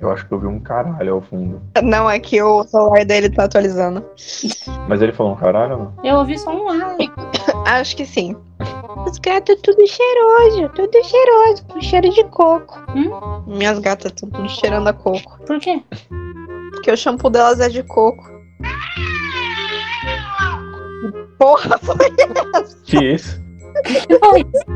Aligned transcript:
Eu 0.00 0.10
acho 0.10 0.26
que 0.26 0.32
eu 0.34 0.38
vi 0.38 0.46
um 0.46 0.60
caralho 0.60 1.14
ao 1.14 1.22
fundo. 1.22 1.62
Não, 1.82 2.08
é 2.08 2.18
que 2.18 2.40
o 2.42 2.64
celular 2.64 3.04
dele 3.04 3.30
tá 3.30 3.44
atualizando. 3.44 4.04
Mas 4.88 5.00
ele 5.00 5.12
falou 5.12 5.32
um 5.32 5.36
caralho 5.36 5.72
ou 5.72 5.78
não? 5.78 6.04
Eu 6.04 6.16
ouvi 6.16 6.38
só 6.38 6.50
um 6.54 6.68
ar. 6.68 6.96
Acho 7.66 7.96
que 7.96 8.04
sim. 8.04 8.36
Os 9.06 9.18
gatos 9.18 9.56
tudo 9.62 9.86
cheiroso, 9.86 10.68
tudo 10.74 11.04
cheiroso, 11.04 11.64
com 11.66 11.80
cheiro 11.80 12.10
de 12.10 12.24
coco. 12.24 12.78
Hum? 12.94 13.44
Minhas 13.46 13.78
gatas 13.78 14.12
estão 14.12 14.28
tudo 14.28 14.48
cheirando 14.48 14.88
a 14.88 14.92
coco. 14.92 15.38
Por 15.46 15.58
quê? 15.58 15.82
Porque 16.72 16.90
o 16.90 16.96
shampoo 16.96 17.30
delas 17.30 17.60
é 17.60 17.68
de 17.68 17.82
coco. 17.82 18.22
Porra, 21.38 21.78
foi 21.80 21.96
essa? 22.18 22.76
Que 22.84 22.98
isso? 23.14 23.40
Que 23.84 24.18
foi 24.18 24.40
isso? 24.40 24.66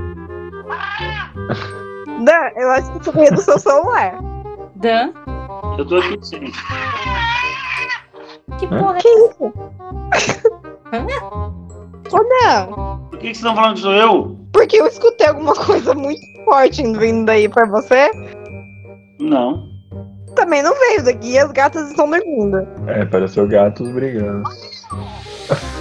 Dan, 2.24 2.50
eu 2.56 2.70
acho 2.70 3.00
que 3.00 3.10
veio 3.12 3.34
do 3.34 3.40
seu 3.40 3.58
celular. 3.58 4.29
Dan? 4.80 5.12
Eu 5.78 5.86
tô 5.86 5.96
aqui 5.96 6.18
sim. 6.22 6.52
Que 8.58 8.66
Hã? 8.66 8.78
porra 8.78 8.98
é 8.98 9.00
Que 9.00 9.08
isso? 9.08 9.52
Ô, 12.12 12.18
Dan, 12.18 12.66
Por 13.10 13.10
que, 13.10 13.16
que 13.18 13.22
vocês 13.26 13.36
estão 13.36 13.54
falando 13.54 13.74
que 13.74 13.80
sou 13.80 13.92
eu? 13.92 14.36
porque 14.52 14.76
eu 14.80 14.86
escutei 14.86 15.28
alguma 15.28 15.54
coisa 15.54 15.94
muito 15.94 16.20
forte 16.44 16.82
vindo 16.98 17.24
daí 17.26 17.48
pra 17.48 17.66
você. 17.66 18.10
Não. 19.20 19.68
Também 20.34 20.62
não 20.62 20.74
veio 20.78 21.04
daqui 21.04 21.32
e 21.32 21.38
as 21.38 21.50
gatas 21.52 21.90
estão 21.90 22.10
dormindo. 22.10 22.66
É, 22.88 23.04
pareceu 23.04 23.46
gatos 23.46 23.88
brigando. 23.92 24.42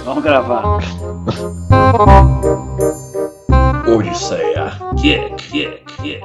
Vamos 0.04 0.22
gravar. 0.22 0.78
Odisseia. 3.86 4.72
Geek, 4.94 5.50
geek, 5.50 6.02
geek. 6.02 6.24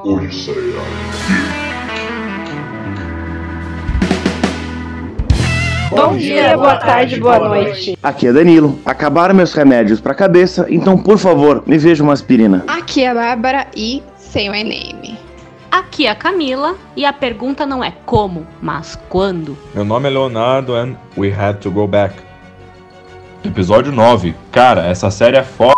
Bom 5.90 6.18
dia, 6.18 6.58
boa 6.58 6.78
tarde, 6.78 7.20
boa 7.20 7.40
noite. 7.40 7.98
Aqui 8.02 8.28
é 8.28 8.34
Danilo. 8.34 8.80
Acabaram 8.86 9.36
meus 9.36 9.54
remédios 9.54 10.02
pra 10.02 10.14
cabeça, 10.14 10.66
então 10.70 10.98
por 10.98 11.18
favor, 11.18 11.64
me 11.66 11.78
veja 11.78 12.04
uma 12.04 12.14
aspirina. 12.14 12.64
Aqui 12.68 13.04
é 13.04 13.10
a 13.10 13.14
Bárbara 13.14 13.68
e 13.76 14.02
Say 14.18 14.50
My 14.50 14.64
Name. 14.64 15.18
Aqui 15.72 16.08
é 16.08 16.12
a 16.12 16.16
Camila 16.16 16.76
e 16.96 17.06
a 17.06 17.14
pergunta 17.14 17.66
não 17.66 17.84
é 17.84 17.94
como, 18.06 18.48
mas 18.62 18.98
quando. 19.10 19.58
Meu 19.74 19.86
nome 19.86 20.08
é 20.08 20.12
Leonardo 20.12 20.76
and 20.76 20.96
we 21.18 21.32
had 21.32 21.58
to 21.58 21.70
go 21.70 21.88
back. 21.88 22.16
Episódio 23.44 23.92
9. 23.92 24.34
Cara, 24.52 24.86
essa 24.88 25.12
série 25.12 25.38
é 25.38 25.44
foda. 25.44 25.76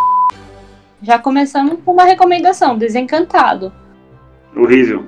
Já 1.02 1.20
começamos 1.20 1.80
com 1.84 1.92
uma 1.92 2.06
recomendação, 2.06 2.78
Desencantado. 2.78 3.72
Horrível. 4.56 5.06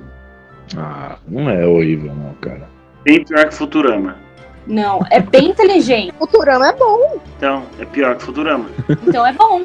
Ah, 0.76 1.16
não 1.26 1.48
é 1.48 1.66
horrível, 1.66 2.12
não, 2.14 2.34
cara. 2.40 2.68
Bem 3.04 3.24
pior 3.24 3.48
que 3.48 3.54
Futurama. 3.54 4.16
Não, 4.70 5.00
é 5.10 5.18
bem 5.18 5.50
inteligente, 5.50 6.14
Futurama 6.16 6.68
é 6.68 6.72
bom. 6.72 7.20
Então, 7.36 7.66
é 7.80 7.84
pior 7.84 8.16
que 8.16 8.22
Futurama. 8.22 8.70
então 9.04 9.26
é 9.26 9.32
bom. 9.32 9.64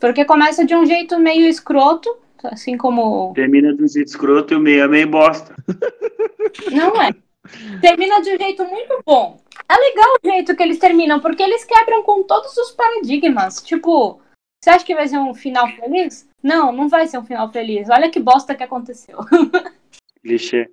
Porque 0.00 0.24
começa 0.24 0.64
de 0.64 0.74
um 0.74 0.86
jeito 0.86 1.18
meio 1.18 1.46
escroto, 1.46 2.16
assim 2.44 2.78
como. 2.78 3.34
Termina 3.34 3.74
de 3.74 3.84
um 3.84 3.86
jeito 3.86 4.08
escroto 4.08 4.54
e 4.54 4.56
o 4.56 4.60
meio 4.60 4.84
é 4.84 4.88
meio 4.88 5.06
bosta. 5.06 5.54
Não 6.72 7.00
é. 7.02 7.10
Termina 7.82 8.22
de 8.22 8.34
um 8.34 8.38
jeito 8.38 8.64
muito 8.64 9.02
bom. 9.04 9.38
É 9.68 9.76
legal 9.76 10.14
o 10.14 10.28
jeito 10.30 10.56
que 10.56 10.62
eles 10.62 10.78
terminam, 10.78 11.20
porque 11.20 11.42
eles 11.42 11.64
quebram 11.64 12.02
com 12.02 12.22
todos 12.22 12.56
os 12.56 12.70
paradigmas. 12.70 13.62
Tipo, 13.62 14.18
você 14.62 14.70
acha 14.70 14.84
que 14.84 14.94
vai 14.94 15.06
ser 15.06 15.18
um 15.18 15.34
final 15.34 15.68
feliz? 15.68 16.26
Não, 16.42 16.72
não 16.72 16.88
vai 16.88 17.06
ser 17.06 17.18
um 17.18 17.24
final 17.24 17.52
feliz. 17.52 17.90
Olha 17.90 18.10
que 18.10 18.18
bosta 18.18 18.54
que 18.54 18.62
aconteceu. 18.62 19.18
Clichê. 20.22 20.70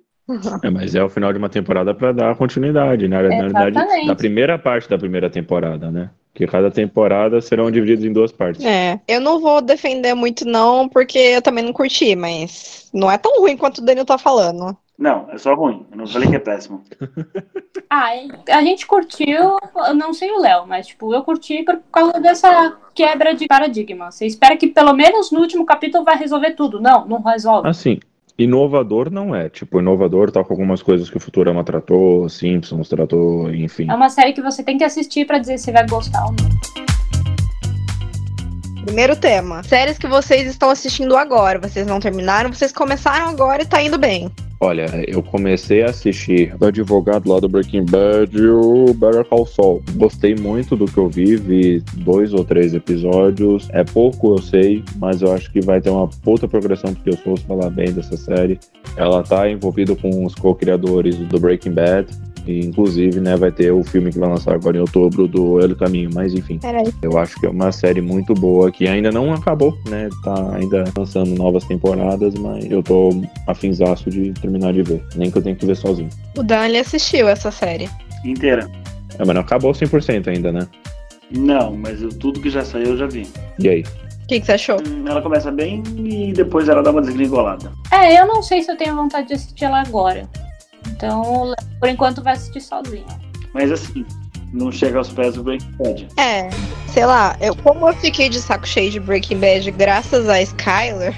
É, 0.62 0.70
mas 0.70 0.94
é 0.94 1.02
o 1.02 1.08
final 1.08 1.32
de 1.32 1.38
uma 1.38 1.48
temporada 1.48 1.92
pra 1.94 2.12
dar 2.12 2.36
continuidade, 2.36 3.08
né? 3.08 3.18
Na 3.48 3.70
da 4.06 4.14
primeira 4.14 4.58
parte 4.58 4.88
da 4.88 4.96
primeira 4.96 5.28
temporada, 5.28 5.90
né? 5.90 6.10
Que 6.32 6.46
cada 6.46 6.70
temporada 6.70 7.40
serão 7.40 7.70
divididas 7.70 8.04
em 8.04 8.12
duas 8.12 8.32
partes. 8.32 8.64
É, 8.64 9.00
eu 9.06 9.20
não 9.20 9.40
vou 9.40 9.60
defender 9.60 10.14
muito 10.14 10.46
não, 10.46 10.88
porque 10.88 11.18
eu 11.18 11.42
também 11.42 11.64
não 11.64 11.72
curti, 11.72 12.16
mas 12.16 12.88
não 12.94 13.10
é 13.10 13.18
tão 13.18 13.40
ruim 13.40 13.56
quanto 13.56 13.78
o 13.78 13.84
Daniel 13.84 14.06
tá 14.06 14.16
falando. 14.16 14.76
Não, 14.98 15.28
é 15.30 15.36
só 15.36 15.54
ruim. 15.54 15.84
Eu 15.90 15.96
não 15.98 16.06
falei 16.06 16.28
que 16.28 16.36
é 16.36 16.38
péssimo. 16.38 16.82
Ah, 17.94 18.12
a 18.48 18.62
gente 18.62 18.86
curtiu, 18.86 19.58
eu 19.86 19.94
não 19.94 20.14
sei 20.14 20.30
o 20.30 20.40
Léo, 20.40 20.66
mas 20.66 20.86
tipo, 20.86 21.12
eu 21.12 21.22
curti 21.22 21.62
por 21.62 21.78
causa 21.92 22.18
dessa 22.18 22.74
quebra 22.94 23.34
de 23.34 23.46
paradigma. 23.46 24.10
Você 24.10 24.24
espera 24.24 24.56
que 24.56 24.68
pelo 24.68 24.94
menos 24.94 25.30
no 25.30 25.40
último 25.40 25.66
capítulo 25.66 26.02
vai 26.02 26.16
resolver 26.16 26.52
tudo. 26.52 26.80
Não, 26.80 27.06
não 27.06 27.20
resolve. 27.20 27.68
Assim, 27.68 28.00
inovador 28.42 29.10
não 29.10 29.34
é. 29.34 29.48
Tipo, 29.48 29.80
inovador 29.80 30.30
tá 30.30 30.42
com 30.42 30.52
algumas 30.52 30.82
coisas 30.82 31.08
que 31.08 31.16
o 31.16 31.20
Futurama 31.20 31.64
tratou, 31.64 32.28
Simpsons 32.28 32.88
tratou, 32.88 33.52
enfim. 33.54 33.90
É 33.90 33.94
uma 33.94 34.08
série 34.08 34.32
que 34.32 34.42
você 34.42 34.62
tem 34.62 34.78
que 34.78 34.84
assistir 34.84 35.26
pra 35.26 35.38
dizer 35.38 35.58
se 35.58 35.72
vai 35.72 35.86
gostar 35.86 36.24
ou 36.24 36.32
não. 36.32 36.82
Primeiro 38.84 39.14
tema. 39.14 39.62
Séries 39.62 39.96
que 39.96 40.08
vocês 40.08 40.46
estão 40.48 40.68
assistindo 40.70 41.16
agora. 41.16 41.58
Vocês 41.58 41.86
não 41.86 42.00
terminaram, 42.00 42.52
vocês 42.52 42.72
começaram 42.72 43.28
agora 43.28 43.62
e 43.62 43.66
tá 43.66 43.80
indo 43.80 43.96
bem. 43.98 44.30
Olha, 44.64 44.86
eu 45.08 45.24
comecei 45.24 45.82
a 45.82 45.86
assistir 45.86 46.54
o 46.60 46.64
advogado 46.64 47.28
lá 47.28 47.40
do 47.40 47.48
Breaking 47.48 47.84
Bad 47.84 48.38
e 48.38 48.46
o 48.46 48.94
Better 48.94 49.24
Call 49.24 49.44
Saul. 49.44 49.82
Gostei 49.96 50.36
muito 50.36 50.76
do 50.76 50.84
que 50.84 50.98
eu 50.98 51.08
vi, 51.08 51.34
vi 51.34 51.82
dois 51.94 52.32
ou 52.32 52.44
três 52.44 52.72
episódios. 52.72 53.68
É 53.72 53.82
pouco, 53.82 54.34
eu 54.34 54.38
sei, 54.38 54.84
mas 54.98 55.20
eu 55.20 55.32
acho 55.32 55.50
que 55.50 55.60
vai 55.60 55.80
ter 55.80 55.90
uma 55.90 56.06
puta 56.06 56.46
progressão, 56.46 56.94
porque 56.94 57.10
eu 57.10 57.16
sou 57.16 57.36
falar 57.38 57.70
bem 57.70 57.92
dessa 57.92 58.16
série. 58.16 58.60
Ela 58.96 59.24
tá 59.24 59.50
envolvida 59.50 59.96
com 59.96 60.24
os 60.24 60.36
co-criadores 60.36 61.16
do 61.16 61.40
Breaking 61.40 61.72
Bad. 61.72 62.06
E, 62.46 62.60
inclusive, 62.60 63.20
né, 63.20 63.36
vai 63.36 63.52
ter 63.52 63.70
o 63.70 63.84
filme 63.84 64.10
que 64.10 64.18
vai 64.18 64.28
lançar 64.28 64.54
agora 64.54 64.76
em 64.76 64.80
outubro 64.80 65.28
do 65.28 65.60
El 65.60 65.76
Caminho. 65.76 66.10
Mas 66.12 66.34
enfim, 66.34 66.58
eu 67.02 67.16
acho 67.18 67.38
que 67.38 67.46
é 67.46 67.48
uma 67.48 67.70
série 67.70 68.00
muito 68.00 68.34
boa 68.34 68.70
que 68.70 68.88
ainda 68.88 69.10
não 69.12 69.32
acabou, 69.32 69.76
né? 69.88 70.08
Tá 70.24 70.54
ainda 70.56 70.84
lançando 70.96 71.30
novas 71.36 71.64
temporadas, 71.64 72.34
mas 72.34 72.68
eu 72.70 72.82
tô 72.82 73.10
afinzaço 73.46 74.10
de 74.10 74.32
terminar 74.32 74.72
de 74.72 74.82
ver. 74.82 75.04
Nem 75.14 75.30
que 75.30 75.38
eu 75.38 75.42
tenha 75.42 75.54
que 75.54 75.64
ver 75.66 75.76
sozinho. 75.76 76.08
O 76.36 76.42
Dan 76.42 76.66
ele 76.66 76.78
assistiu 76.78 77.28
essa 77.28 77.50
série. 77.50 77.88
Inteira. 78.24 78.68
É, 79.18 79.24
mas 79.24 79.34
não 79.34 79.42
acabou 79.42 79.72
100% 79.72 80.28
ainda, 80.28 80.50
né? 80.50 80.66
Não, 81.30 81.72
mas 81.76 82.02
eu- 82.02 82.08
tudo 82.10 82.40
que 82.40 82.50
já 82.50 82.64
saiu 82.64 82.86
eu 82.88 82.96
já 82.96 83.06
vi. 83.06 83.26
E 83.58 83.68
aí? 83.68 83.82
O 84.22 84.26
que, 84.26 84.40
que 84.40 84.46
você 84.46 84.52
achou? 84.52 84.76
Hum, 84.80 85.04
Ela 85.06 85.20
começa 85.20 85.50
bem 85.50 85.82
e 85.96 86.32
depois 86.32 86.68
ela 86.68 86.82
dá 86.82 86.90
uma 86.90 87.02
desgringolada. 87.02 87.70
É, 87.92 88.18
eu 88.20 88.26
não 88.26 88.42
sei 88.42 88.62
se 88.62 88.70
eu 88.70 88.76
tenho 88.76 88.94
vontade 88.96 89.28
de 89.28 89.34
assistir 89.34 89.64
ela 89.64 89.80
agora. 89.82 90.28
Então, 90.88 91.54
por 91.78 91.88
enquanto, 91.88 92.22
vai 92.22 92.34
assistir 92.34 92.60
sozinho. 92.60 93.06
Mas 93.54 93.70
assim, 93.70 94.04
não 94.52 94.70
chega 94.70 94.98
aos 94.98 95.08
pés 95.08 95.34
do 95.34 95.42
Breaking 95.42 95.72
Bad. 95.78 96.08
É, 96.16 96.48
sei 96.88 97.06
lá, 97.06 97.36
eu, 97.40 97.54
como 97.56 97.88
eu 97.88 97.94
fiquei 97.94 98.28
de 98.28 98.40
saco 98.40 98.66
cheio 98.66 98.90
de 98.90 99.00
Breaking 99.00 99.38
Bad 99.38 99.70
graças 99.72 100.28
a 100.28 100.40
Skyler, 100.42 101.14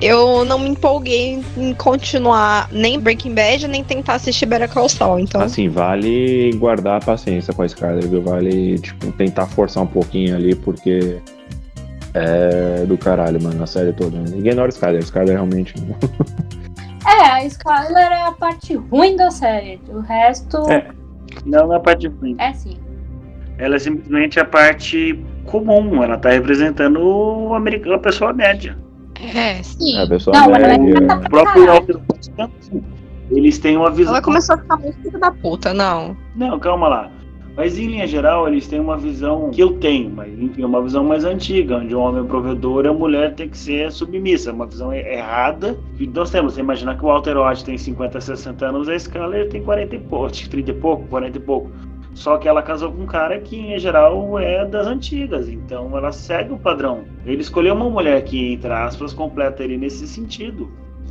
eu 0.00 0.44
não 0.44 0.58
me 0.58 0.70
empolguei 0.70 1.42
em 1.56 1.74
continuar 1.74 2.68
nem 2.72 2.98
Breaking 2.98 3.34
Bad, 3.34 3.68
nem 3.68 3.84
tentar 3.84 4.14
assistir 4.14 4.46
Better 4.46 4.68
Call 4.68 4.88
Saul, 4.88 5.18
então... 5.18 5.40
Assim, 5.40 5.68
vale 5.68 6.52
guardar 6.54 7.02
a 7.02 7.04
paciência 7.04 7.52
com 7.52 7.62
a 7.62 7.66
Skyler, 7.66 8.08
viu? 8.08 8.22
Vale, 8.22 8.78
tipo, 8.78 9.12
tentar 9.12 9.46
forçar 9.46 9.82
um 9.82 9.86
pouquinho 9.86 10.36
ali, 10.36 10.54
porque 10.54 11.20
é 12.14 12.84
do 12.86 12.96
caralho, 12.96 13.42
mano, 13.42 13.62
a 13.62 13.66
série 13.66 13.92
toda. 13.92 14.16
Ignora 14.36 14.68
a 14.68 14.70
Skyler, 14.70 14.96
a 14.96 15.04
Skyler 15.04 15.34
realmente 15.34 15.74
não. 15.80 15.94
É, 17.06 17.26
a 17.30 17.44
Skyler 17.44 18.12
é 18.12 18.22
a 18.26 18.32
parte 18.32 18.74
ruim 18.74 19.16
da 19.16 19.30
série. 19.30 19.80
O 19.88 20.00
resto 20.00 20.58
É. 20.70 20.90
Não 21.46 21.68
na 21.68 21.80
parte 21.80 22.08
ruim. 22.08 22.36
é 22.38 22.52
sim. 22.52 22.76
Ela 23.58 23.76
é 23.76 23.78
simplesmente 23.78 24.40
a 24.40 24.44
parte 24.44 25.22
comum. 25.44 26.02
Ela 26.02 26.16
tá 26.18 26.30
representando 26.30 26.98
o 27.00 27.54
americano, 27.54 27.94
a 27.94 27.98
pessoa 27.98 28.32
média. 28.32 28.76
É, 29.34 29.62
sim. 29.62 29.98
A 29.98 30.06
pessoa 30.06 30.36
Não, 30.36 30.54
ela 30.54 30.66
é 30.66 30.78
média. 30.78 31.16
O 31.16 31.30
próprio 31.30 31.72
White 31.72 32.30
também. 32.30 32.84
Eles 33.30 33.58
têm 33.58 33.76
uma 33.76 33.90
visão. 33.90 34.14
Ela 34.14 34.22
começou 34.22 34.54
a 34.56 34.58
ficar 34.58 34.76
muito 34.78 35.18
da 35.18 35.30
puta, 35.30 35.72
não. 35.72 36.16
Não, 36.34 36.58
calma 36.58 36.88
lá. 36.88 37.10
Mas 37.56 37.78
em 37.78 37.86
linha 37.86 38.06
geral, 38.06 38.48
eles 38.48 38.68
têm 38.68 38.80
uma 38.80 38.96
visão 38.96 39.50
que 39.50 39.60
eu 39.60 39.74
tenho, 39.78 40.10
mas 40.10 40.32
enfim, 40.38 40.64
uma 40.64 40.82
visão 40.82 41.04
mais 41.04 41.24
antiga, 41.24 41.76
onde 41.76 41.94
o 41.94 42.00
homem 42.00 42.22
é 42.22 42.26
provedor 42.26 42.84
e 42.84 42.88
a 42.88 42.92
mulher 42.92 43.34
tem 43.34 43.48
que 43.48 43.58
ser 43.58 43.90
submissa. 43.90 44.52
Uma 44.52 44.66
visão 44.66 44.92
errada. 44.92 45.78
E 45.98 46.06
nós 46.06 46.30
temos, 46.30 46.54
você 46.54 46.60
imaginar 46.60 46.96
que 46.96 47.04
o 47.04 47.08
Walter 47.08 47.36
White 47.36 47.64
tem 47.64 47.76
50, 47.76 48.20
60 48.20 48.66
anos, 48.66 48.88
a 48.88 48.94
Skyler 48.94 49.48
tem 49.48 49.62
40 49.62 49.96
e 49.96 49.98
pouco, 49.98 50.26
acho 50.26 50.42
que 50.44 50.48
30 50.48 50.70
e 50.70 50.74
pouco, 50.74 51.08
40 51.08 51.36
e 51.36 51.40
pouco. 51.40 51.70
Só 52.14 52.36
que 52.38 52.48
ela 52.48 52.62
casou 52.62 52.92
com 52.92 53.02
um 53.02 53.06
cara 53.06 53.38
que, 53.40 53.56
em 53.56 53.78
geral, 53.78 54.38
é 54.38 54.64
das 54.66 54.86
antigas, 54.86 55.48
então 55.48 55.96
ela 55.96 56.12
segue 56.12 56.52
o 56.52 56.58
padrão. 56.58 57.04
Ele 57.24 57.40
escolheu 57.40 57.74
uma 57.74 57.88
mulher 57.88 58.22
que, 58.24 58.52
entre 58.52 58.72
aspas, 58.72 59.12
completa 59.12 59.62
ele 59.62 59.76
nesse 59.76 60.06
sentido. 60.06 60.70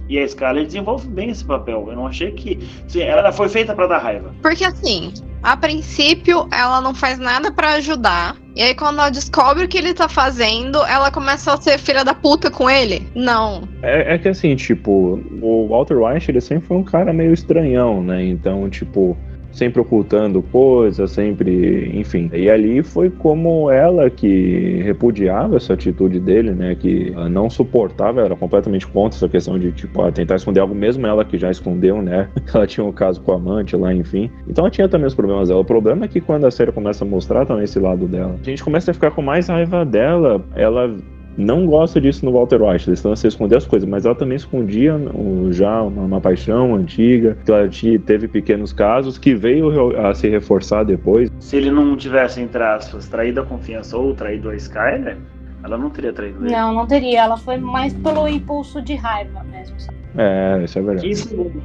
E 0.09 0.17
a 0.17 0.25
Skyler 0.25 0.65
desenvolve 0.65 1.07
bem 1.07 1.29
esse 1.29 1.45
papel. 1.45 1.85
Eu 1.87 1.95
não 1.95 2.07
achei 2.07 2.31
que. 2.31 2.59
Sim, 2.87 3.01
ela 3.01 3.31
foi 3.31 3.47
feita 3.47 3.75
para 3.75 3.85
dar 3.85 3.99
raiva. 3.99 4.33
Porque 4.41 4.65
assim, 4.65 5.13
a 5.43 5.55
princípio 5.55 6.47
ela 6.51 6.81
não 6.81 6.93
faz 6.93 7.17
nada 7.17 7.51
pra 7.51 7.73
ajudar 7.73 8.35
E 8.55 8.61
aí, 8.61 8.75
quando 8.75 8.99
ela 8.99 9.09
descobre 9.09 9.63
o 9.63 9.67
que 9.67 9.77
ele 9.77 9.93
tá 9.93 10.09
fazendo, 10.09 10.83
ela 10.85 11.11
começa 11.11 11.53
a 11.53 11.61
ser 11.61 11.77
filha 11.77 12.03
da 12.03 12.13
puta 12.13 12.49
com 12.49 12.69
ele? 12.69 13.07
Não. 13.15 13.63
É, 13.81 14.15
é 14.15 14.17
que 14.17 14.27
assim, 14.27 14.55
tipo, 14.55 15.21
o 15.41 15.67
Walter 15.69 15.97
White, 15.97 16.31
ele 16.31 16.41
sempre 16.41 16.67
foi 16.67 16.77
um 16.77 16.83
cara 16.83 17.13
meio 17.13 17.33
estranhão, 17.33 18.03
né? 18.03 18.25
Então, 18.25 18.69
tipo, 18.69 19.15
sempre 19.51 19.81
ocultando 19.81 20.41
coisas, 20.41 21.11
sempre, 21.11 21.91
enfim. 21.93 22.29
E 22.33 22.49
ali 22.49 22.83
foi 22.83 23.09
como 23.09 23.69
ela 23.69 24.09
que 24.09 24.81
repudiava 24.83 25.57
essa 25.57 25.73
atitude 25.73 26.19
dele, 26.19 26.51
né? 26.51 26.75
Que 26.75 27.11
não 27.29 27.49
suportava, 27.49 28.21
era 28.21 28.35
completamente 28.35 28.87
contra 28.87 29.17
essa 29.17 29.29
questão 29.29 29.57
de, 29.57 29.71
tipo, 29.71 30.01
ah, 30.01 30.11
tentar 30.11 30.35
esconder 30.35 30.59
algo, 30.59 30.75
mesmo 30.75 31.05
ela 31.05 31.25
que 31.25 31.37
já 31.37 31.51
escondeu, 31.51 32.01
né? 32.01 32.29
Ela 32.53 32.65
tinha 32.65 32.85
um 32.85 32.91
caso 32.91 33.21
com 33.21 33.31
a 33.31 33.35
amante 33.35 33.75
lá, 33.75 33.93
enfim. 33.93 34.29
Então 34.47 34.63
ela 34.63 34.71
tinha 34.71 34.87
também 34.89 35.07
os 35.07 35.13
problemas 35.13 35.49
dela. 35.49 35.61
O 35.61 35.65
problema 35.65 36.05
é 36.05 36.07
que 36.07 36.19
quando 36.19 36.45
a 36.45 36.51
série 36.51 36.71
começa 36.71 37.05
a 37.05 37.07
mostrar 37.07 37.45
também 37.45 37.63
esse 37.63 37.79
lado 37.79 38.07
dela, 38.07 38.35
a 38.41 38.43
gente 38.43 38.63
começa 38.63 38.91
a 38.91 38.93
ficar 38.93 39.11
com 39.11 39.21
mais 39.21 39.47
raiva 39.47 39.85
dela. 39.85 40.43
Ela 40.55 40.95
não 41.39 41.65
gosta 41.65 41.99
disso 42.01 42.25
no 42.25 42.31
Walter 42.33 42.61
White, 42.61 42.89
eles 42.89 42.99
estão 42.99 43.11
a 43.11 43.15
se 43.15 43.27
esconder 43.27 43.55
as 43.57 43.65
coisas, 43.65 43.87
mas 43.87 44.05
ela 44.05 44.13
também 44.13 44.35
escondia 44.35 44.95
o- 44.95 45.51
já 45.51 45.81
uma, 45.81 46.03
uma 46.03 46.21
paixão 46.21 46.75
antiga, 46.75 47.37
que 47.45 47.51
ela 47.51 47.67
tinha, 47.69 47.97
teve 47.97 48.27
pequenos 48.27 48.73
casos 48.73 49.17
que 49.17 49.33
veio 49.33 49.97
a 49.99 50.13
se 50.13 50.27
reforçar 50.27 50.83
depois. 50.83 51.29
Se 51.39 51.55
ele 51.55 51.71
não 51.71 51.95
tivesse, 51.95 52.41
entre 52.41 52.61
aspas, 52.61 53.07
traído 53.07 53.39
a 53.39 53.45
confiança 53.45 53.97
ou 53.97 54.13
traído 54.13 54.49
a 54.49 54.55
Skyler, 54.55 55.17
ela 55.63 55.77
não 55.77 55.89
teria 55.89 56.13
traído 56.13 56.43
ele. 56.45 56.51
Não, 56.55 56.73
não 56.73 56.85
teria. 56.85 57.21
Ela 57.21 57.37
foi 57.37 57.57
mais 57.57 57.93
pelo 57.93 58.27
impulso 58.27 58.81
de 58.81 58.95
raiva 58.95 59.43
mesmo. 59.51 59.79
sabe? 59.79 59.97
É, 60.17 60.61
isso 60.63 60.77
é 60.79 60.81
verdade. 60.81 61.11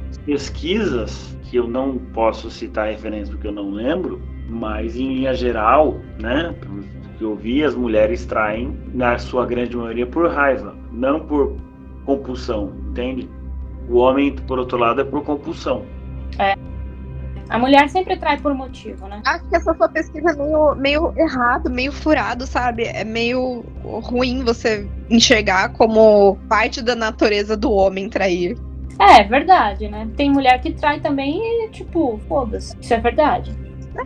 As 0.09 0.17
pesquisas, 0.19 1.37
que 1.43 1.57
eu 1.57 1.67
não 1.67 1.97
posso 1.97 2.49
citar 2.49 2.87
referências 2.89 3.29
porque 3.29 3.47
eu 3.47 3.51
não 3.51 3.71
lembro, 3.71 4.21
mas 4.49 4.95
em 4.95 5.15
linha 5.15 5.33
geral, 5.33 5.99
né, 6.21 6.53
que 7.17 7.23
eu 7.23 7.35
vi, 7.35 7.63
as 7.63 7.75
mulheres 7.75 8.25
traem, 8.25 8.77
na 8.93 9.17
sua 9.17 9.45
grande 9.45 9.75
maioria, 9.75 10.05
por 10.05 10.29
raiva, 10.29 10.75
não 10.91 11.19
por 11.19 11.57
compulsão, 12.05 12.71
entende? 12.89 13.29
O 13.89 13.97
homem, 13.97 14.35
por 14.47 14.59
outro 14.59 14.77
lado, 14.77 15.01
é 15.01 15.03
por 15.03 15.23
compulsão. 15.23 15.85
A 17.47 17.59
mulher 17.59 17.87
sempre 17.89 18.17
trai 18.17 18.39
por 18.39 18.53
motivo, 18.53 19.07
né? 19.07 19.21
Acho 19.25 19.47
que 19.47 19.55
essa 19.55 19.73
sua 19.75 19.87
pesquisa 19.87 20.31
é 20.31 20.35
meio, 20.35 20.75
meio 20.75 21.13
errado, 21.15 21.69
meio 21.69 21.91
furado, 21.91 22.47
sabe? 22.47 22.85
É 22.85 23.03
meio 23.03 23.63
ruim 23.83 24.43
você 24.43 24.89
enxergar 25.09 25.69
como 25.73 26.37
parte 26.49 26.81
da 26.81 26.95
natureza 26.95 27.55
do 27.55 27.71
homem 27.71 28.09
trair. 28.09 28.57
É, 28.99 29.23
verdade, 29.23 29.87
né? 29.87 30.07
Tem 30.15 30.31
mulher 30.31 30.59
que 30.59 30.73
trai 30.73 30.99
também 30.99 31.65
e, 31.65 31.69
tipo, 31.69 32.19
foda-se. 32.27 32.75
Isso 32.79 32.93
é 32.93 32.99
verdade. 32.99 33.55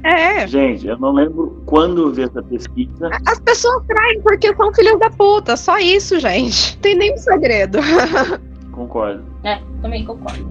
É. 0.03 0.47
Gente, 0.47 0.87
eu 0.87 0.97
não 0.97 1.11
lembro 1.11 1.61
quando 1.65 2.03
eu 2.03 2.11
vi 2.11 2.23
essa 2.23 2.41
pesquisa. 2.41 3.09
As 3.25 3.39
pessoas 3.39 3.83
traem 3.87 4.21
porque 4.21 4.55
são 4.55 4.73
filhos 4.73 4.99
da 4.99 5.09
puta. 5.09 5.57
Só 5.57 5.77
isso, 5.77 6.19
gente. 6.19 6.73
Não 6.75 6.81
tem 6.81 6.95
nenhum 6.95 7.17
segredo. 7.17 7.79
Concordo. 8.71 9.23
É, 9.43 9.59
também 9.81 10.05
concordo. 10.05 10.47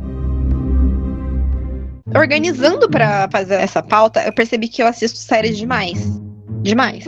Organizando 2.15 2.89
pra 2.89 3.29
fazer 3.31 3.55
essa 3.55 3.83
pauta, 3.83 4.23
eu 4.23 4.33
percebi 4.33 4.69
que 4.69 4.83
eu 4.83 4.87
assisto 4.87 5.19
séries 5.19 5.57
demais. 5.57 6.21
Demais. 6.63 7.07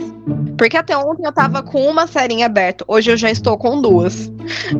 Porque 0.57 0.77
até 0.77 0.95
ontem 0.95 1.25
eu 1.25 1.31
tava 1.31 1.61
com 1.61 1.87
uma 1.87 2.07
série 2.07 2.33
em 2.33 2.43
aberto. 2.43 2.85
Hoje 2.87 3.11
eu 3.11 3.17
já 3.17 3.29
estou 3.29 3.57
com 3.57 3.81
duas. 3.81 4.31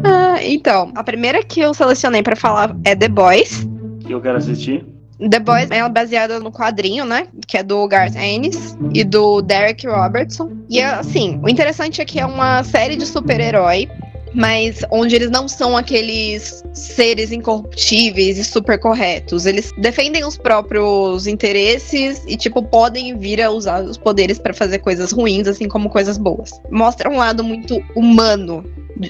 Ah, 0.04 0.42
então, 0.44 0.92
a 0.96 1.04
primeira 1.04 1.44
que 1.44 1.60
eu 1.60 1.74
selecionei 1.74 2.24
pra 2.24 2.36
falar 2.36 2.76
é 2.84 2.96
The 2.96 3.10
Boys. 3.10 3.68
Que 4.00 4.14
eu 4.14 4.22
quero 4.22 4.38
assistir. 4.38 4.86
The 5.30 5.40
Boys 5.40 5.70
é 5.70 5.88
baseada 5.88 6.40
no 6.40 6.52
quadrinho, 6.52 7.06
né? 7.06 7.28
Que 7.46 7.58
é 7.58 7.64
do 7.64 7.88
Garth 7.88 8.16
Ennis 8.16 8.76
e 8.94 9.04
do 9.04 9.42
Derek 9.42 9.86
Robertson. 9.86 10.52
E 10.70 10.82
assim, 10.82 11.40
o 11.44 11.50
interessante 11.50 12.02
é 12.02 12.06
que 12.06 12.20
é 12.20 12.26
uma 12.26 12.64
série 12.64 12.96
de 12.96 13.06
super-herói, 13.06 13.90
mas 14.34 14.82
onde 14.92 15.16
eles 15.16 15.30
não 15.30 15.48
são 15.48 15.76
aqueles 15.78 16.64
seres 16.74 17.32
incorruptíveis 17.32 18.38
e 18.38 18.44
super 18.44 18.80
corretos. 18.80 19.46
Eles 19.46 19.72
defendem 19.78 20.26
os 20.26 20.38
próprios 20.38 21.28
interesses 21.28 22.24
e, 22.28 22.38
tipo, 22.38 22.64
podem 22.64 23.18
vir 23.18 23.42
a 23.42 23.50
usar 23.50 23.84
os 23.84 23.98
poderes 23.98 24.40
pra 24.40 24.54
fazer 24.54 24.80
coisas 24.80 25.12
ruins, 25.12 25.48
assim 25.48 25.68
como 25.68 25.90
coisas 25.90 26.18
boas. 26.18 26.52
Mostra 26.70 27.10
um 27.10 27.18
lado 27.18 27.44
muito 27.44 27.82
humano 27.96 28.64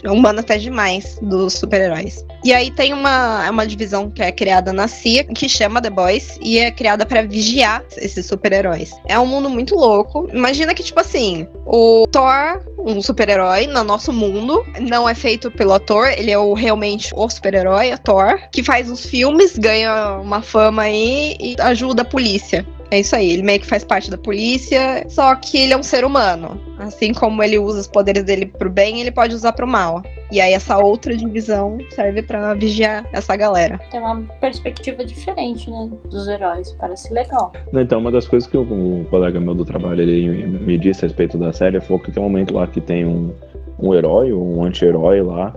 humano 0.05 0.39
até 0.39 0.57
demais 0.57 1.17
dos 1.21 1.53
super-heróis. 1.53 2.25
E 2.43 2.53
aí 2.53 2.71
tem 2.71 2.93
uma, 2.93 3.49
uma 3.49 3.67
divisão 3.67 4.09
que 4.09 4.21
é 4.21 4.31
criada 4.31 4.71
na 4.71 4.87
CIA, 4.87 5.25
que 5.25 5.49
chama 5.49 5.81
The 5.81 5.89
Boys, 5.89 6.37
e 6.41 6.57
é 6.57 6.71
criada 6.71 7.05
pra 7.05 7.21
vigiar 7.23 7.83
esses 7.97 8.25
super-heróis. 8.25 8.91
É 9.07 9.19
um 9.19 9.25
mundo 9.25 9.49
muito 9.49 9.75
louco. 9.75 10.27
Imagina 10.33 10.73
que, 10.73 10.83
tipo 10.83 10.99
assim, 10.99 11.47
o 11.65 12.07
Thor, 12.07 12.61
um 12.79 13.01
super-herói 13.01 13.67
no 13.67 13.83
nosso 13.83 14.11
mundo, 14.13 14.65
não 14.79 15.07
é 15.07 15.10
feito 15.15 15.51
pelo 15.51 15.73
ator, 15.73 16.07
ele 16.17 16.31
é 16.31 16.37
o, 16.37 16.53
realmente 16.53 17.11
o 17.15 17.29
super-herói, 17.29 17.93
o 17.93 17.97
Thor, 17.97 18.39
que 18.51 18.63
faz 18.63 18.89
os 18.89 19.05
filmes, 19.05 19.57
ganha 19.57 20.17
uma 20.17 20.41
fama 20.41 20.83
aí 20.83 21.35
e 21.39 21.55
ajuda 21.59 22.01
a 22.01 22.05
polícia. 22.05 22.65
É 22.91 22.99
isso 22.99 23.15
aí, 23.15 23.31
ele 23.31 23.41
meio 23.41 23.57
que 23.57 23.65
faz 23.65 23.85
parte 23.85 24.11
da 24.11 24.17
polícia, 24.17 25.05
só 25.07 25.33
que 25.35 25.57
ele 25.57 25.71
é 25.71 25.77
um 25.77 25.83
ser 25.83 26.03
humano. 26.03 26.59
Assim 26.77 27.13
como 27.13 27.41
ele 27.41 27.57
usa 27.57 27.79
os 27.79 27.87
poderes 27.87 28.21
dele 28.25 28.45
pro 28.45 28.69
bem, 28.69 28.99
ele 28.99 29.11
pode 29.11 29.33
usar 29.33 29.53
pro 29.53 29.65
mal. 29.65 30.03
E 30.29 30.41
aí 30.41 30.51
essa 30.51 30.77
outra 30.77 31.15
divisão 31.15 31.77
serve 31.91 32.21
pra 32.21 32.53
vigiar 32.53 33.07
essa 33.13 33.33
galera. 33.37 33.79
Tem 33.89 33.99
uma 34.01 34.21
perspectiva 34.41 35.05
diferente, 35.05 35.71
né? 35.71 35.89
Dos 36.09 36.27
heróis. 36.27 36.75
Parece 36.77 37.13
legal. 37.13 37.53
Então, 37.73 37.99
uma 37.99 38.11
das 38.11 38.27
coisas 38.27 38.49
que 38.49 38.57
o, 38.57 38.61
um 38.61 39.05
colega 39.05 39.39
meu 39.39 39.55
do 39.55 39.63
trabalho 39.63 40.01
ele 40.01 40.45
me 40.45 40.77
disse 40.77 41.05
a 41.05 41.07
respeito 41.07 41.37
da 41.37 41.53
série 41.53 41.79
foi 41.79 41.97
que 41.99 42.11
tem 42.11 42.21
um 42.21 42.27
momento 42.27 42.53
lá 42.53 42.67
que 42.67 42.81
tem 42.81 43.05
um, 43.05 43.33
um 43.81 43.93
herói, 43.93 44.31
um 44.33 44.63
anti-herói 44.63 45.21
lá, 45.21 45.55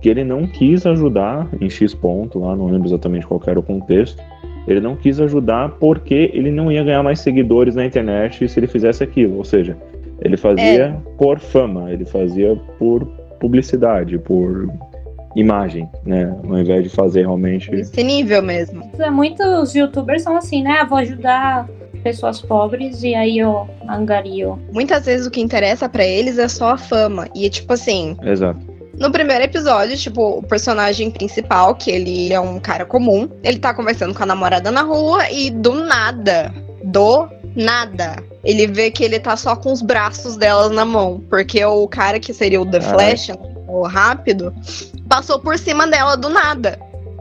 que 0.00 0.08
ele 0.08 0.24
não 0.24 0.46
quis 0.46 0.86
ajudar 0.86 1.46
em 1.60 1.68
X 1.68 1.94
ponto 1.94 2.38
lá, 2.38 2.56
não 2.56 2.66
lembro 2.66 2.88
exatamente 2.88 3.26
qual 3.26 3.40
era 3.46 3.58
o 3.58 3.62
contexto. 3.62 4.22
Ele 4.66 4.80
não 4.80 4.94
quis 4.96 5.20
ajudar 5.20 5.70
porque 5.80 6.30
ele 6.34 6.50
não 6.50 6.70
ia 6.70 6.82
ganhar 6.84 7.02
mais 7.02 7.20
seguidores 7.20 7.74
na 7.74 7.84
internet 7.84 8.48
se 8.48 8.58
ele 8.60 8.66
fizesse 8.66 9.02
aquilo. 9.02 9.36
Ou 9.36 9.44
seja, 9.44 9.76
ele 10.20 10.36
fazia 10.36 10.62
É. 10.86 10.96
por 11.16 11.38
fama, 11.38 11.90
ele 11.90 12.04
fazia 12.04 12.56
por 12.78 13.06
publicidade, 13.40 14.18
por 14.18 14.70
imagem, 15.34 15.88
né? 16.04 16.34
Ao 16.48 16.58
invés 16.58 16.82
de 16.84 16.90
fazer 16.90 17.20
realmente. 17.20 17.74
Esse 17.74 18.02
nível 18.02 18.42
mesmo. 18.42 18.82
Muitos 19.12 19.74
youtubers 19.74 20.22
são 20.22 20.36
assim, 20.36 20.62
né? 20.62 20.78
Ah, 20.80 20.84
vou 20.84 20.98
ajudar 20.98 21.68
pessoas 22.02 22.40
pobres 22.40 23.02
e 23.02 23.14
aí 23.14 23.38
eu 23.38 23.68
angario. 23.88 24.58
Muitas 24.72 25.06
vezes 25.06 25.26
o 25.26 25.30
que 25.30 25.40
interessa 25.40 25.88
pra 25.88 26.04
eles 26.04 26.38
é 26.38 26.48
só 26.48 26.70
a 26.70 26.78
fama. 26.78 27.28
E 27.34 27.48
tipo 27.50 27.72
assim, 27.72 28.16
Exato. 28.22 28.70
No 28.98 29.10
primeiro 29.10 29.44
episódio, 29.44 29.96
tipo, 29.96 30.38
o 30.38 30.42
personagem 30.42 31.10
principal, 31.10 31.74
que 31.74 31.90
ele 31.90 32.34
é 32.34 32.38
um 32.38 32.60
cara 32.60 32.84
comum, 32.84 33.30
ele 33.42 33.58
tá 33.58 33.72
conversando 33.72 34.12
com 34.12 34.22
a 34.22 34.26
namorada 34.26 34.70
na 34.70 34.82
rua 34.82 35.30
e 35.30 35.48
do 35.48 35.72
nada, 35.72 36.52
do 36.84 37.26
nada, 37.56 38.22
ele 38.44 38.66
vê 38.66 38.90
que 38.90 39.02
ele 39.02 39.18
tá 39.18 39.38
só 39.38 39.56
com 39.56 39.72
os 39.72 39.80
braços 39.80 40.36
delas 40.36 40.70
na 40.70 40.84
mão. 40.84 41.24
Porque 41.30 41.64
o 41.64 41.88
cara 41.88 42.20
que 42.20 42.34
seria 42.34 42.60
o 42.60 42.66
The 42.66 42.80
Caralho. 42.80 42.98
Flash, 42.98 43.30
o 43.66 43.86
rápido, 43.86 44.52
passou 45.08 45.38
por 45.38 45.58
cima 45.58 45.86
dela 45.86 46.14
do 46.16 46.28
nada. 46.28 46.78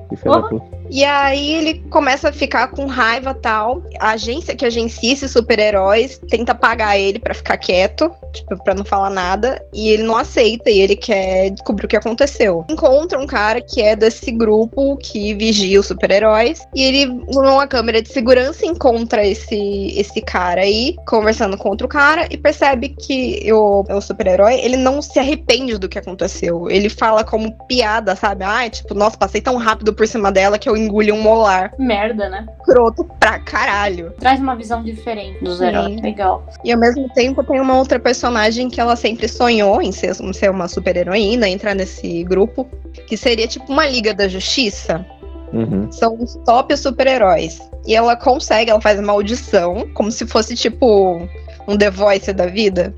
Que 0.10 0.18
filho 0.18 0.34
da 0.34 0.42
puta. 0.50 0.79
E 0.90 1.06
aí 1.06 1.54
ele 1.54 1.80
começa 1.90 2.30
a 2.30 2.34
ficar 2.34 2.68
com 2.70 2.86
raiva 2.86 3.34
tal. 3.34 3.84
A 4.00 4.12
agência 4.12 4.56
que 4.56 4.66
agencia 4.66 5.14
esses 5.14 5.32
super-heróis 5.32 6.20
tenta 6.30 6.56
pagar 6.56 6.98
ele 6.98 7.20
pra 7.20 7.34
ficar 7.34 7.58
quieto, 7.58 8.12
tipo, 8.34 8.62
pra 8.64 8.74
não 8.74 8.84
falar 8.84 9.10
nada. 9.10 9.64
E 9.74 9.90
ele 9.90 10.04
não 10.04 10.18
aceita 10.18 10.70
e 10.70 10.80
ele 10.80 10.96
quer 10.96 11.52
descobrir 11.52 11.86
o 11.86 11.90
que 11.90 11.98
aconteceu. 11.98 12.66
Encontra 12.70 13.20
um 13.20 13.28
cara 13.28 13.62
que 13.62 13.82
é 13.82 13.96
desse 13.96 14.32
grupo 14.32 14.98
que 14.98 15.34
vigia 15.34 15.80
os 15.80 15.88
super-heróis. 15.88 16.62
E 16.76 16.84
ele, 16.84 17.06
numa 17.06 17.68
câmera 17.68 18.02
de 18.02 18.10
segurança, 18.10 18.66
encontra 18.66 19.26
esse, 19.26 19.94
esse 19.96 20.22
cara 20.22 20.62
aí, 20.62 20.96
conversando 21.08 21.58
com 21.58 21.70
outro 21.70 21.88
cara, 21.88 22.28
e 22.30 22.38
percebe 22.38 22.90
que 22.90 23.52
o, 23.52 23.84
o 23.90 24.02
super-herói, 24.02 24.60
ele 24.62 24.78
não 24.78 25.02
se 25.02 25.20
arrepende 25.20 25.78
do 25.78 25.90
que 25.90 26.00
aconteceu. 26.00 26.70
Ele 26.70 26.90
fala 26.90 27.24
como 27.24 27.52
piada, 27.68 28.16
sabe? 28.16 28.44
Ah, 28.44 28.70
tipo, 28.70 28.94
nossa, 28.94 29.18
passei 29.18 29.42
tão 29.42 29.58
rápido 29.58 29.94
por 29.94 30.08
cima 30.08 30.32
dela 30.32 30.58
que 30.58 30.70
eu 30.70 30.79
engoli 30.80 31.12
um 31.12 31.22
molar. 31.22 31.74
Merda, 31.78 32.30
né? 32.30 32.46
Croto 32.64 33.04
pra 33.20 33.40
caralho. 33.40 34.14
Traz 34.20 34.40
uma 34.40 34.56
visão 34.56 34.84
diferente 34.84 35.44
dos 35.44 35.62
heróis. 35.62 36.02
Legal. 36.02 36.44
E 36.64 36.72
ao 36.72 36.80
mesmo 36.80 37.10
tempo 37.10 37.44
tem 37.44 37.60
uma 37.60 37.78
outra 37.78 38.00
personagem 38.00 38.70
que 38.70 38.80
ela 38.80 38.96
sempre 38.96 39.28
sonhou 39.28 39.82
em 39.82 39.92
ser, 39.92 40.16
em 40.22 40.34
ser 40.34 40.50
uma 40.50 40.68
super-heroína, 40.68 41.48
entrar 41.48 41.76
nesse 41.76 42.24
grupo, 42.24 42.68
que 43.08 43.18
seria 43.18 43.48
tipo 43.48 43.72
uma 43.72 43.88
Liga 43.88 44.14
da 44.14 44.28
Justiça. 44.28 45.06
Uhum. 45.54 45.92
São 45.92 46.16
os 46.20 46.36
top 46.46 46.76
super-heróis. 46.78 47.60
E 47.86 47.96
ela 47.96 48.16
consegue, 48.16 48.70
ela 48.70 48.82
faz 48.82 49.00
uma 49.00 49.14
audição, 49.14 49.88
como 49.94 50.12
se 50.12 50.26
fosse 50.28 50.56
tipo 50.56 51.28
um 51.68 51.78
The 51.78 51.90
Voice 51.90 52.32
da 52.34 52.46
vida. 52.46 52.94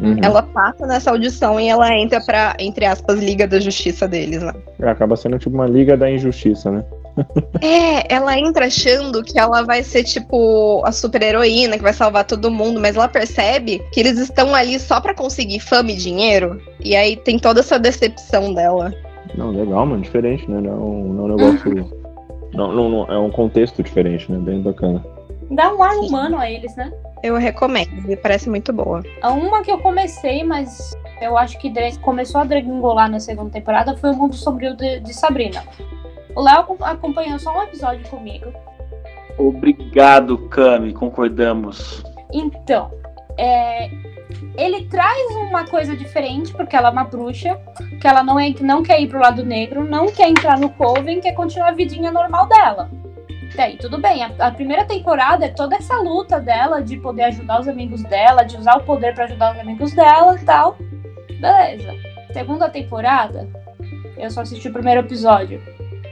Uhum. 0.00 0.18
Ela 0.22 0.42
passa 0.42 0.86
nessa 0.86 1.10
audição 1.10 1.58
e 1.58 1.68
ela 1.68 1.92
entra 1.94 2.20
pra, 2.20 2.54
entre 2.58 2.84
aspas, 2.84 3.18
Liga 3.18 3.46
da 3.46 3.58
Justiça 3.58 4.06
deles 4.06 4.42
lá. 4.42 4.54
É, 4.80 4.90
Acaba 4.90 5.16
sendo 5.16 5.38
tipo 5.38 5.54
uma 5.54 5.66
liga 5.66 5.96
da 5.96 6.10
injustiça, 6.10 6.70
né? 6.70 6.84
É, 7.62 8.12
ela 8.14 8.38
entra 8.38 8.66
achando 8.66 9.22
que 9.22 9.38
ela 9.38 9.62
vai 9.62 9.82
ser 9.82 10.04
tipo 10.04 10.82
a 10.84 10.92
super 10.92 11.22
heroína 11.22 11.76
que 11.76 11.82
vai 11.82 11.92
salvar 11.92 12.24
todo 12.24 12.50
mundo, 12.50 12.80
mas 12.80 12.96
ela 12.96 13.08
percebe 13.08 13.82
que 13.92 14.00
eles 14.00 14.18
estão 14.18 14.54
ali 14.54 14.78
só 14.78 15.00
pra 15.00 15.14
conseguir 15.14 15.60
fama 15.60 15.90
e 15.92 15.96
dinheiro. 15.96 16.60
E 16.80 16.94
aí 16.94 17.16
tem 17.16 17.38
toda 17.38 17.60
essa 17.60 17.78
decepção 17.78 18.52
dela. 18.52 18.92
Não, 19.34 19.50
legal, 19.50 19.86
mano, 19.86 20.02
diferente, 20.02 20.48
né? 20.50 20.60
Não, 20.60 20.70
é 20.70 20.74
um- 20.76 21.12
não 21.14 21.22
é 21.22 21.32
um 21.32 21.36
negócio. 21.36 21.90
não, 22.54 22.72
não, 22.72 22.88
não- 22.88 23.06
é 23.12 23.18
um 23.18 23.30
contexto 23.30 23.82
diferente, 23.82 24.30
né? 24.30 24.38
Bem 24.38 24.60
bacana. 24.62 25.04
Dá 25.50 25.72
um 25.74 25.82
ar 25.82 25.96
humano 25.96 26.38
a 26.38 26.50
eles, 26.50 26.74
né? 26.76 26.92
Eu 27.22 27.36
recomendo, 27.36 27.90
me 28.06 28.16
parece 28.16 28.48
muito 28.48 28.72
boa. 28.72 29.02
A 29.22 29.32
uma 29.32 29.62
que 29.62 29.70
eu 29.70 29.78
comecei, 29.78 30.44
mas 30.44 30.96
eu 31.20 31.36
acho 31.36 31.58
que 31.58 31.72
começou 32.02 32.40
a 32.40 32.44
degringolar 32.44 33.10
na 33.10 33.18
segunda 33.20 33.50
temporada 33.50 33.96
foi 33.96 34.10
o 34.10 34.14
Mundo 34.16 34.34
Sombrio 34.34 34.76
de, 34.76 35.00
de 35.00 35.14
Sabrina. 35.14 35.62
O 36.36 36.42
Léo 36.42 36.60
acom- 36.60 36.76
acompanhou 36.84 37.38
só 37.38 37.58
um 37.58 37.62
episódio 37.62 38.06
comigo. 38.08 38.52
Obrigado, 39.38 40.48
Cami, 40.48 40.92
concordamos. 40.92 42.02
Então, 42.32 42.90
é, 43.38 43.90
ele 44.56 44.86
traz 44.86 45.34
uma 45.36 45.64
coisa 45.66 45.96
diferente, 45.96 46.52
porque 46.52 46.76
ela 46.76 46.88
é 46.88 46.92
uma 46.92 47.04
bruxa, 47.04 47.58
que 48.00 48.06
ela 48.06 48.22
não, 48.22 48.38
é, 48.38 48.54
não 48.60 48.82
quer 48.82 49.00
ir 49.00 49.08
pro 49.08 49.18
lado 49.20 49.44
negro, 49.44 49.84
não 49.84 50.06
quer 50.06 50.28
entrar 50.28 50.58
no 50.58 50.70
Coven, 50.70 51.20
quer 51.20 51.32
continuar 51.32 51.68
a 51.68 51.72
vidinha 51.74 52.10
normal 52.10 52.46
dela. 52.46 52.90
Daí, 53.54 53.76
tudo 53.78 53.98
bem. 53.98 54.22
A, 54.22 54.30
a 54.38 54.50
primeira 54.50 54.84
temporada 54.84 55.46
é 55.46 55.48
toda 55.48 55.76
essa 55.76 55.96
luta 55.96 56.38
dela 56.40 56.82
de 56.82 56.98
poder 56.98 57.24
ajudar 57.24 57.60
os 57.60 57.68
amigos 57.68 58.02
dela, 58.02 58.42
de 58.42 58.56
usar 58.56 58.76
o 58.76 58.84
poder 58.84 59.14
pra 59.14 59.24
ajudar 59.24 59.54
os 59.54 59.60
amigos 59.60 59.92
dela 59.92 60.36
e 60.38 60.44
tal. 60.44 60.76
Beleza. 61.40 61.94
Segunda 62.32 62.68
temporada, 62.68 63.48
eu 64.18 64.30
só 64.30 64.42
assisti 64.42 64.68
o 64.68 64.72
primeiro 64.72 65.00
episódio. 65.00 65.62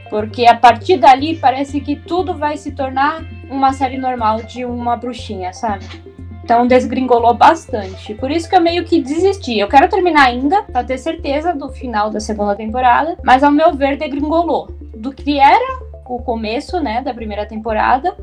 Porque 0.09 0.45
a 0.45 0.55
partir 0.55 0.97
dali 0.97 1.35
parece 1.35 1.79
que 1.81 1.95
tudo 1.95 2.35
vai 2.35 2.57
se 2.57 2.71
tornar 2.71 3.23
uma 3.49 3.73
série 3.73 3.97
normal 3.97 4.43
de 4.43 4.65
uma 4.65 4.95
bruxinha, 4.95 5.51
sabe? 5.53 5.85
Então 6.43 6.67
desgringolou 6.67 7.33
bastante. 7.33 8.13
Por 8.13 8.29
isso 8.29 8.47
que 8.47 8.55
eu 8.55 8.61
meio 8.61 8.85
que 8.85 9.01
desisti. 9.01 9.57
Eu 9.57 9.67
quero 9.67 9.89
terminar 9.89 10.27
ainda, 10.27 10.61
pra 10.61 10.83
ter 10.83 10.99
certeza 10.99 11.53
do 11.55 11.69
final 11.69 12.11
da 12.11 12.19
segunda 12.19 12.55
temporada. 12.55 13.17
Mas 13.23 13.43
ao 13.43 13.51
meu 13.51 13.73
ver, 13.73 13.97
degringolou. 13.97 14.69
Do 14.95 15.11
que 15.11 15.39
era 15.39 15.79
o 16.07 16.19
começo, 16.19 16.79
né, 16.79 17.01
da 17.01 17.13
primeira 17.13 17.47
temporada. 17.47 18.15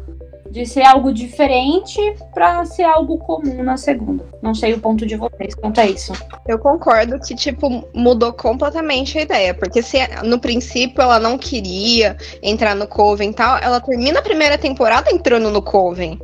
De 0.52 0.66
ser 0.66 0.82
algo 0.82 1.14
diferente 1.14 1.98
pra 2.34 2.62
ser 2.66 2.82
algo 2.82 3.16
comum 3.16 3.62
na 3.62 3.78
segunda. 3.78 4.22
Não 4.42 4.54
sei 4.54 4.74
o 4.74 4.78
ponto 4.78 5.06
de 5.06 5.16
vocês 5.16 5.54
quanto 5.54 5.80
a 5.80 5.86
isso. 5.86 6.12
Eu 6.46 6.58
concordo 6.58 7.18
que, 7.18 7.34
tipo, 7.34 7.82
mudou 7.94 8.34
completamente 8.34 9.16
a 9.16 9.22
ideia. 9.22 9.54
Porque 9.54 9.80
se 9.80 9.96
no 10.22 10.38
princípio 10.38 11.00
ela 11.00 11.18
não 11.18 11.38
queria 11.38 12.18
entrar 12.42 12.76
no 12.76 12.86
Coven 12.86 13.30
e 13.30 13.32
tal, 13.32 13.56
ela 13.56 13.80
termina 13.80 14.18
a 14.18 14.22
primeira 14.22 14.58
temporada 14.58 15.10
entrando 15.10 15.50
no 15.50 15.62
Coven. 15.62 16.20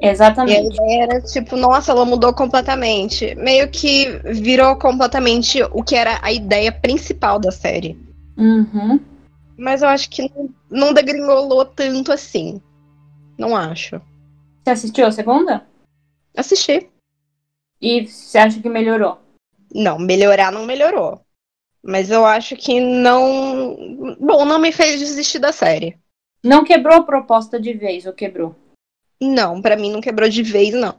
E 0.00 0.08
a 0.08 0.12
Exatamente. 0.12 0.74
ideia 0.74 1.02
era, 1.02 1.20
tipo, 1.20 1.54
nossa, 1.54 1.92
ela 1.92 2.06
mudou 2.06 2.32
completamente. 2.32 3.34
Meio 3.34 3.68
que 3.68 4.18
virou 4.24 4.76
completamente 4.76 5.62
o 5.72 5.82
que 5.82 5.94
era 5.94 6.18
a 6.22 6.32
ideia 6.32 6.72
principal 6.72 7.38
da 7.38 7.50
série. 7.50 7.98
Uhum. 8.38 8.98
Mas 9.58 9.82
eu 9.82 9.88
acho 9.88 10.08
que 10.08 10.22
não, 10.22 10.48
não 10.70 10.94
degringolou 10.94 11.66
tanto 11.66 12.10
assim. 12.12 12.62
Não 13.38 13.56
acho. 13.56 14.00
Você 14.64 14.70
assistiu 14.70 15.06
a 15.06 15.12
segunda? 15.12 15.64
Assisti. 16.36 16.90
E 17.80 18.06
você 18.06 18.36
acha 18.38 18.60
que 18.60 18.68
melhorou? 18.68 19.18
Não, 19.72 19.98
melhorar 19.98 20.50
não 20.50 20.66
melhorou. 20.66 21.20
Mas 21.82 22.10
eu 22.10 22.26
acho 22.26 22.56
que 22.56 22.80
não. 22.80 24.16
Bom, 24.20 24.44
não 24.44 24.58
me 24.58 24.72
fez 24.72 24.98
desistir 24.98 25.38
da 25.38 25.52
série. 25.52 25.96
Não 26.42 26.64
quebrou 26.64 26.96
a 26.96 27.02
proposta 27.04 27.60
de 27.60 27.72
vez, 27.72 28.04
ou 28.04 28.12
quebrou? 28.12 28.54
Não, 29.20 29.62
pra 29.62 29.76
mim 29.76 29.92
não 29.92 30.00
quebrou 30.00 30.28
de 30.28 30.42
vez, 30.42 30.74
não. 30.74 30.96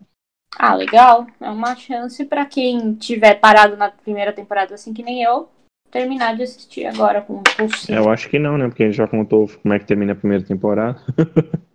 Ah, 0.57 0.73
legal. 0.73 1.27
É 1.39 1.49
uma 1.49 1.75
chance 1.75 2.23
pra 2.25 2.45
quem 2.45 2.95
tiver 2.95 3.35
parado 3.35 3.75
na 3.75 3.91
primeira 3.91 4.33
temporada, 4.33 4.75
assim 4.75 4.93
que 4.93 5.03
nem 5.03 5.21
eu, 5.21 5.49
terminar 5.91 6.35
de 6.35 6.43
assistir 6.43 6.85
agora 6.85 7.21
com 7.21 7.43
pulsinho. 7.43 7.97
Eu 7.97 8.09
acho 8.09 8.29
que 8.29 8.39
não, 8.39 8.57
né? 8.57 8.67
Porque 8.67 8.83
a 8.83 8.85
gente 8.87 8.97
já 8.97 9.07
contou 9.07 9.49
como 9.61 9.73
é 9.73 9.79
que 9.79 9.85
termina 9.85 10.13
a 10.13 10.15
primeira 10.15 10.43
temporada. 10.43 10.99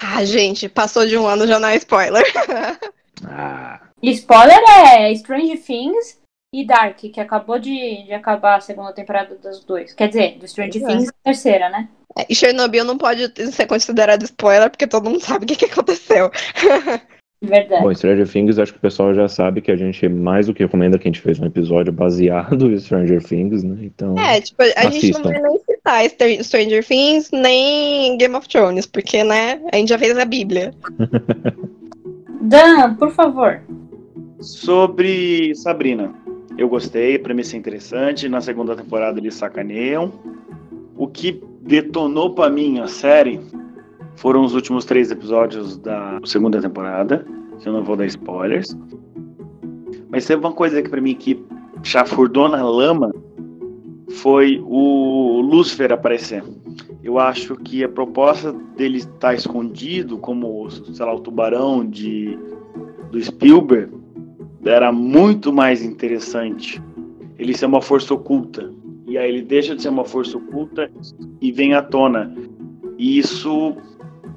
Ah, 0.00 0.24
gente, 0.24 0.68
passou 0.68 1.06
de 1.06 1.16
um 1.16 1.26
ano 1.26 1.46
já 1.46 1.58
não 1.58 1.68
é 1.68 1.76
spoiler. 1.76 2.24
Ah, 3.22 3.78
Spoiler 4.02 4.58
é 4.66 5.12
Strange 5.12 5.58
Things 5.58 6.18
e 6.54 6.66
Dark, 6.66 6.96
que 6.96 7.20
acabou 7.20 7.58
de, 7.58 8.04
de 8.04 8.14
acabar 8.14 8.56
a 8.56 8.60
segunda 8.60 8.94
temporada 8.94 9.34
dos 9.34 9.62
dois. 9.62 9.92
Quer 9.92 10.08
dizer, 10.08 10.38
do 10.38 10.46
Strange 10.46 10.80
Pois 10.80 10.90
é. 10.90 10.96
Things 10.96 11.08
a 11.10 11.24
terceira, 11.24 11.68
né? 11.68 11.86
E 12.28 12.34
Chernobyl 12.34 12.84
não 12.84 12.96
pode 12.96 13.30
ser 13.52 13.66
considerado 13.66 14.22
spoiler 14.22 14.70
porque 14.70 14.86
todo 14.86 15.10
mundo 15.10 15.20
sabe 15.20 15.44
o 15.44 15.46
que, 15.48 15.54
que 15.54 15.66
aconteceu. 15.66 16.30
Verdade. 17.42 17.82
bom, 17.82 17.94
Stranger 17.94 18.28
Things, 18.28 18.58
acho 18.58 18.72
que 18.72 18.78
o 18.78 18.82
pessoal 18.82 19.14
já 19.14 19.26
sabe 19.26 19.62
que 19.62 19.70
a 19.70 19.76
gente 19.76 20.06
mais 20.10 20.46
do 20.46 20.52
que 20.54 20.62
recomenda 20.62 20.98
que 20.98 21.08
a 21.08 21.10
gente 21.10 21.22
fez 21.22 21.40
um 21.40 21.46
episódio 21.46 21.90
baseado 21.90 22.70
em 22.70 22.78
Stranger 22.78 23.22
Things, 23.24 23.62
né? 23.62 23.76
Então, 23.82 24.14
É, 24.18 24.40
tipo, 24.42 24.62
a 24.62 24.66
gente 24.90 25.12
não 25.12 25.20
Assistam. 25.20 25.22
vai 25.30 25.40
nem 25.42 25.58
citar 25.58 26.04
Str- 26.04 26.42
Stranger 26.44 26.84
Things 26.84 27.30
nem 27.32 28.18
Game 28.18 28.34
of 28.34 28.46
Thrones, 28.46 28.84
porque, 28.86 29.24
né, 29.24 29.58
a 29.72 29.76
gente 29.76 29.88
já 29.88 29.98
fez 29.98 30.18
a 30.18 30.24
Bíblia. 30.26 30.74
Dan, 32.42 32.94
por 32.96 33.10
favor. 33.12 33.60
Sobre 34.40 35.54
Sabrina, 35.54 36.12
eu 36.56 36.68
gostei, 36.68 37.16
a 37.16 37.18
premissa 37.20 37.56
é 37.56 37.58
interessante. 37.58 38.28
Na 38.28 38.40
segunda 38.40 38.74
temporada 38.76 39.18
eles 39.18 39.34
sacaneiam. 39.34 40.12
O 40.96 41.06
que 41.06 41.42
detonou 41.62 42.34
pra 42.34 42.48
mim 42.50 42.78
a 42.80 42.86
série 42.86 43.40
foram 44.16 44.42
os 44.44 44.54
últimos 44.54 44.84
três 44.84 45.10
episódios 45.10 45.76
da 45.78 46.20
segunda 46.24 46.60
temporada. 46.60 47.26
Eu 47.64 47.72
não 47.72 47.82
vou 47.82 47.96
dar 47.96 48.06
spoilers. 48.06 48.76
Mas 50.08 50.26
teve 50.26 50.40
uma 50.40 50.52
coisa 50.52 50.82
que 50.82 50.88
pra 50.88 51.00
mim 51.00 51.14
que 51.14 51.42
chafurdou 51.82 52.48
na 52.48 52.62
lama 52.62 53.12
foi 54.10 54.62
o 54.64 55.40
Lúcifer 55.40 55.92
aparecer. 55.92 56.42
Eu 57.02 57.18
acho 57.18 57.56
que 57.56 57.82
a 57.82 57.88
proposta 57.88 58.52
dele 58.76 58.98
estar 58.98 59.34
escondido, 59.34 60.18
como, 60.18 60.68
sei 60.70 61.04
lá, 61.04 61.14
o 61.14 61.20
tubarão 61.20 61.86
de, 61.86 62.38
do 63.10 63.22
Spielberg, 63.22 63.92
era 64.64 64.92
muito 64.92 65.52
mais 65.52 65.82
interessante 65.82 66.82
ele 67.38 67.56
ser 67.56 67.66
uma 67.66 67.80
força 67.80 68.12
oculta. 68.12 68.70
E 69.06 69.16
aí 69.16 69.30
ele 69.30 69.42
deixa 69.42 69.74
de 69.74 69.82
ser 69.82 69.88
uma 69.88 70.04
força 70.04 70.36
oculta 70.36 70.90
e 71.40 71.50
vem 71.50 71.72
à 71.72 71.82
tona. 71.82 72.34
E 72.98 73.18
isso 73.18 73.74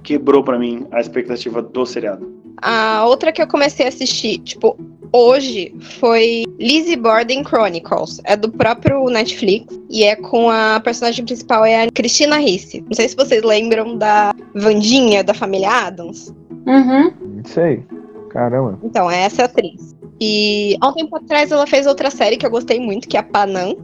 quebrou 0.04 0.44
pra 0.44 0.60
mim 0.60 0.86
a 0.92 1.00
expectativa 1.00 1.62
do 1.62 1.86
seriado. 1.86 2.44
A 2.58 3.06
outra 3.06 3.32
que 3.32 3.42
eu 3.42 3.48
comecei 3.48 3.86
a 3.86 3.90
assistir, 3.90 4.40
tipo, 4.40 4.78
hoje 5.12 5.76
foi 6.00 6.44
Lizzie 6.60 6.96
Borden 6.96 7.44
Chronicles. 7.44 8.22
É 8.24 8.38
do 8.38 8.50
próprio 8.50 9.06
Netflix. 9.10 9.80
E 9.90 10.04
é 10.04 10.16
com 10.16 10.50
a 10.50 10.80
personagem 10.80 11.26
principal, 11.26 11.66
é 11.66 11.84
a 11.84 11.92
Christina 11.92 12.38
Ricci. 12.38 12.82
Não 12.82 12.94
sei 12.94 13.10
se 13.10 13.16
vocês 13.16 13.44
lembram 13.44 13.98
da 13.98 14.34
Vandinha, 14.54 15.24
da 15.24 15.34
família 15.34 15.70
Adams. 15.70 16.34
Uhum. 16.66 17.12
não 17.20 17.46
sei. 17.46 17.84
Caramba. 18.30 18.80
Então, 18.84 19.12
é 19.12 19.24
essa 19.24 19.44
atriz. 19.44 19.94
E 20.20 20.78
há 20.80 20.88
um 20.88 20.94
tempo 20.94 21.16
atrás 21.18 21.52
ela 21.52 21.68
fez 21.68 21.86
outra 21.86 22.10
série 22.10 22.38
que 22.38 22.46
eu 22.46 22.50
gostei 22.50 22.80
muito, 22.80 23.08
que 23.08 23.18
é 23.18 23.20
a 23.20 23.24
Panam, 23.24 23.78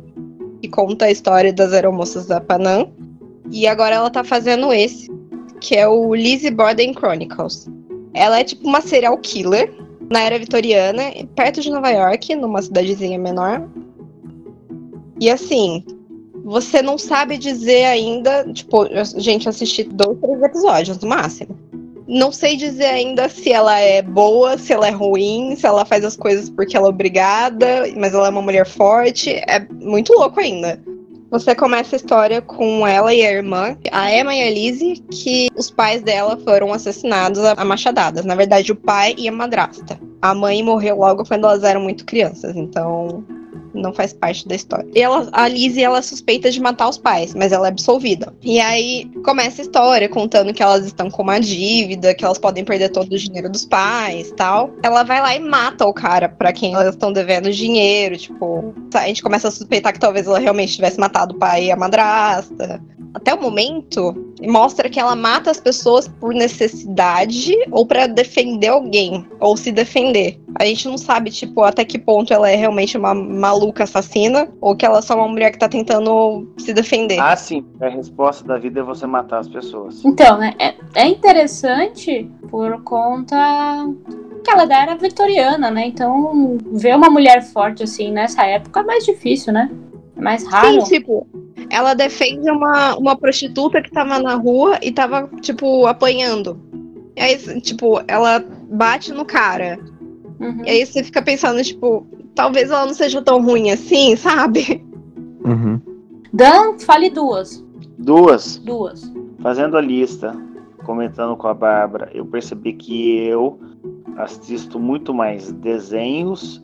que 0.62 0.70
conta 0.70 1.06
a 1.06 1.12
história 1.12 1.52
das 1.52 1.74
aeromoças 1.74 2.28
da 2.28 2.40
Panam. 2.40 2.92
E 3.52 3.68
agora 3.68 3.96
ela 3.96 4.10
tá 4.10 4.24
fazendo 4.24 4.72
esse, 4.72 5.09
que 5.60 5.76
é 5.76 5.88
o 5.88 6.14
Lizzie 6.14 6.52
Borden 6.52 6.94
Chronicles. 6.94 7.68
Ela 8.14 8.40
é 8.40 8.44
tipo 8.44 8.68
uma 8.68 8.82
serial 8.82 9.18
killer 9.18 9.72
na 10.10 10.22
era 10.22 10.40
vitoriana, 10.40 11.04
perto 11.36 11.62
de 11.62 11.70
Nova 11.70 11.90
York, 11.90 12.34
numa 12.36 12.62
cidadezinha 12.62 13.20
menor. 13.20 13.68
E 15.20 15.30
assim, 15.30 15.84
você 16.44 16.82
não 16.82 16.98
sabe 16.98 17.38
dizer 17.38 17.86
ainda, 17.86 18.44
tipo, 18.52 18.88
gente, 19.18 19.46
eu 19.46 19.52
assisti 19.52 19.84
dois, 19.84 20.18
três 20.20 20.42
episódios 20.42 20.98
no 21.00 21.08
máximo. 21.08 21.58
Não 22.08 22.32
sei 22.32 22.58
dizer 22.58 22.86
ainda 22.86 23.30
se 23.30 23.52
ela 23.52 23.78
é 23.80 24.02
boa, 24.02 24.58
se 24.58 24.74
ela 24.74 24.88
é 24.88 24.92
ruim, 24.92 25.56
se 25.56 25.68
ela 25.68 25.86
faz 25.86 26.04
as 26.04 26.16
coisas 26.16 26.50
porque 26.50 26.76
ela 26.76 26.88
é 26.88 26.90
obrigada, 26.90 27.84
mas 27.96 28.16
ela 28.16 28.28
é 28.28 28.32
uma 28.32 28.42
mulher 28.42 28.66
forte. 28.66 29.30
É 29.30 29.60
muito 29.80 30.12
louco 30.14 30.40
ainda. 30.40 30.82
Você 31.32 31.54
começa 31.54 31.96
a 31.96 31.98
história 31.98 32.42
com 32.42 32.88
ela 32.88 33.14
e 33.14 33.24
a 33.24 33.32
irmã, 33.32 33.78
a 33.92 34.12
Emma 34.12 34.34
e 34.34 34.42
a 34.42 34.50
Lizzie, 34.50 34.98
que 35.12 35.48
os 35.56 35.70
pais 35.70 36.02
dela 36.02 36.38
foram 36.38 36.74
assassinados 36.74 37.40
a 37.46 37.64
machadadas. 37.64 38.26
Na 38.26 38.34
verdade, 38.34 38.72
o 38.72 38.76
pai 38.76 39.14
e 39.16 39.28
a 39.28 39.32
madrasta. 39.32 40.00
A 40.20 40.34
mãe 40.34 40.64
morreu 40.64 40.98
logo 40.98 41.24
quando 41.24 41.46
elas 41.46 41.64
eram 41.64 41.82
muito 41.82 42.04
crianças, 42.04 42.56
então 42.56 43.24
não 43.74 43.94
faz 43.94 44.14
parte 44.14 44.48
da 44.48 44.56
história. 44.56 44.88
E 44.94 45.02
ela, 45.02 45.30
a 45.32 45.48
Lizzie, 45.48 45.84
ela 45.84 46.00
é 46.00 46.02
suspeita 46.02 46.52
de 46.52 46.60
matar 46.60 46.90
os 46.90 46.98
pais, 46.98 47.34
mas 47.34 47.52
ela 47.52 47.68
é 47.68 47.70
absolvida. 47.70 48.34
E 48.42 48.60
aí 48.60 49.10
começa 49.24 49.62
a 49.62 49.66
história 49.66 50.10
contando 50.10 50.54
que 50.54 50.64
elas 50.64 50.86
estão 50.86 51.10
com 51.10 51.24
uma 51.24 51.40
dívida, 51.40 52.14
que 52.14 52.26
elas 52.26 52.38
podem 52.38 52.64
perder 52.64 52.90
todo 52.90 53.12
o 53.14 53.18
dinheiro 53.18 53.50
dos 53.50 53.66
pais, 53.66 54.32
tal. 54.36 54.72
Ela 54.84 55.04
vai 55.04 55.22
lá 55.22 55.36
e 55.36 55.40
mata 55.40 55.86
o 55.86 55.94
cara 55.94 56.30
pra 56.30 56.54
quem 56.54 56.74
elas 56.74 56.96
estão 56.96 57.12
devendo 57.12 57.52
dinheiro, 57.52 58.18
tipo, 58.18 58.74
a 58.94 59.08
gente 59.08 59.24
começa 59.24 59.48
a 59.48 59.52
suspeitar 59.52 59.94
que 59.94 60.00
talvez 60.00 60.28
ela 60.28 60.40
realmente 60.40 60.74
tivesse 60.74 61.00
matado 61.00 61.36
o 61.36 61.40
pai 61.40 61.66
e 61.66 61.72
a 61.72 61.76
madrasta. 61.76 62.82
Até 63.14 63.34
o 63.34 63.42
momento, 63.42 64.34
mostra 64.42 64.90
que 64.90 65.00
ela 65.00 65.16
mata 65.16 65.52
as 65.52 65.60
pessoas 65.60 66.08
por 66.08 66.34
necessidade 66.34 67.56
ou 67.72 67.86
pra 67.86 68.08
defender 68.08 68.68
alguém, 68.68 69.26
ou 69.40 69.58
se 69.58 69.72
defender. 69.72 70.40
A 70.56 70.66
gente 70.66 70.88
não 70.88 70.98
sabe, 70.98 71.32
tipo, 71.32 71.64
até 71.64 71.84
que 71.86 71.98
ponto 71.98 72.34
ela 72.34 72.50
é 72.50 72.56
realmente 72.56 72.98
uma 72.98 73.14
maluca 73.14 73.84
assassina, 73.84 74.50
ou 74.62 74.76
que 74.76 74.86
ela 74.86 75.00
é 75.00 75.02
só 75.02 75.16
uma 75.16 75.28
mulher 75.28 75.52
que 75.52 75.60
tá 75.60 75.70
tentando 75.70 76.48
se 76.58 76.74
defender. 76.74 77.20
Ah, 77.20 77.36
sim. 77.36 77.66
A 77.82 77.88
resposta 77.88 78.46
da 78.46 78.58
vida 78.58 78.80
é 78.80 78.84
você 78.84 79.06
matar 79.06 79.40
as 79.40 79.48
pessoas. 79.48 80.04
Então, 80.04 80.38
né? 80.38 80.54
É, 80.60 80.76
é 80.96 81.08
interessante 81.08 82.30
por 82.50 82.84
conta 82.84 83.36
que 84.44 84.52
ela 84.52 84.64
era 84.64 84.96
vitoriana, 84.96 85.70
né? 85.70 85.88
Então, 85.88 86.58
ver 86.72 86.96
uma 86.96 87.10
mulher 87.10 87.42
forte 87.42 87.84
assim 87.84 88.12
nessa 88.12 88.46
época 88.46 88.80
é 88.80 88.84
mais 88.84 89.06
difícil, 89.06 89.54
né? 89.54 89.70
É 90.20 90.22
mais 90.22 90.46
raro. 90.46 90.82
Sim, 90.82 90.98
tipo, 90.98 91.26
ela 91.70 91.94
defende 91.94 92.52
uma, 92.52 92.96
uma 92.98 93.16
prostituta 93.16 93.82
que 93.82 93.90
tava 93.90 94.20
na 94.20 94.36
rua 94.36 94.78
e 94.82 94.92
tava, 94.92 95.30
tipo, 95.42 95.88
apanhando. 95.88 96.60
E 97.16 97.22
aí, 97.22 97.62
tipo, 97.62 98.02
ela 98.08 98.44
bate 98.70 99.14
no 99.14 99.26
cara. 99.26 99.80
Uhum. 100.40 100.64
E 100.66 100.70
aí 100.70 100.86
você 100.86 101.04
fica 101.04 101.22
pensando, 101.22 101.64
tipo, 101.64 102.06
talvez 102.36 102.70
ela 102.70 102.86
não 102.86 102.94
seja 102.94 103.22
tão 103.22 103.42
ruim 103.42 103.72
assim, 103.72 104.16
sabe? 104.16 104.86
Uhum. 105.46 105.80
Dan, 106.34 106.78
fale 106.80 107.10
duas. 107.10 107.64
Duas. 107.98 108.58
Duas. 108.58 109.12
Fazendo 109.42 109.78
a 109.78 109.82
lista, 109.82 110.36
comentando 110.86 111.36
com 111.38 111.48
a 111.48 111.54
Bárbara, 111.54 112.10
eu 112.14 112.26
percebi 112.26 112.74
que 112.74 113.18
eu 113.20 113.58
assisto 114.18 114.78
muito 114.78 115.14
mais 115.14 115.52
desenhos 115.52 116.62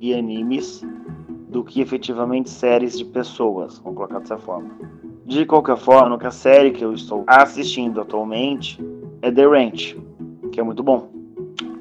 e 0.00 0.14
animes 0.14 0.82
do 1.52 1.62
que 1.62 1.82
efetivamente 1.82 2.48
séries 2.48 2.98
de 2.98 3.04
pessoas, 3.04 3.78
vamos 3.78 3.96
colocar 3.96 4.18
dessa 4.18 4.38
forma. 4.38 4.70
De 5.26 5.44
qualquer 5.44 5.76
forma, 5.76 6.18
a 6.20 6.30
série 6.30 6.72
que 6.72 6.82
eu 6.82 6.94
estou 6.94 7.22
assistindo 7.26 8.00
atualmente 8.00 8.82
é 9.20 9.30
The 9.30 9.46
Ranch, 9.46 9.96
que 10.50 10.58
é 10.58 10.62
muito 10.62 10.82
bom. 10.82 11.10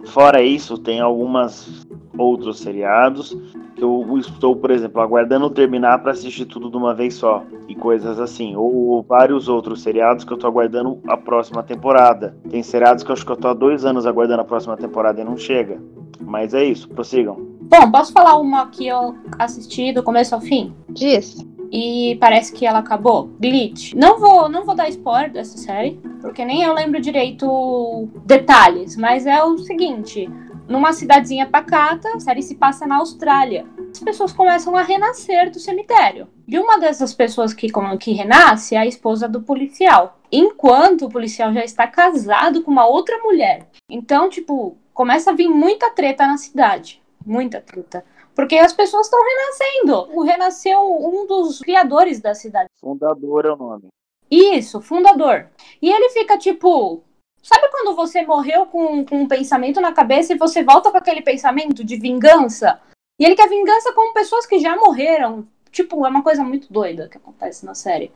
Fora 0.05 0.43
isso, 0.43 0.77
tem 0.77 0.99
algumas 0.99 1.87
outros 2.17 2.59
seriados 2.59 3.35
que 3.75 3.83
eu 3.83 4.05
estou, 4.17 4.55
por 4.55 4.69
exemplo, 4.71 5.01
aguardando 5.01 5.49
terminar 5.49 5.99
para 5.99 6.11
assistir 6.11 6.45
tudo 6.45 6.69
de 6.69 6.75
uma 6.75 6.93
vez 6.93 7.15
só 7.15 7.43
e 7.67 7.73
coisas 7.73 8.19
assim, 8.19 8.55
ou 8.55 9.01
vários 9.01 9.47
outros 9.47 9.81
seriados 9.81 10.25
que 10.25 10.33
eu 10.33 10.35
estou 10.35 10.49
aguardando 10.49 10.99
a 11.07 11.15
próxima 11.15 11.63
temporada. 11.63 12.35
Tem 12.49 12.61
seriados 12.61 13.03
que 13.03 13.09
eu 13.09 13.13
acho 13.13 13.25
que 13.25 13.31
eu 13.31 13.35
estou 13.35 13.51
há 13.51 13.53
dois 13.53 13.85
anos 13.85 14.05
aguardando 14.05 14.41
a 14.41 14.45
próxima 14.45 14.75
temporada 14.75 15.21
e 15.21 15.23
não 15.23 15.37
chega. 15.37 15.81
Mas 16.19 16.53
é 16.53 16.63
isso, 16.63 16.89
prossigam. 16.89 17.50
Bom, 17.73 17.89
posso 17.89 18.11
falar 18.11 18.35
uma 18.35 18.67
que 18.67 18.85
eu 18.85 19.15
assisti 19.39 19.93
do 19.93 20.03
começo 20.03 20.35
ao 20.35 20.41
fim? 20.41 20.75
Diz. 20.89 21.37
E 21.71 22.17
parece 22.19 22.51
que 22.51 22.65
ela 22.65 22.79
acabou. 22.79 23.29
Glitch. 23.39 23.93
Não 23.93 24.19
vou, 24.19 24.49
não 24.49 24.65
vou 24.65 24.75
dar 24.75 24.89
spoiler 24.89 25.31
dessa 25.31 25.57
série, 25.57 25.97
porque 26.19 26.43
nem 26.43 26.63
eu 26.63 26.73
lembro 26.73 26.99
direito 26.99 28.09
detalhes, 28.25 28.97
mas 28.97 29.25
é 29.25 29.41
o 29.41 29.57
seguinte: 29.57 30.29
numa 30.67 30.91
cidadezinha 30.91 31.47
pacata, 31.47 32.09
a 32.13 32.19
série 32.19 32.41
se 32.41 32.55
passa 32.55 32.85
na 32.85 32.97
Austrália. 32.97 33.65
As 33.89 33.99
pessoas 33.99 34.33
começam 34.33 34.75
a 34.75 34.81
renascer 34.81 35.49
do 35.49 35.57
cemitério. 35.59 36.27
E 36.45 36.59
uma 36.59 36.77
dessas 36.77 37.13
pessoas 37.13 37.53
que, 37.53 37.69
como- 37.69 37.97
que 37.97 38.11
renasce 38.11 38.75
é 38.75 38.79
a 38.79 38.85
esposa 38.85 39.29
do 39.29 39.41
policial. 39.43 40.19
Enquanto 40.29 41.05
o 41.05 41.09
policial 41.09 41.53
já 41.53 41.63
está 41.63 41.87
casado 41.87 42.63
com 42.63 42.71
uma 42.71 42.85
outra 42.85 43.17
mulher. 43.19 43.69
Então, 43.89 44.29
tipo, 44.29 44.75
começa 44.93 45.31
a 45.31 45.33
vir 45.33 45.47
muita 45.47 45.89
treta 45.91 46.27
na 46.27 46.35
cidade. 46.37 47.00
Muita 47.25 47.61
treta. 47.61 48.03
Porque 48.35 48.57
as 48.57 48.73
pessoas 48.73 49.07
estão 49.07 49.19
renascendo. 49.21 50.17
O 50.17 50.23
renasceu 50.23 50.79
um 50.81 51.27
dos 51.27 51.59
criadores 51.59 52.19
da 52.19 52.33
cidade. 52.33 52.69
Fundador 52.79 53.45
é 53.45 53.51
o 53.51 53.55
nome. 53.55 53.87
Isso, 54.29 54.81
fundador. 54.81 55.47
E 55.81 55.91
ele 55.91 56.09
fica 56.09 56.37
tipo. 56.37 57.03
Sabe 57.43 57.69
quando 57.71 57.95
você 57.95 58.21
morreu 58.21 58.67
com, 58.67 59.03
com 59.03 59.21
um 59.21 59.27
pensamento 59.27 59.81
na 59.81 59.91
cabeça 59.91 60.33
e 60.33 60.37
você 60.37 60.63
volta 60.63 60.91
com 60.91 60.97
aquele 60.97 61.21
pensamento 61.21 61.83
de 61.83 61.97
vingança? 61.97 62.79
E 63.19 63.25
ele 63.25 63.35
quer 63.35 63.49
vingança 63.49 63.91
com 63.93 64.13
pessoas 64.13 64.45
que 64.45 64.59
já 64.59 64.75
morreram. 64.75 65.47
Tipo, 65.71 66.05
é 66.05 66.09
uma 66.09 66.23
coisa 66.23 66.43
muito 66.43 66.71
doida 66.71 67.09
que 67.09 67.17
acontece 67.17 67.65
na 67.65 67.73
série. 67.73 68.11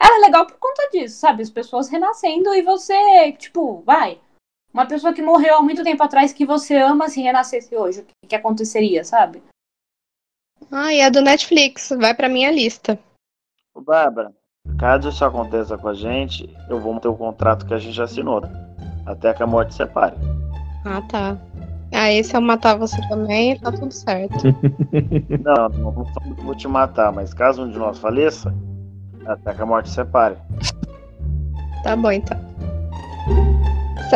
Ela 0.00 0.16
é 0.16 0.20
legal 0.20 0.46
por 0.46 0.56
conta 0.58 0.88
disso, 0.90 1.18
sabe? 1.18 1.42
As 1.42 1.50
pessoas 1.50 1.88
renascendo 1.88 2.54
e 2.54 2.62
você, 2.62 3.32
tipo, 3.32 3.82
vai. 3.82 4.18
Uma 4.74 4.86
pessoa 4.86 5.12
que 5.12 5.22
morreu 5.22 5.58
há 5.58 5.62
muito 5.62 5.84
tempo 5.84 6.02
atrás 6.02 6.32
que 6.32 6.44
você 6.44 6.76
ama 6.76 7.08
se 7.08 7.22
renascesse 7.22 7.76
hoje. 7.76 8.00
O 8.00 8.04
que, 8.04 8.30
que 8.30 8.34
aconteceria, 8.34 9.04
sabe? 9.04 9.40
Ah, 10.68 10.92
e 10.92 10.98
é 10.98 11.08
do 11.08 11.20
Netflix. 11.20 11.90
Vai 11.90 12.12
pra 12.12 12.28
minha 12.28 12.50
lista. 12.50 12.98
Ô, 13.72 13.80
Bárbara, 13.80 14.32
caso 14.76 15.10
isso 15.10 15.24
aconteça 15.24 15.78
com 15.78 15.86
a 15.86 15.94
gente, 15.94 16.52
eu 16.68 16.80
vou 16.80 16.92
manter 16.92 17.06
o 17.06 17.14
contrato 17.14 17.64
que 17.66 17.72
a 17.72 17.78
gente 17.78 17.94
já 17.94 18.02
assinou. 18.02 18.42
Até 19.06 19.32
que 19.32 19.44
a 19.44 19.46
morte 19.46 19.72
separe. 19.74 20.16
Ah, 20.84 21.00
tá. 21.02 21.38
Aí 21.92 22.24
se 22.24 22.36
eu 22.36 22.40
matar 22.40 22.76
você 22.76 23.00
também, 23.08 23.56
tá 23.60 23.70
tudo 23.70 23.92
certo. 23.92 24.34
Não, 25.40 25.68
não 25.68 25.92
vou 26.42 26.56
te 26.56 26.66
matar, 26.66 27.12
mas 27.12 27.32
caso 27.32 27.62
um 27.62 27.70
de 27.70 27.78
nós 27.78 27.98
faleça, 27.98 28.52
até 29.24 29.54
que 29.54 29.62
a 29.62 29.66
morte 29.66 29.90
separe. 29.90 30.36
Tá 31.84 31.94
bom, 31.94 32.10
então. 32.10 32.36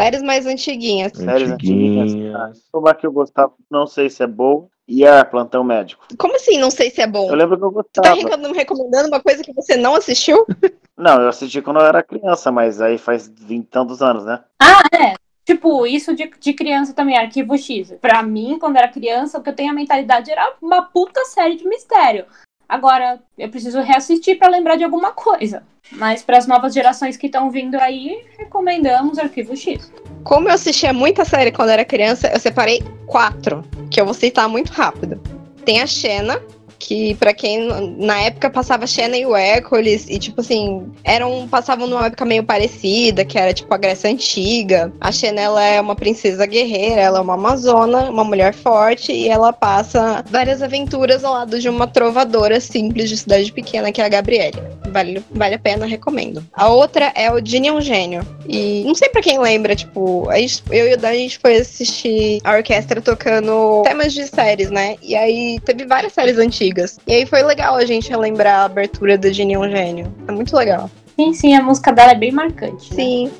Séries 0.02 0.22
mais 0.22 0.46
antiguinhas. 0.46 1.12
Séries 1.12 1.50
antiguinhas. 1.50 2.12
Antiguinhas. 2.12 2.62
Uma 2.72 2.94
que 2.94 3.06
eu 3.06 3.12
gostava, 3.12 3.52
não 3.70 3.86
sei 3.86 4.08
se 4.10 4.22
é 4.22 4.26
boa, 4.26 4.66
e 4.86 5.04
é 5.04 5.22
Plantão 5.24 5.62
Médico. 5.62 6.06
Como 6.18 6.34
assim? 6.36 6.58
Não 6.58 6.70
sei 6.70 6.90
se 6.90 7.00
é 7.02 7.06
bom. 7.06 7.28
Eu 7.28 7.34
lembro 7.34 7.58
que 7.58 7.64
eu 7.64 7.70
Tu 7.84 8.00
tá 8.02 8.14
gostava. 8.14 8.36
recom- 8.36 8.52
recomendando 8.52 9.08
uma 9.08 9.20
coisa 9.20 9.42
que 9.42 9.52
você 9.52 9.76
não 9.76 9.94
assistiu? 9.94 10.46
Não, 10.96 11.22
eu 11.22 11.28
assisti 11.28 11.62
quando 11.62 11.78
eu 11.78 11.86
era 11.86 12.02
criança, 12.02 12.50
mas 12.50 12.80
aí 12.80 12.98
faz 12.98 13.28
20 13.28 13.62
e 13.64 13.66
tantos 13.68 14.02
anos, 14.02 14.24
né? 14.24 14.42
Ah, 14.60 14.82
é. 14.92 15.14
Tipo, 15.46 15.86
isso 15.86 16.12
de, 16.12 16.28
de 16.40 16.52
criança 16.52 16.92
também, 16.92 17.16
Arquivo 17.16 17.56
X. 17.56 17.94
Pra 18.00 18.20
mim, 18.20 18.58
quando 18.58 18.76
era 18.78 18.88
criança, 18.88 19.38
o 19.38 19.42
que 19.42 19.48
eu 19.48 19.54
tenho 19.54 19.70
a 19.70 19.74
mentalidade 19.74 20.28
era 20.28 20.56
uma 20.60 20.82
puta 20.82 21.24
série 21.26 21.54
de 21.54 21.68
mistério. 21.68 22.26
Agora, 22.68 23.18
eu 23.38 23.48
preciso 23.48 23.80
reassistir 23.80 24.38
pra 24.38 24.48
lembrar 24.48 24.76
de 24.76 24.84
alguma 24.84 25.12
coisa. 25.12 25.62
Mas 25.90 26.22
para 26.22 26.36
as 26.36 26.46
novas 26.46 26.74
gerações 26.74 27.16
que 27.16 27.26
estão 27.26 27.50
vindo 27.50 27.76
aí, 27.76 28.24
recomendamos 28.38 29.18
Arquivo 29.18 29.56
X. 29.56 29.90
Como 30.22 30.48
eu 30.48 30.52
assistia 30.52 30.92
muita 30.92 31.24
série 31.24 31.50
quando 31.50 31.70
era 31.70 31.84
criança, 31.84 32.28
eu 32.28 32.38
separei 32.38 32.82
quatro, 33.06 33.64
que 33.90 33.98
eu 33.98 34.04
vou 34.04 34.12
citar 34.12 34.48
muito 34.48 34.70
rápido. 34.70 35.18
Tem 35.64 35.80
a 35.80 35.86
Xena, 35.86 36.42
que 36.88 37.14
pra 37.16 37.34
quem 37.34 37.68
na 37.98 38.18
época 38.22 38.48
passava 38.48 38.86
Xena 38.86 39.14
e 39.14 39.26
o 39.26 39.36
Hércules, 39.36 40.06
e 40.08 40.18
tipo 40.18 40.40
assim, 40.40 40.90
eram, 41.04 41.46
passavam 41.46 41.86
numa 41.86 42.06
época 42.06 42.24
meio 42.24 42.42
parecida, 42.42 43.26
que 43.26 43.38
era 43.38 43.52
tipo 43.52 43.72
a 43.74 43.76
Grécia 43.76 44.08
Antiga. 44.10 44.90
A 44.98 45.12
Xena 45.12 45.38
ela 45.38 45.62
é 45.62 45.78
uma 45.78 45.94
princesa 45.94 46.46
guerreira, 46.46 47.02
ela 47.02 47.18
é 47.18 47.20
uma 47.20 47.34
amazona, 47.34 48.08
uma 48.08 48.24
mulher 48.24 48.54
forte, 48.54 49.12
e 49.12 49.28
ela 49.28 49.52
passa 49.52 50.24
várias 50.30 50.62
aventuras 50.62 51.24
ao 51.24 51.34
lado 51.34 51.60
de 51.60 51.68
uma 51.68 51.86
trovadora 51.86 52.58
simples 52.58 53.10
de 53.10 53.18
cidade 53.18 53.52
pequena, 53.52 53.92
que 53.92 54.00
é 54.00 54.06
a 54.06 54.08
Gabriele. 54.08 54.56
Vale, 54.90 55.22
vale 55.30 55.56
a 55.56 55.58
pena, 55.58 55.84
recomendo. 55.84 56.42
A 56.54 56.68
outra 56.70 57.12
é 57.14 57.30
o 57.30 57.44
Ginny 57.44 57.68
é 57.68 57.72
um 57.72 57.82
Gênio. 57.82 58.26
E 58.48 58.82
não 58.86 58.94
sei 58.94 59.10
pra 59.10 59.20
quem 59.20 59.38
lembra, 59.38 59.76
tipo, 59.76 60.26
gente- 60.36 60.62
eu 60.70 60.88
e 60.88 60.94
o 60.94 60.96
Dan, 60.96 61.10
a 61.10 61.14
gente 61.14 61.38
foi 61.38 61.58
assistir 61.58 62.40
a 62.42 62.52
orquestra 62.56 63.02
tocando 63.02 63.82
temas 63.84 64.14
de 64.14 64.26
séries, 64.26 64.70
né? 64.70 64.96
E 65.02 65.14
aí 65.14 65.60
teve 65.66 65.84
várias 65.84 66.14
séries 66.14 66.38
antigas. 66.38 66.77
E 67.06 67.12
aí 67.12 67.26
foi 67.26 67.42
legal 67.42 67.76
a 67.76 67.84
gente 67.84 68.08
relembrar 68.10 68.60
a 68.60 68.64
abertura 68.64 69.16
do 69.18 69.32
Ginny 69.32 69.54
é 69.54 69.58
um 69.58 69.70
Gênio. 69.70 70.12
É 70.26 70.32
muito 70.32 70.54
legal. 70.56 70.90
Sim, 71.16 71.32
sim, 71.32 71.54
a 71.54 71.62
música 71.62 71.92
dela 71.92 72.12
é 72.12 72.14
bem 72.14 72.30
marcante. 72.30 72.90
né? 72.90 72.96
Sim. 72.96 73.30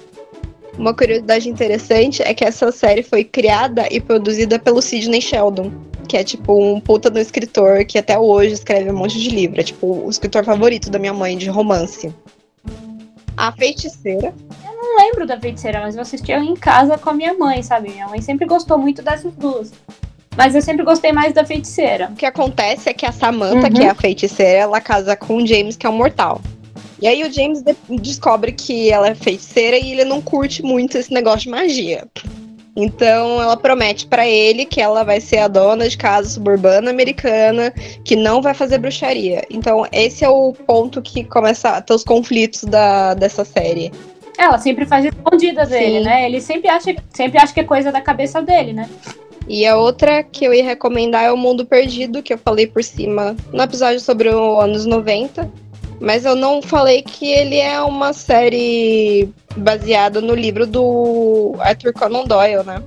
Uma 0.77 0.95
curiosidade 0.95 1.49
interessante 1.49 2.23
é 2.23 2.33
que 2.33 2.45
essa 2.45 2.71
série 2.71 3.03
foi 3.03 3.25
criada 3.25 3.87
e 3.91 4.01
produzida 4.01 4.59
pelo 4.59 4.81
Sidney 4.81 5.21
Sheldon, 5.21 5.73
que 6.09 6.17
é 6.17 6.23
tipo 6.23 6.55
um 6.55 6.81
puta 6.81 7.11
do 7.11 7.19
escritor 7.19 7.85
que 7.85 7.99
até 7.99 8.17
hoje 8.19 8.55
escreve 8.55 8.91
um 8.91 8.97
monte 8.97 9.19
de 9.21 9.29
livro. 9.29 9.61
É 9.61 9.65
tipo 9.65 10.05
o 10.05 10.09
escritor 10.09 10.45
favorito 10.45 10.89
da 10.89 10.99
minha 10.99 11.13
mãe 11.13 11.37
de 11.37 11.49
romance. 11.49 12.13
A 13.37 13.53
Feiticeira. 13.53 14.35
não 14.65 14.97
lembro 14.99 15.27
da 15.27 15.39
feiticeira, 15.39 15.81
mas 15.81 15.95
eu 15.95 16.03
assistia 16.03 16.39
em 16.39 16.55
casa 16.55 16.99
com 16.99 17.11
a 17.11 17.15
minha 17.15 17.35
mãe, 17.35 17.63
sabe? 17.63 17.91
Minha 17.91 18.09
mãe 18.09 18.21
sempre 18.21 18.47
gostou 18.47 18.79
muito 18.79 19.03
dessas 19.03 19.33
duas. 19.35 19.73
Mas 20.39 20.55
eu 20.55 20.63
sempre 20.63 20.85
gostei 20.85 21.11
mais 21.11 21.33
da 21.35 21.45
feiticeira. 21.45 22.09
O 22.13 22.15
que 22.15 22.25
acontece 22.25 22.89
é 22.89 22.95
que 22.95 23.05
a 23.05 23.11
Samantha, 23.11 23.67
Uhum. 23.67 23.73
que 23.73 23.83
é 23.83 23.89
a 23.91 23.95
feiticeira, 23.95 24.61
ela 24.61 24.81
casa 24.81 25.17
com 25.17 25.37
o 25.39 25.45
James, 25.47 25.77
que 25.77 25.85
é 25.85 25.91
um 25.91 25.97
mortal. 25.97 26.41
E 27.03 27.09
aí 27.09 27.25
o 27.25 27.33
James 27.33 27.61
de- 27.61 27.75
descobre 28.01 28.53
que 28.53 28.89
ela 28.91 29.09
é 29.09 29.15
feiticeira 29.17 29.77
e 29.77 29.91
ele 29.93 30.05
não 30.05 30.23
curte 30.23 30.63
muito 30.63 30.97
esse 30.97 31.13
negócio 31.13 31.41
de 31.41 31.49
magia. 31.51 32.05
Então 32.77 33.43
ela 33.43 33.57
promete 33.57 34.07
pra 34.07 34.29
ele 34.29 34.65
que 34.65 34.81
ela 34.81 35.03
vai 35.03 35.21
ser 35.21 35.39
a 35.39 35.49
dona 35.49 35.89
de 35.89 35.97
casa 35.97 36.29
suburbana 36.29 36.91
americana, 36.91 37.73
que 38.05 38.15
não 38.15 38.41
vai 38.41 38.55
fazer 38.55 38.79
bruxaria. 38.79 39.43
Então 39.51 39.85
esse 39.91 40.25
é 40.25 40.29
o 40.29 40.53
ponto 40.53 41.03
que 41.03 41.25
começa 41.25 41.71
a 41.71 41.81
ter 41.83 41.93
os 41.95 42.05
conflitos 42.05 42.63
da, 42.63 43.15
dessa 43.15 43.45
série. 43.45 43.91
Ela 44.39 44.59
sempre 44.59 44.87
faz 44.87 45.05
escondida 45.05 45.67
dele, 45.67 45.99
né? 46.05 46.25
Ele 46.27 46.41
sempre 46.41 46.69
acha, 46.69 46.95
sempre 47.13 47.39
acha 47.39 47.53
que 47.53 47.59
é 47.59 47.65
coisa 47.65 47.91
da 47.91 48.01
cabeça 48.01 48.41
dele, 48.41 48.73
né? 48.73 48.89
E 49.49 49.67
a 49.67 49.77
outra 49.77 50.23
que 50.23 50.45
eu 50.45 50.53
ia 50.53 50.63
recomendar 50.63 51.25
é 51.25 51.33
o 51.33 51.37
Mundo 51.37 51.65
Perdido, 51.65 52.23
que 52.23 52.35
eu 52.35 52.39
falei 52.39 52.67
por 52.67 52.85
cima 52.85 53.35
no 53.51 53.63
episódio 53.63 53.99
sobre 53.99 54.29
os 54.29 54.63
anos 54.63 54.85
90. 54.85 55.51
Mas 56.01 56.25
eu 56.25 56.37
não 56.37 56.61
falei 56.61 57.03
que 57.03 57.31
ele 57.31 57.57
é 57.57 57.81
uma 57.81 58.13
série 58.13 59.29
baseada 59.57 60.21
no 60.21 60.35
livro 60.35 60.67
do 60.67 61.57
Arthur 61.59 61.93
Conan 61.93 62.25
Doyle, 62.25 62.63
né? 62.63 62.83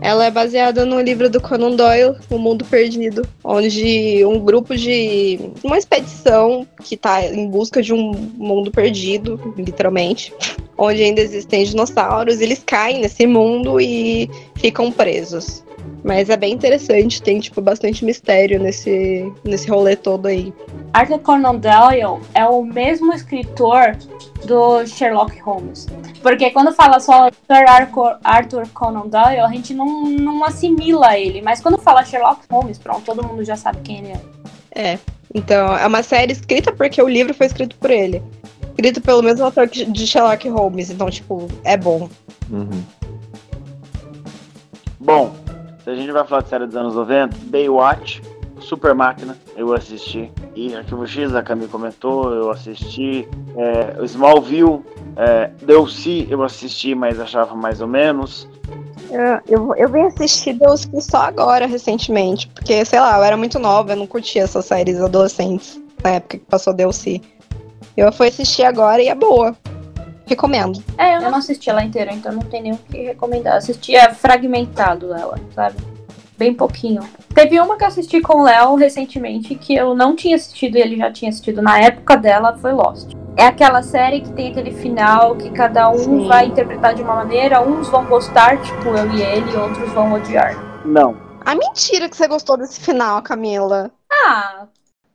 Ela 0.00 0.26
é 0.26 0.30
baseada 0.30 0.84
no 0.84 1.00
livro 1.00 1.30
do 1.30 1.40
Conan 1.40 1.74
Doyle, 1.74 2.16
O 2.30 2.38
Mundo 2.38 2.64
Perdido, 2.64 3.26
onde 3.42 4.24
um 4.24 4.38
grupo 4.40 4.76
de. 4.76 5.38
uma 5.62 5.78
expedição 5.78 6.66
que 6.82 6.96
tá 6.96 7.24
em 7.24 7.48
busca 7.48 7.82
de 7.82 7.92
um 7.94 8.12
mundo 8.36 8.70
perdido, 8.70 9.54
literalmente, 9.56 10.34
onde 10.76 11.02
ainda 11.02 11.20
existem 11.20 11.64
dinossauros, 11.64 12.40
eles 12.40 12.62
caem 12.64 13.00
nesse 13.00 13.26
mundo 13.26 13.80
e 13.80 14.28
ficam 14.56 14.92
presos. 14.92 15.64
Mas 16.06 16.30
é 16.30 16.36
bem 16.36 16.52
interessante, 16.52 17.20
tem 17.20 17.40
tipo 17.40 17.60
bastante 17.60 18.04
mistério 18.04 18.60
nesse, 18.60 19.32
nesse 19.42 19.68
rolê 19.68 19.96
todo 19.96 20.26
aí. 20.26 20.54
Arthur 20.92 21.18
Conan 21.18 21.56
Doyle 21.56 22.20
é 22.32 22.46
o 22.46 22.62
mesmo 22.62 23.12
escritor 23.12 23.96
do 24.44 24.86
Sherlock 24.86 25.36
Holmes. 25.40 25.88
Porque 26.22 26.50
quando 26.52 26.72
fala 26.72 27.00
só 27.00 27.28
Sir 27.28 27.68
Arthur- 27.68 28.18
Arthur 28.22 28.68
Conan 28.68 29.08
Doyle, 29.08 29.40
a 29.40 29.48
gente 29.48 29.74
não, 29.74 30.04
não 30.08 30.44
assimila 30.44 31.18
ele. 31.18 31.42
Mas 31.42 31.60
quando 31.60 31.76
fala 31.76 32.04
Sherlock 32.04 32.42
Holmes, 32.48 32.78
pronto, 32.78 33.02
todo 33.02 33.26
mundo 33.26 33.42
já 33.44 33.56
sabe 33.56 33.80
quem 33.82 33.98
ele 33.98 34.12
é. 34.12 34.20
É. 34.92 34.98
Então, 35.34 35.76
é 35.76 35.84
uma 35.88 36.04
série 36.04 36.30
escrita 36.30 36.70
porque 36.70 37.02
o 37.02 37.08
livro 37.08 37.34
foi 37.34 37.46
escrito 37.48 37.74
por 37.80 37.90
ele. 37.90 38.22
Escrito 38.70 39.00
pelo 39.00 39.24
mesmo 39.24 39.44
autor 39.44 39.68
que- 39.68 39.84
de 39.84 40.06
Sherlock 40.06 40.48
Holmes. 40.48 40.88
Então, 40.88 41.10
tipo, 41.10 41.48
é 41.64 41.76
bom. 41.76 42.08
Uhum. 42.48 42.80
Bom, 45.00 45.34
se 45.86 45.90
a 45.90 45.94
gente 45.94 46.10
vai 46.10 46.26
falar 46.26 46.42
de 46.42 46.48
série 46.48 46.66
dos 46.66 46.74
anos 46.74 46.96
90, 46.96 47.36
Baywatch, 47.42 48.20
Super 48.58 48.92
Máquina, 48.92 49.38
eu 49.54 49.72
assisti. 49.72 50.32
E 50.56 50.74
Arquivo 50.74 51.06
X, 51.06 51.32
a 51.32 51.44
Cami 51.44 51.68
comentou, 51.68 52.34
eu 52.34 52.50
assisti. 52.50 53.28
É, 53.56 54.04
Smallville, 54.04 54.84
é, 55.14 55.48
Delcy, 55.62 56.26
eu 56.28 56.42
assisti, 56.42 56.92
mas 56.92 57.20
achava 57.20 57.54
mais 57.54 57.80
ou 57.80 57.86
menos. 57.86 58.48
Eu, 59.08 59.40
eu, 59.46 59.76
eu 59.76 59.88
vim 59.88 60.00
assistir 60.00 60.54
Deus 60.54 60.88
só 60.98 61.18
agora, 61.18 61.66
recentemente. 61.66 62.48
Porque, 62.48 62.84
sei 62.84 62.98
lá, 62.98 63.18
eu 63.18 63.22
era 63.22 63.36
muito 63.36 63.56
nova, 63.60 63.92
eu 63.92 63.96
não 63.96 64.08
curtia 64.08 64.42
essas 64.42 64.64
séries 64.64 65.00
adolescentes 65.00 65.80
na 66.02 66.14
época 66.14 66.38
que 66.38 66.44
passou 66.46 66.74
DLC. 66.74 67.20
Eu 67.96 68.10
fui 68.10 68.26
assistir 68.26 68.64
agora 68.64 69.00
e 69.00 69.06
é 69.06 69.14
boa. 69.14 69.56
Recomendo. 70.26 70.82
É, 70.98 71.16
eu 71.16 71.22
não 71.22 71.38
assisti 71.38 71.70
ela 71.70 71.84
inteira, 71.84 72.12
então 72.12 72.32
não 72.32 72.42
tem 72.42 72.62
nem 72.62 72.72
o 72.72 72.78
que 72.78 73.02
recomendar. 73.02 73.54
Eu 73.54 73.58
Assistia 73.58 74.12
fragmentado 74.12 75.14
ela, 75.14 75.38
sabe? 75.54 75.76
Bem 76.36 76.52
pouquinho. 76.52 77.02
Teve 77.34 77.58
uma 77.60 77.76
que 77.76 77.84
eu 77.84 77.88
assisti 77.88 78.20
com 78.20 78.38
o 78.38 78.42
Léo 78.42 78.74
recentemente 78.74 79.54
que 79.54 79.74
eu 79.74 79.94
não 79.94 80.14
tinha 80.14 80.36
assistido 80.36 80.76
e 80.76 80.80
ele 80.80 80.96
já 80.96 81.10
tinha 81.10 81.30
assistido 81.30 81.62
na 81.62 81.78
época 81.78 82.16
dela, 82.16 82.56
foi 82.58 82.72
Lost. 82.72 83.12
É 83.36 83.46
aquela 83.46 83.82
série 83.82 84.20
que 84.20 84.32
tem 84.32 84.50
aquele 84.50 84.72
final 84.72 85.36
que 85.36 85.50
cada 85.50 85.88
um 85.90 85.98
Sim. 85.98 86.28
vai 86.28 86.46
interpretar 86.46 86.94
de 86.94 87.02
uma 87.02 87.14
maneira, 87.16 87.62
uns 87.62 87.88
vão 87.88 88.04
gostar, 88.06 88.60
tipo 88.60 88.88
eu 88.88 89.10
e 89.12 89.22
ele, 89.22 89.50
e 89.50 89.56
outros 89.56 89.90
vão 89.92 90.12
odiar. 90.12 90.54
Não. 90.84 91.16
A 91.44 91.54
mentira 91.54 92.08
que 92.08 92.16
você 92.16 92.26
gostou 92.26 92.56
desse 92.56 92.80
final, 92.80 93.22
Camila. 93.22 93.90
Ah, 94.10 94.66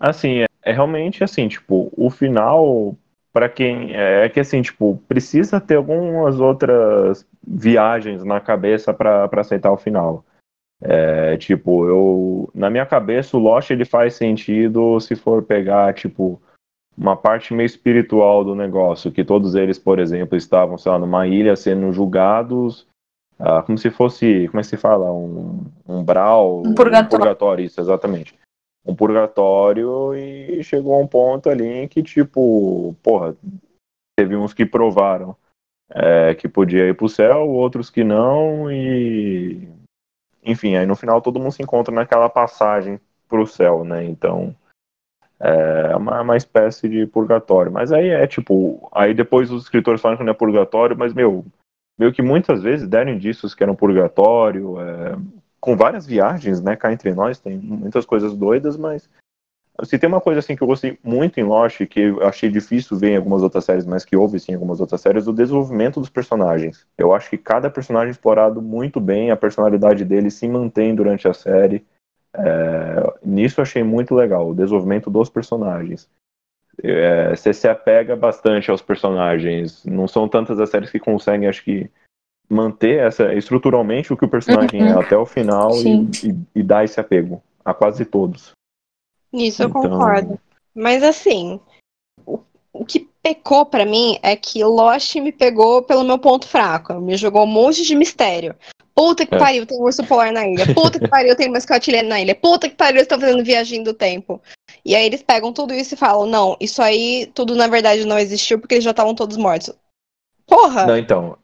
Assim, 0.02 0.39
é, 0.39 0.45
é 0.63 0.74
realmente 0.74 1.24
assim, 1.24 1.47
tipo, 1.47 1.91
o 1.95 2.10
final, 2.10 2.95
pra 3.34 3.50
quem. 3.50 3.94
É 3.94 4.28
que 4.30 4.39
assim, 4.39 4.62
tipo, 4.62 5.02
precisa 5.08 5.60
ter 5.60 5.76
algumas 5.76 6.39
outras 6.39 7.26
viagens 7.46 8.24
na 8.24 8.39
cabeça 8.39 8.94
pra 8.94 9.30
aceitar 9.34 9.72
o 9.72 9.78
final. 9.78 10.24
É, 10.82 11.38
tipo, 11.38 11.86
eu. 11.88 12.50
Na 12.54 12.70
minha 12.70 12.86
cabeça, 12.86 13.38
o 13.38 13.39
Lost 13.39 13.70
ele 13.70 13.86
faz 13.86 14.15
sentido 14.15 15.00
se 15.00 15.15
for 15.15 15.44
pegar, 15.44 15.94
tipo, 15.94 16.41
uma 16.98 17.15
parte 17.15 17.54
meio 17.54 17.65
espiritual 17.65 18.44
do 18.44 18.56
negócio, 18.56 19.12
que 19.12 19.24
todos 19.24 19.56
eles, 19.56 19.78
por 19.80 20.00
exemplo, 20.00 20.38
estavam, 20.38 20.78
sei 20.78 20.91
lá, 20.91 21.00
numa 21.00 21.28
ilha 21.28 21.56
sendo 21.56 21.91
julgados. 21.94 22.88
ah, 23.39 23.62
como 23.63 23.78
se 23.78 23.89
fosse, 23.89 24.48
como 24.50 24.60
é 24.60 24.63
que 24.63 24.67
se 24.70 24.78
fala? 24.78 25.12
Um 25.12 25.65
um 25.88 26.00
Um 26.00 26.06
purgatório. 26.76 27.10
purgatório, 27.10 27.65
isso, 27.65 27.80
exatamente 27.82 28.36
um 28.86 28.96
purgatório 28.96 30.15
e 30.15 30.63
chegou 30.63 30.96
a 30.96 31.00
um 31.00 31.08
ponto 31.08 31.50
ali 31.50 31.65
em 31.65 31.88
que, 31.88 32.02
tipo, 32.02 32.96
porra, 33.04 33.36
teve 34.17 34.36
uns 34.36 34.54
que 34.54 34.65
provaram 34.65 35.36
é, 35.89 36.34
que 36.36 36.48
podia 36.48 36.88
ir 36.88 36.96
pro 36.96 37.10
céu, 37.10 37.50
outros 37.50 37.89
que 37.89 38.04
não, 38.04 38.72
e 38.72 39.67
enfim, 40.44 40.76
aí 40.76 40.86
no 40.86 40.96
final 40.96 41.22
todo 41.22 41.39
mundo 41.39 41.52
se 41.52 41.62
encontra 41.62 41.94
naquela 41.94 42.30
passagem 42.30 43.00
pro 43.28 43.46
céu, 43.46 43.84
né? 43.84 44.04
Então 44.04 44.56
é 45.39 45.96
uma, 45.96 46.22
uma 46.22 46.38
espécie 46.38 46.88
de 46.88 47.06
purgatório. 47.08 47.72
Mas 47.72 47.91
aí 47.91 48.10
é 48.10 48.26
tipo, 48.28 48.89
aí 48.94 49.13
depois 49.13 49.52
os 49.52 49.63
escritores 49.63 50.02
falam 50.02 50.17
que 50.17 50.24
não 50.24 50.32
é 50.32 50.36
purgatório, 50.36 50.98
mas 50.98 51.13
meu, 51.13 51.46
meio 51.98 52.13
que 52.13 52.22
muitas 52.22 52.62
vezes 52.62 52.88
deram 52.88 53.12
indícios 53.12 53.54
que 53.54 53.63
era 53.63 53.72
um 53.72 53.76
purgatório, 53.76 54.80
é, 54.80 55.15
com 55.62 55.78
várias 55.78 56.06
viagens, 56.06 56.62
né? 56.62 56.76
Cá 56.76 56.91
entre 56.91 57.13
nós, 57.13 57.39
tem 57.39 57.58
muitas 57.58 58.06
coisas 58.06 58.36
doidas, 58.36 58.76
mas 58.76 59.08
se 59.84 59.97
tem 59.97 60.08
uma 60.08 60.21
coisa 60.21 60.39
assim 60.39 60.56
que 60.56 60.62
eu 60.62 60.67
gostei 60.67 60.97
muito 61.04 61.39
em 61.39 61.43
Lost, 61.43 61.86
que 61.86 62.00
eu 62.00 62.24
achei 62.24 62.50
difícil 62.50 62.97
ver 62.97 63.12
em 63.12 63.17
algumas 63.17 63.41
outras 63.41 63.63
séries, 63.63 63.86
mas 63.86 64.04
que 64.04 64.15
houve 64.15 64.39
sim 64.39 64.52
em 64.52 64.56
algumas 64.56 64.82
outras 64.82 65.02
séries, 65.02 65.28
o 65.28 65.34
desenvolvimento 65.34 66.00
dos 66.00 66.10
personagens. 66.10 66.86
Eu 66.97 67.13
acho 67.13 67.30
que 67.30 67.38
cada 67.38 67.69
personagem 67.69 68.12
explorado 68.12 68.62
muito 68.62 69.00
bem, 69.00 69.32
a 69.32 69.38
personalidade 69.38 70.04
dele 70.04 70.30
se 70.30 70.47
mantém 70.47 70.93
durante 70.93 71.28
a 71.28 71.34
série. 71.34 71.86
É, 72.34 73.13
nisso 73.24 73.60
eu 73.60 73.63
achei 73.63 73.84
muito 73.84 74.13
legal, 74.13 74.50
o 74.50 74.56
desenvolvimento 74.56 75.10
dos 75.10 75.30
personagens. 75.30 76.10
É, 76.84 77.36
você 77.36 77.54
se 77.54 77.67
apega 77.67 78.15
bastante 78.15 78.71
aos 78.71 78.82
personagens. 78.82 79.86
Não 79.86 80.08
são 80.08 80.28
tantas 80.28 80.60
as 80.60 80.69
séries 80.69 80.91
que 80.91 81.00
conseguem, 81.00 81.47
acho 81.47 81.63
que, 81.63 81.89
manter 82.52 83.00
essa 83.00 83.34
estruturalmente 83.34 84.12
o 84.12 84.18
que 84.18 84.26
o 84.26 84.30
personagem 84.30 84.84
é 84.84 84.92
até 84.92 85.16
o 85.18 85.26
final 85.26 85.72
e, 85.82 86.10
e, 86.28 86.36
e 86.60 86.64
dar 86.64 86.84
esse 86.84 87.00
apego 87.00 87.42
a 87.64 87.74
quase 87.74 88.04
todos. 88.06 88.52
Nisso 89.32 89.64
eu 89.64 89.70
Então- 89.70 89.82
concordo. 89.84 90.40
Mas 90.76 91.02
assim, 91.04 91.60
o, 92.26 92.40
o 92.74 92.86
que 92.86 93.08
pecou 93.22 93.66
pra 93.66 93.86
mim 93.86 94.18
é 94.22 94.36
que 94.36 94.64
Lost 94.64 95.16
me 95.16 95.32
pegou 95.32 95.82
pelo 95.84 96.04
meu 96.04 96.18
ponto 96.20 96.48
fraco. 96.48 96.94
Me 97.00 97.16
jogou 97.16 97.44
um 97.44 97.48
monte 97.48 97.84
de 97.84 97.96
mistério. 97.96 98.56
Puta 98.94 99.26
que 99.26 99.34
É. 99.34 99.38
pariu, 99.40 99.66
tem 99.66 99.78
um 99.80 99.84
urso 99.84 100.06
polar 100.06 100.32
na 100.34 100.46
ilha. 100.48 100.66
Puta 100.74 101.00
que 101.00 101.08
pariu, 101.10 101.36
tem 101.36 101.48
uma 101.48 101.58
escotilha 101.58 102.04
na 102.04 102.20
ilha. 102.20 102.36
Puta 102.36 102.68
que 102.70 102.76
pariu, 102.76 102.96
eles 102.98 103.04
estão 103.04 103.20
fazendo 103.20 103.44
viagem 103.44 103.84
do 103.84 103.94
tempo. 103.94 104.42
E 104.84 104.96
aí 104.96 105.06
eles 105.06 105.24
pegam 105.24 105.54
tudo 105.54 105.74
isso 105.74 105.94
e 105.94 105.98
falam: 105.98 106.26
não, 106.26 106.58
isso 106.60 106.82
aí 106.82 107.30
tudo 107.34 107.56
na 107.56 107.68
verdade 107.68 108.06
não 108.06 108.20
existiu 108.20 108.60
porque 108.60 108.76
eles 108.76 108.84
já 108.84 108.92
estavam 108.92 109.16
todos 109.16 109.38
mortos. 109.38 109.74
Porra, 110.46 110.86
Não, 110.86 110.98
então, 110.98 111.38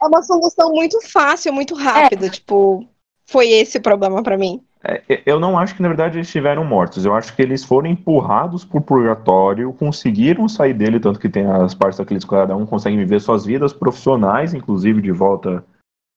é 0.00 0.06
uma 0.06 0.22
solução 0.22 0.70
muito 0.72 1.00
fácil, 1.10 1.52
muito 1.52 1.74
rápida. 1.74 2.28
Tipo, 2.28 2.86
foi 3.26 3.48
esse 3.50 3.78
o 3.78 3.82
problema 3.82 4.22
pra 4.22 4.36
mim. 4.38 4.62
É, 4.84 5.22
eu 5.24 5.38
não 5.38 5.56
acho 5.56 5.76
que 5.76 5.82
na 5.82 5.88
verdade 5.88 6.16
eles 6.18 6.26
estiveram 6.26 6.64
mortos. 6.64 7.04
Eu 7.04 7.14
acho 7.14 7.34
que 7.36 7.42
eles 7.42 7.62
foram 7.64 7.88
empurrados 7.88 8.64
por 8.64 8.80
purgatório, 8.82 9.72
conseguiram 9.72 10.48
sair 10.48 10.74
dele, 10.74 10.98
tanto 10.98 11.20
que 11.20 11.28
tem 11.28 11.46
as 11.46 11.72
partes 11.74 11.98
daqueles 11.98 12.24
que 12.24 12.30
cada 12.30 12.56
um 12.56 12.66
consegue 12.66 12.96
viver 12.96 13.20
suas 13.20 13.44
vidas 13.44 13.72
profissionais, 13.72 14.52
inclusive 14.54 15.00
de 15.00 15.12
volta 15.12 15.64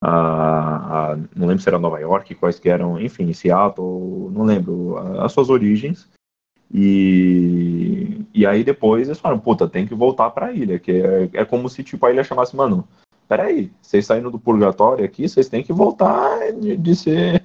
a, 0.04 1.12
a- 1.12 1.18
não 1.36 1.48
lembro 1.48 1.62
se 1.62 1.70
era 1.70 1.78
Nova 1.80 2.00
York, 2.00 2.34
quais 2.36 2.60
que 2.60 2.68
eram, 2.70 3.00
enfim, 3.00 3.32
Seattle, 3.34 4.32
não 4.32 4.44
lembro, 4.44 4.98
a- 4.98 5.26
as 5.26 5.32
suas 5.32 5.50
origens. 5.50 6.10
E, 6.74 8.26
e 8.34 8.46
aí 8.46 8.64
depois 8.64 9.08
eles 9.08 9.20
falaram, 9.20 9.40
puta, 9.40 9.68
tem 9.70 9.86
que 9.88 9.94
voltar 9.96 10.30
pra 10.32 10.52
ilha, 10.52 10.80
que 10.80 10.92
é, 10.92 11.30
é 11.34 11.46
como 11.46 11.70
se 11.70 11.84
tipo 11.84 12.06
a 12.06 12.12
ilha 12.12 12.24
chamasse, 12.24 12.56
mano, 12.56 12.88
peraí, 13.28 13.72
vocês 13.82 14.06
saindo 14.06 14.32
do 14.32 14.40
purgatório 14.40 15.06
aqui, 15.06 15.28
vocês 15.28 15.50
têm 15.50 15.64
que 15.64 15.74
voltar 15.74 16.52
de, 16.54 16.78
de 16.78 16.96
ser 16.96 17.44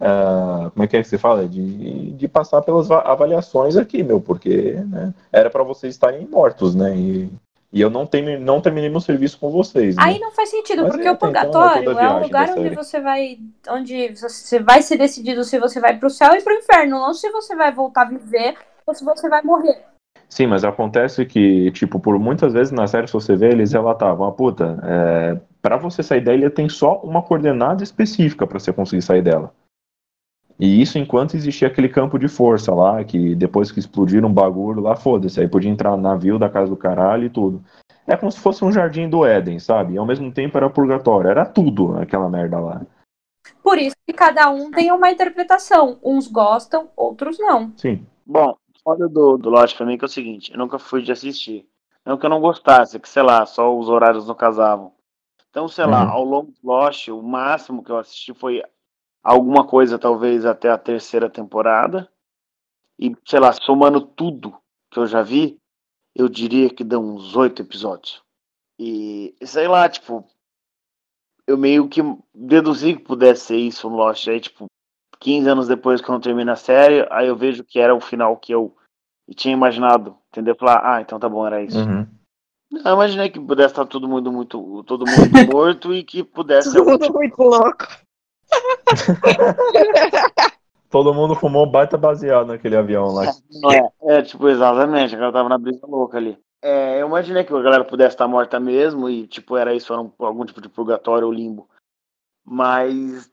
ah, 0.00 0.70
como 0.74 0.84
é 0.84 0.86
que 0.86 0.96
é 0.96 1.02
que 1.02 1.08
se 1.08 1.18
fala? 1.18 1.46
De, 1.48 2.12
de 2.12 2.28
passar 2.28 2.62
pelas 2.62 2.88
va- 2.88 3.02
avaliações 3.02 3.76
aqui, 3.76 4.02
meu, 4.02 4.20
porque 4.20 4.72
né, 4.88 5.14
era 5.32 5.50
para 5.50 5.62
vocês 5.62 5.94
estarem 5.94 6.26
mortos, 6.26 6.74
né? 6.74 6.96
E, 6.96 7.30
e 7.72 7.80
eu 7.80 7.90
não, 7.90 8.06
tenho, 8.06 8.40
não 8.40 8.60
terminei 8.60 8.88
meu 8.88 9.00
serviço 9.00 9.38
com 9.38 9.50
vocês. 9.50 9.96
Né? 9.96 10.02
Aí 10.02 10.18
não 10.18 10.32
faz 10.32 10.48
sentido, 10.48 10.82
Mas 10.82 10.92
porque 10.92 11.06
é, 11.06 11.10
o 11.10 11.14
então, 11.14 11.28
é 11.28 11.32
purgatório 11.32 11.84
toda 11.84 12.00
a 12.00 12.04
é 12.04 12.10
um 12.10 12.22
lugar 12.22 12.50
onde 12.56 12.74
você 12.74 13.00
vai. 13.00 13.38
onde 13.68 14.08
você 14.14 14.60
vai 14.60 14.82
ser 14.82 14.96
decidido 14.96 15.44
se 15.44 15.58
você 15.58 15.80
vai 15.80 15.98
pro 15.98 16.08
céu 16.08 16.34
e 16.34 16.42
pro 16.42 16.54
inferno, 16.54 16.98
não 16.98 17.12
se 17.12 17.30
você 17.30 17.54
vai 17.54 17.72
voltar 17.72 18.02
a 18.02 18.08
viver 18.10 18.56
ou 18.86 18.94
se 18.94 19.04
você 19.04 19.28
vai 19.28 19.42
morrer. 19.42 19.84
Sim, 20.28 20.48
mas 20.48 20.64
acontece 20.64 21.24
que, 21.24 21.70
tipo, 21.70 22.00
por 22.00 22.18
muitas 22.18 22.52
vezes 22.52 22.72
na 22.72 22.86
série, 22.86 23.06
se 23.06 23.12
você 23.12 23.36
vê, 23.36 23.48
eles 23.48 23.72
relatavam, 23.72 24.26
ah, 24.26 24.32
puta, 24.32 24.78
é, 24.82 25.40
para 25.62 25.76
você 25.76 26.02
sair 26.02 26.20
da 26.20 26.34
ilha 26.34 26.50
tem 26.50 26.68
só 26.68 27.00
uma 27.00 27.22
coordenada 27.22 27.82
específica 27.82 28.46
para 28.46 28.58
você 28.58 28.72
conseguir 28.72 29.02
sair 29.02 29.22
dela. 29.22 29.52
E 30.58 30.80
isso 30.80 30.98
enquanto 30.98 31.34
existia 31.34 31.68
aquele 31.68 31.88
campo 31.88 32.18
de 32.18 32.28
força 32.28 32.74
lá, 32.74 33.04
que 33.04 33.34
depois 33.34 33.70
que 33.70 33.78
explodiram 33.78 34.28
um 34.28 34.32
bagulho 34.32 34.80
lá, 34.80 34.96
foda-se, 34.96 35.38
aí 35.40 35.48
podia 35.48 35.70
entrar 35.70 35.90
no 35.90 36.02
navio 36.02 36.38
da 36.38 36.48
casa 36.48 36.70
do 36.70 36.76
caralho 36.76 37.24
e 37.24 37.30
tudo. 37.30 37.62
É 38.06 38.16
como 38.16 38.32
se 38.32 38.38
fosse 38.38 38.64
um 38.64 38.72
jardim 38.72 39.08
do 39.08 39.24
Éden, 39.24 39.58
sabe? 39.58 39.94
E 39.94 39.98
ao 39.98 40.06
mesmo 40.06 40.32
tempo 40.32 40.56
era 40.56 40.70
purgatório, 40.70 41.30
era 41.30 41.44
tudo 41.44 41.98
aquela 41.98 42.28
merda 42.28 42.58
lá. 42.58 42.82
Por 43.62 43.78
isso 43.78 43.96
que 44.06 44.14
cada 44.14 44.48
um 44.50 44.70
tem 44.70 44.90
uma 44.92 45.10
interpretação. 45.10 45.98
Uns 46.02 46.26
gostam, 46.26 46.88
outros 46.96 47.38
não. 47.38 47.72
Sim. 47.76 48.06
Bom, 48.24 48.56
foda 48.86 49.08
do, 49.08 49.36
do 49.36 49.50
Lost 49.50 49.76
pra 49.76 49.84
mim 49.84 49.98
que 49.98 50.04
é 50.04 50.06
o 50.06 50.08
seguinte, 50.08 50.52
eu 50.52 50.58
nunca 50.58 50.78
fui 50.78 51.02
de 51.02 51.10
assistir. 51.10 51.68
Não 52.04 52.16
que 52.16 52.24
eu 52.24 52.30
não 52.30 52.40
gostasse, 52.40 53.00
que, 53.00 53.08
sei 53.08 53.24
lá, 53.24 53.44
só 53.44 53.76
os 53.76 53.88
horários 53.88 54.28
não 54.28 54.34
casavam. 54.36 54.94
Então, 55.50 55.66
sei 55.66 55.84
lá, 55.86 56.04
Uhum. 56.04 56.10
ao 56.10 56.24
longo 56.24 56.52
do 56.52 56.58
Lost, 56.62 57.08
o 57.08 57.20
máximo 57.20 57.82
que 57.82 57.90
eu 57.90 57.98
assisti 57.98 58.32
foi 58.32 58.62
alguma 59.24 59.66
coisa, 59.66 59.98
talvez, 59.98 60.46
até 60.46 60.70
a 60.70 60.78
terceira 60.78 61.28
temporada. 61.28 62.08
E, 62.96 63.12
sei 63.24 63.40
lá, 63.40 63.52
somando 63.52 64.00
tudo 64.00 64.56
que 64.88 65.00
eu 65.00 65.06
já 65.08 65.20
vi, 65.20 65.58
eu 66.14 66.28
diria 66.28 66.70
que 66.70 66.84
dão 66.84 67.16
uns 67.16 67.34
oito 67.34 67.62
episódios. 67.62 68.22
E, 68.78 69.34
sei 69.42 69.66
lá, 69.66 69.88
tipo, 69.88 70.24
eu 71.44 71.58
meio 71.58 71.88
que 71.88 72.02
deduzi 72.32 72.94
que 72.94 73.02
pudesse 73.02 73.46
ser 73.46 73.56
isso 73.56 73.90
no 73.90 73.96
Lost. 73.96 74.28
Aí, 74.28 74.38
tipo, 74.40 74.66
15 75.26 75.48
anos 75.48 75.66
depois 75.66 76.00
que 76.00 76.08
eu 76.08 76.12
não 76.12 76.20
termino 76.20 76.52
a 76.52 76.56
série, 76.56 77.04
aí 77.10 77.26
eu 77.26 77.34
vejo 77.34 77.64
que 77.64 77.80
era 77.80 77.92
o 77.92 78.00
final 78.00 78.36
que 78.36 78.54
eu 78.54 78.72
tinha 79.34 79.52
imaginado. 79.52 80.16
Entendeu? 80.30 80.54
Falar, 80.54 80.80
ah, 80.84 81.00
então 81.00 81.18
tá 81.18 81.28
bom, 81.28 81.44
era 81.44 81.60
isso. 81.60 81.76
Uhum. 81.76 82.06
Eu 82.72 82.94
imaginei 82.94 83.28
que 83.28 83.40
pudesse 83.40 83.72
estar 83.72 83.86
todo 83.86 84.08
mundo 84.08 84.30
muito, 84.30 84.84
todo 84.84 85.04
mundo 85.04 85.10
morto 85.52 85.92
e 85.92 86.04
que 86.04 86.22
pudesse 86.22 86.72
Todo 86.72 86.88
mundo 86.88 87.12
muito 87.12 87.42
louco. 87.42 87.88
Todo 90.88 91.12
mundo 91.12 91.34
fumou 91.34 91.66
um 91.66 91.70
baita 91.70 91.98
baseado 91.98 92.46
naquele 92.46 92.76
avião 92.76 93.06
lá. 93.06 93.24
Não 93.60 93.72
é, 93.72 94.18
é, 94.18 94.22
tipo, 94.22 94.48
exatamente, 94.48 95.12
a 95.12 95.18
galera 95.18 95.32
tava 95.32 95.48
na 95.48 95.58
brisa 95.58 95.84
louca 95.84 96.18
ali. 96.18 96.38
É, 96.62 97.02
eu 97.02 97.08
imaginei 97.08 97.42
que 97.42 97.52
a 97.52 97.60
galera 97.60 97.84
pudesse 97.84 98.14
estar 98.14 98.28
morta 98.28 98.60
mesmo 98.60 99.10
e, 99.10 99.26
tipo, 99.26 99.56
era 99.56 99.74
isso, 99.74 99.92
era 99.92 100.00
um- 100.00 100.12
algum 100.20 100.44
tipo 100.44 100.60
de 100.60 100.68
purgatório 100.68 101.26
ou 101.26 101.32
limbo. 101.32 101.68
Mas, 102.44 103.28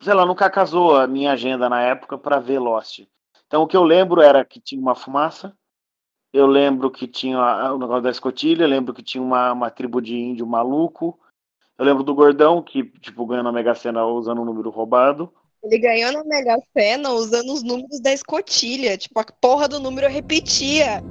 sei 0.00 0.14
lá, 0.14 0.24
nunca 0.26 0.48
casou 0.50 0.96
a 0.96 1.06
minha 1.06 1.32
agenda 1.32 1.68
na 1.68 1.80
época 1.82 2.16
pra 2.18 2.38
ver 2.38 2.58
Lost. 2.58 3.00
Então, 3.46 3.62
o 3.62 3.66
que 3.66 3.76
eu 3.76 3.84
lembro 3.84 4.20
era 4.20 4.44
que 4.44 4.60
tinha 4.60 4.80
uma 4.80 4.94
fumaça, 4.94 5.56
eu 6.32 6.46
lembro 6.46 6.90
que 6.90 7.06
tinha 7.06 7.38
a- 7.38 7.72
o 7.74 7.78
negócio 7.78 8.02
da 8.02 8.10
escotilha, 8.10 8.64
eu 8.64 8.68
lembro 8.68 8.92
que 8.92 9.02
tinha 9.02 9.22
uma, 9.22 9.52
uma 9.52 9.70
tribo 9.70 10.00
de 10.00 10.16
índio 10.16 10.46
maluco, 10.46 11.18
eu 11.78 11.84
lembro 11.84 12.02
do 12.02 12.14
gordão 12.14 12.62
que, 12.62 12.84
tipo, 13.00 13.26
ganhou 13.26 13.44
na 13.44 13.52
Mega 13.52 13.74
Sena 13.74 14.04
usando 14.06 14.40
um 14.40 14.44
número 14.44 14.70
roubado. 14.70 15.32
Ele 15.62 15.78
ganhou 15.78 16.12
na 16.12 16.24
Mega 16.24 16.56
Sena 16.72 17.10
usando 17.10 17.52
os 17.52 17.62
números 17.62 18.00
da 18.00 18.12
escotilha. 18.12 18.96
Tipo, 18.96 19.20
a 19.20 19.24
porra 19.24 19.68
do 19.68 19.80
número 19.80 20.08
repetia. 20.08 21.02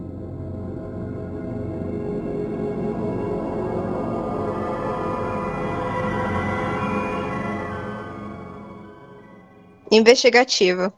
Investigativa. 9.96 10.94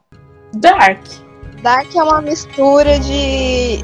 Dark. 0.53 1.03
Dark 1.61 1.95
é 1.95 2.03
uma 2.03 2.21
mistura 2.21 2.99
de, 2.99 3.79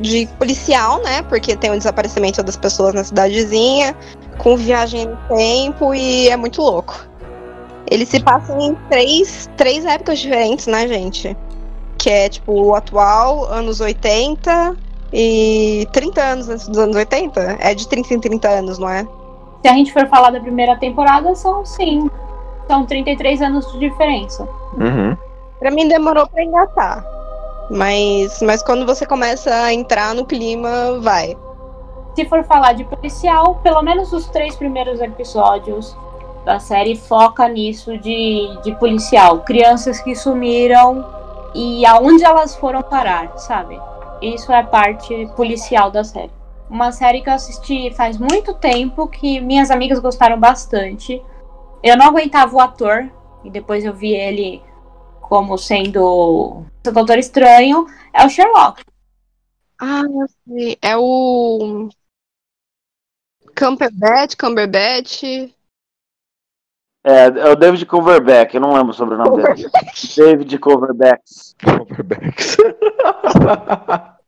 de 0.00 0.26
policial, 0.38 1.00
né? 1.02 1.22
Porque 1.22 1.56
tem 1.56 1.70
o 1.70 1.76
desaparecimento 1.76 2.42
das 2.42 2.56
pessoas 2.56 2.94
na 2.94 3.04
cidadezinha, 3.04 3.96
com 4.38 4.56
viagem 4.56 5.06
no 5.06 5.16
tempo 5.36 5.94
e 5.94 6.28
é 6.28 6.36
muito 6.36 6.62
louco. 6.62 6.94
Eles 7.90 8.08
se 8.08 8.20
passam 8.20 8.58
em 8.60 8.74
três, 8.88 9.50
três 9.56 9.84
épocas 9.84 10.18
diferentes, 10.18 10.66
né, 10.66 10.88
gente? 10.88 11.36
Que 11.98 12.10
é 12.10 12.28
tipo 12.28 12.52
o 12.52 12.74
atual, 12.74 13.44
anos 13.44 13.80
80 13.80 14.76
e 15.12 15.86
30 15.92 16.22
anos 16.22 16.48
antes 16.48 16.68
dos 16.68 16.78
anos 16.78 16.96
80? 16.96 17.58
É 17.60 17.74
de 17.74 17.86
30 17.86 18.14
em 18.14 18.20
30 18.20 18.48
anos, 18.48 18.78
não 18.78 18.88
é? 18.88 19.06
Se 19.62 19.68
a 19.68 19.74
gente 19.74 19.92
for 19.92 20.08
falar 20.08 20.30
da 20.30 20.40
primeira 20.40 20.76
temporada, 20.76 21.34
são 21.34 21.64
sim. 21.64 22.10
São 22.72 22.86
33 22.86 23.42
anos 23.42 23.70
de 23.70 23.80
diferença. 23.80 24.48
Uhum. 24.78 25.14
Pra 25.58 25.70
mim 25.70 25.86
demorou 25.88 26.26
pra 26.26 26.42
engatar. 26.42 27.04
Mas, 27.70 28.40
mas 28.40 28.62
quando 28.62 28.86
você 28.86 29.04
começa 29.04 29.54
a 29.54 29.74
entrar 29.74 30.14
no 30.14 30.24
clima, 30.24 30.98
vai. 31.02 31.36
Se 32.14 32.24
for 32.24 32.42
falar 32.44 32.72
de 32.72 32.84
policial, 32.84 33.56
pelo 33.56 33.82
menos 33.82 34.10
os 34.14 34.26
três 34.28 34.56
primeiros 34.56 35.02
episódios 35.02 35.94
da 36.46 36.58
série 36.58 36.96
foca 36.96 37.46
nisso 37.46 37.98
de, 37.98 38.48
de 38.64 38.74
policial. 38.76 39.40
Crianças 39.40 40.00
que 40.00 40.14
sumiram 40.16 41.04
e 41.54 41.84
aonde 41.84 42.24
elas 42.24 42.56
foram 42.56 42.80
parar, 42.80 43.36
sabe? 43.36 43.78
Isso 44.22 44.50
é 44.50 44.62
parte 44.62 45.28
policial 45.36 45.90
da 45.90 46.02
série. 46.04 46.32
Uma 46.70 46.90
série 46.90 47.20
que 47.20 47.28
eu 47.28 47.34
assisti 47.34 47.92
faz 47.94 48.16
muito 48.16 48.54
tempo, 48.54 49.06
que 49.08 49.42
minhas 49.42 49.70
amigas 49.70 49.98
gostaram 49.98 50.40
bastante. 50.40 51.20
Eu 51.82 51.96
não 51.96 52.06
aguentava 52.06 52.54
o 52.54 52.60
ator, 52.60 53.10
e 53.44 53.50
depois 53.50 53.84
eu 53.84 53.92
vi 53.92 54.12
ele 54.12 54.62
como 55.20 55.58
sendo 55.58 56.02
o 56.02 56.64
Doutor 56.82 57.18
Estranho, 57.18 57.86
é 58.12 58.24
o 58.24 58.28
Sherlock. 58.28 58.84
Ah, 59.80 60.02
eu 60.02 60.26
sei. 60.46 60.78
É 60.80 60.96
o. 60.96 61.88
Cumberbatch, 63.58 64.36
Cumberbatch. 64.36 65.24
É, 67.04 67.24
é 67.26 67.48
o 67.50 67.56
David 67.56 67.84
Coverback, 67.84 68.54
eu 68.54 68.60
não 68.60 68.74
lembro 68.74 68.92
sobre 68.94 69.16
o 69.16 69.18
nome 69.18 69.42
dele. 69.42 69.68
David 70.16 70.56
Coverback. 70.58 71.20
Coverbacks. 71.60 72.56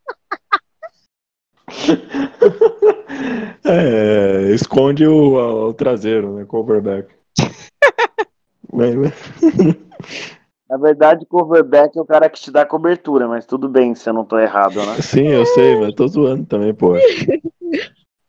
é, 3.63 4.51
esconde 4.53 5.07
o, 5.07 5.69
o 5.69 5.73
traseiro, 5.73 6.35
né? 6.35 6.43
Coverback. 6.43 7.15
Na 10.69 10.77
verdade, 10.77 11.25
Coverback 11.27 11.97
é 11.97 12.01
o 12.01 12.05
cara 12.05 12.29
que 12.29 12.41
te 12.41 12.51
dá 12.51 12.65
cobertura, 12.65 13.27
mas 13.27 13.45
tudo 13.45 13.69
bem 13.69 13.93
se 13.93 14.09
eu 14.09 14.13
não 14.13 14.25
tô 14.25 14.39
errado, 14.39 14.83
né? 14.85 14.95
Sim, 15.01 15.27
eu 15.27 15.45
sei, 15.45 15.79
mas 15.79 15.93
tô 15.93 16.07
zoando 16.07 16.45
também, 16.45 16.73
pô. 16.73 16.95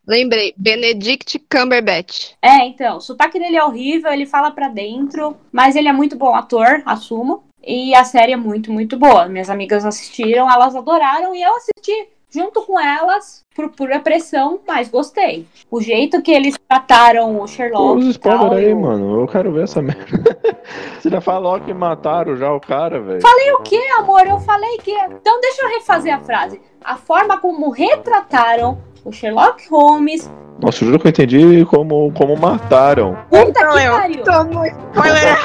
Lembrei, 0.06 0.54
Benedict 0.56 1.40
Cumberbatch. 1.50 2.34
É, 2.40 2.64
então, 2.66 2.98
o 2.98 3.00
sotaque 3.00 3.40
dele 3.40 3.56
é 3.56 3.64
horrível, 3.64 4.12
ele 4.12 4.24
fala 4.24 4.52
pra 4.52 4.68
dentro, 4.68 5.36
mas 5.50 5.74
ele 5.74 5.88
é 5.88 5.92
muito 5.92 6.16
bom 6.16 6.32
ator, 6.34 6.80
assumo. 6.86 7.46
E 7.66 7.92
a 7.96 8.04
série 8.04 8.30
é 8.30 8.36
muito, 8.36 8.72
muito 8.72 8.96
boa. 8.96 9.26
Minhas 9.26 9.50
amigas 9.50 9.84
assistiram, 9.84 10.48
elas 10.48 10.76
adoraram 10.76 11.34
e 11.34 11.42
eu 11.42 11.52
assisti 11.56 12.08
junto 12.36 12.60
com 12.62 12.78
elas 12.78 13.44
por 13.54 13.70
pura 13.70 13.98
pressão, 13.98 14.60
mas 14.68 14.88
gostei. 14.90 15.46
O 15.70 15.80
jeito 15.80 16.20
que 16.20 16.30
eles 16.30 16.54
trataram 16.68 17.40
o 17.40 17.46
Sherlock. 17.48 17.98
Os 17.98 18.06
spoilers 18.08 18.52
aí, 18.52 18.70
eu- 18.70 18.78
mano. 18.78 19.20
Eu 19.22 19.26
quero 19.26 19.50
ver 19.52 19.64
essa 19.64 19.80
merda. 19.80 20.04
Você 21.00 21.08
já 21.08 21.20
falou 21.22 21.58
que 21.60 21.72
mataram 21.72 22.36
já 22.36 22.52
o 22.52 22.60
cara, 22.60 23.00
velho. 23.00 23.22
Falei 23.22 23.52
o 23.52 23.62
quê, 23.62 23.80
amor? 23.98 24.26
Eu 24.26 24.38
falei 24.40 24.76
que. 24.78 24.92
Então 24.92 25.40
deixa 25.40 25.62
eu 25.64 25.68
refazer 25.70 26.14
a 26.14 26.20
frase. 26.20 26.60
A 26.84 26.96
forma 26.96 27.38
como 27.38 27.70
retrataram 27.70 28.78
o 29.04 29.10
Sherlock 29.10 29.66
Holmes. 29.70 30.30
Nossa, 30.60 30.82
eu 30.82 30.88
juro 30.88 30.98
que 30.98 31.06
eu 31.06 31.10
entendi 31.10 31.64
como, 31.66 32.10
como 32.12 32.36
mataram. 32.36 33.16
Puta 33.28 33.48
Então, 33.50 33.72
que 33.72 33.84
eu 33.84 33.92
pariu! 33.92 34.76
Spoiler. 34.94 35.36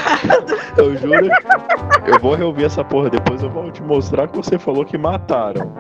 Eu 0.78 0.96
juro. 0.96 1.30
Eu 2.08 2.20
vou 2.20 2.36
reouvir 2.36 2.66
essa 2.66 2.84
porra 2.84 3.10
depois, 3.10 3.44
eu 3.44 3.50
vou 3.50 3.70
te 3.72 3.82
mostrar 3.84 4.28
que 4.28 4.38
você 4.38 4.58
falou 4.58 4.86
que 4.86 4.98
mataram. 4.98 5.72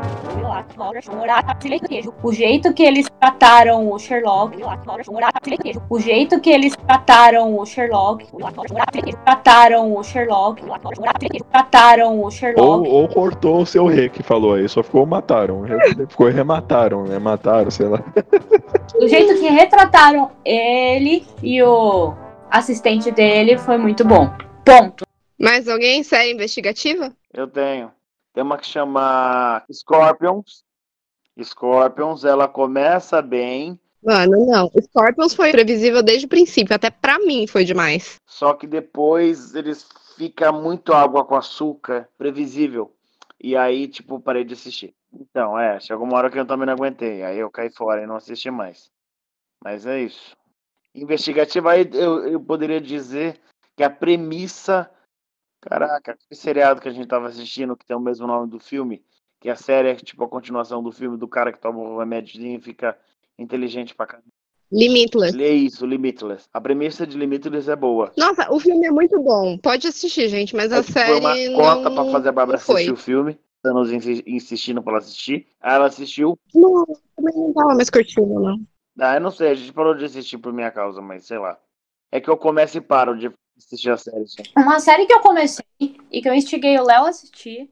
O 2.21 2.31
jeito 2.33 2.73
que 2.73 2.83
eles 2.83 3.07
trataram 3.19 3.89
o 3.89 3.97
Sherlock. 3.97 4.57
O 5.89 5.99
jeito 5.99 6.39
que 6.41 6.49
eles 6.49 6.75
trataram 6.85 7.57
o 7.57 7.65
Sherlock. 7.65 8.25
Trataram 9.23 9.93
o 9.95 10.03
Sherlock. 10.03 10.61
Trataram 11.51 12.17
o 12.19 12.23
Ou, 12.23 12.31
Sherlock. 12.31 12.89
ou 12.89 13.07
cortou 13.07 13.61
o 13.61 13.65
seu 13.65 13.85
rei 13.87 14.09
que 14.09 14.21
falou 14.21 14.55
aí, 14.55 14.67
só 14.67 14.83
ficou 14.83 15.05
mataram. 15.05 15.63
Ficou 16.09 16.27
remataram, 16.29 17.05
né? 17.05 17.17
Mataram, 17.17 17.71
sei 17.71 17.87
lá. 17.87 18.01
O 18.99 19.07
jeito 19.07 19.20
que 19.25 19.47
retrataram 19.49 20.31
ele 20.45 21.25
e 21.41 21.61
o 21.61 22.13
assistente 22.49 23.11
dele 23.11 23.57
foi 23.57 23.77
muito 23.77 24.05
bom. 24.05 24.29
Ponto. 24.65 25.05
Mais 25.39 25.67
alguém? 25.67 26.03
Série 26.03 26.31
investigativa? 26.31 27.13
Eu 27.33 27.47
tenho. 27.47 27.91
Tem 28.33 28.43
uma 28.43 28.57
que 28.57 28.65
chama 28.65 29.63
Scorpions. 29.71 30.63
Scorpions, 31.41 32.25
ela 32.25 32.47
começa 32.47 33.21
bem, 33.21 33.79
Mano, 34.03 34.45
não. 34.47 34.71
Scorpions 34.81 35.35
foi 35.35 35.51
previsível 35.51 36.01
desde 36.01 36.25
o 36.25 36.29
princípio. 36.29 36.75
Até 36.75 36.89
pra 36.89 37.19
mim 37.19 37.45
foi 37.45 37.63
demais. 37.63 38.15
só 38.25 38.53
que 38.53 38.65
depois 38.65 39.53
eles 39.53 39.87
fica 40.17 40.51
muito 40.51 40.93
água 40.93 41.23
com 41.23 41.35
açúcar, 41.35 42.09
previsível. 42.17 42.91
E 43.39 43.55
aí, 43.55 43.87
tipo, 43.87 44.19
parei 44.19 44.43
de 44.43 44.53
assistir. 44.53 44.93
Então, 45.13 45.57
é, 45.57 45.79
chegou 45.79 46.05
uma 46.05 46.17
hora 46.17 46.29
que 46.29 46.39
eu 46.39 46.45
também 46.45 46.65
não 46.65 46.73
aguentei. 46.73 47.23
Aí 47.23 47.37
eu 47.37 47.49
caí 47.49 47.71
fora 47.71 48.03
e 48.03 48.07
não 48.07 48.15
assisti 48.15 48.49
mais. 48.49 48.89
Mas 49.63 49.85
é 49.85 50.01
isso. 50.03 50.35
Investigativa, 50.93 51.71
aí 51.71 51.89
eu, 51.93 52.27
eu 52.27 52.39
poderia 52.39 52.81
dizer 52.81 53.39
que 53.75 53.83
a 53.83 53.89
premissa. 53.89 54.89
Caraca, 55.61 56.17
que 56.27 56.35
seriado 56.35 56.81
que 56.81 56.87
a 56.87 56.91
gente 56.91 57.07
tava 57.07 57.27
assistindo, 57.27 57.77
que 57.77 57.85
tem 57.85 57.95
o 57.95 57.99
mesmo 57.99 58.25
nome 58.25 58.49
do 58.49 58.59
filme, 58.59 59.03
que 59.39 59.47
a 59.47 59.55
série 59.55 59.89
é 59.89 59.95
tipo 59.95 60.23
a 60.23 60.27
continuação 60.27 60.81
do 60.81 60.91
filme 60.91 61.17
do 61.17 61.27
cara 61.27 61.53
que 61.53 61.59
toma 61.59 61.79
o 61.79 61.99
remédiozinho 61.99 62.57
e 62.57 62.61
fica 62.61 62.97
inteligente 63.37 63.93
pra 63.93 64.07
caramba. 64.07 64.27
Limitless. 64.71 65.39
É 65.39 65.49
isso, 65.49 65.85
Limitless. 65.85 66.47
A 66.51 66.59
premissa 66.59 67.05
de 67.05 67.15
Limitless 67.17 67.69
é 67.69 67.75
boa. 67.75 68.11
Nossa, 68.17 68.51
o 68.51 68.59
filme 68.59 68.87
é 68.87 68.91
muito 68.91 69.21
bom. 69.21 69.55
Pode 69.57 69.87
assistir, 69.87 70.29
gente, 70.29 70.55
mas 70.55 70.71
a 70.71 70.77
Aí, 70.77 70.81
tipo, 70.81 70.93
foi 70.93 71.03
série 71.03 71.19
uma 71.19 71.35
não, 71.35 71.55
cota 71.55 71.91
pra 71.91 72.05
fazer 72.11 72.29
a 72.29 72.31
Bárbara 72.31 72.57
não 72.57 72.65
foi. 72.65 72.75
assistir 72.77 72.93
o 72.93 72.97
filme. 72.97 73.37
anos 73.63 73.91
insi- 73.91 74.23
insistindo 74.25 74.81
pra 74.81 74.93
ela 74.93 74.99
assistir. 74.99 75.45
Aí 75.61 75.75
ela 75.75 75.85
assistiu. 75.85 76.39
Não, 76.55 76.85
também 77.15 77.35
não 77.35 77.53
tava 77.53 77.75
mais 77.75 77.89
curtindo, 77.91 78.39
não. 78.39 78.59
Ah, 78.99 79.15
eu 79.15 79.21
não 79.21 79.31
sei, 79.31 79.49
a 79.49 79.55
gente 79.55 79.73
parou 79.73 79.95
de 79.95 80.05
assistir 80.05 80.37
por 80.37 80.53
minha 80.53 80.71
causa, 80.71 81.01
mas 81.01 81.25
sei 81.25 81.37
lá. 81.37 81.59
É 82.11 82.19
que 82.19 82.29
eu 82.29 82.37
começo 82.37 82.77
e 82.77 82.81
paro 82.81 83.17
de 83.17 83.31
assistir 83.57 83.89
a 83.89 83.97
série. 83.97 84.25
Uma 84.57 84.79
série 84.79 85.05
que 85.05 85.13
eu 85.13 85.21
comecei 85.21 85.65
e 85.79 86.21
que 86.21 86.27
eu 86.27 86.33
instiguei 86.33 86.77
o 86.77 86.83
Léo 86.83 87.05
a 87.05 87.09
assistir, 87.09 87.69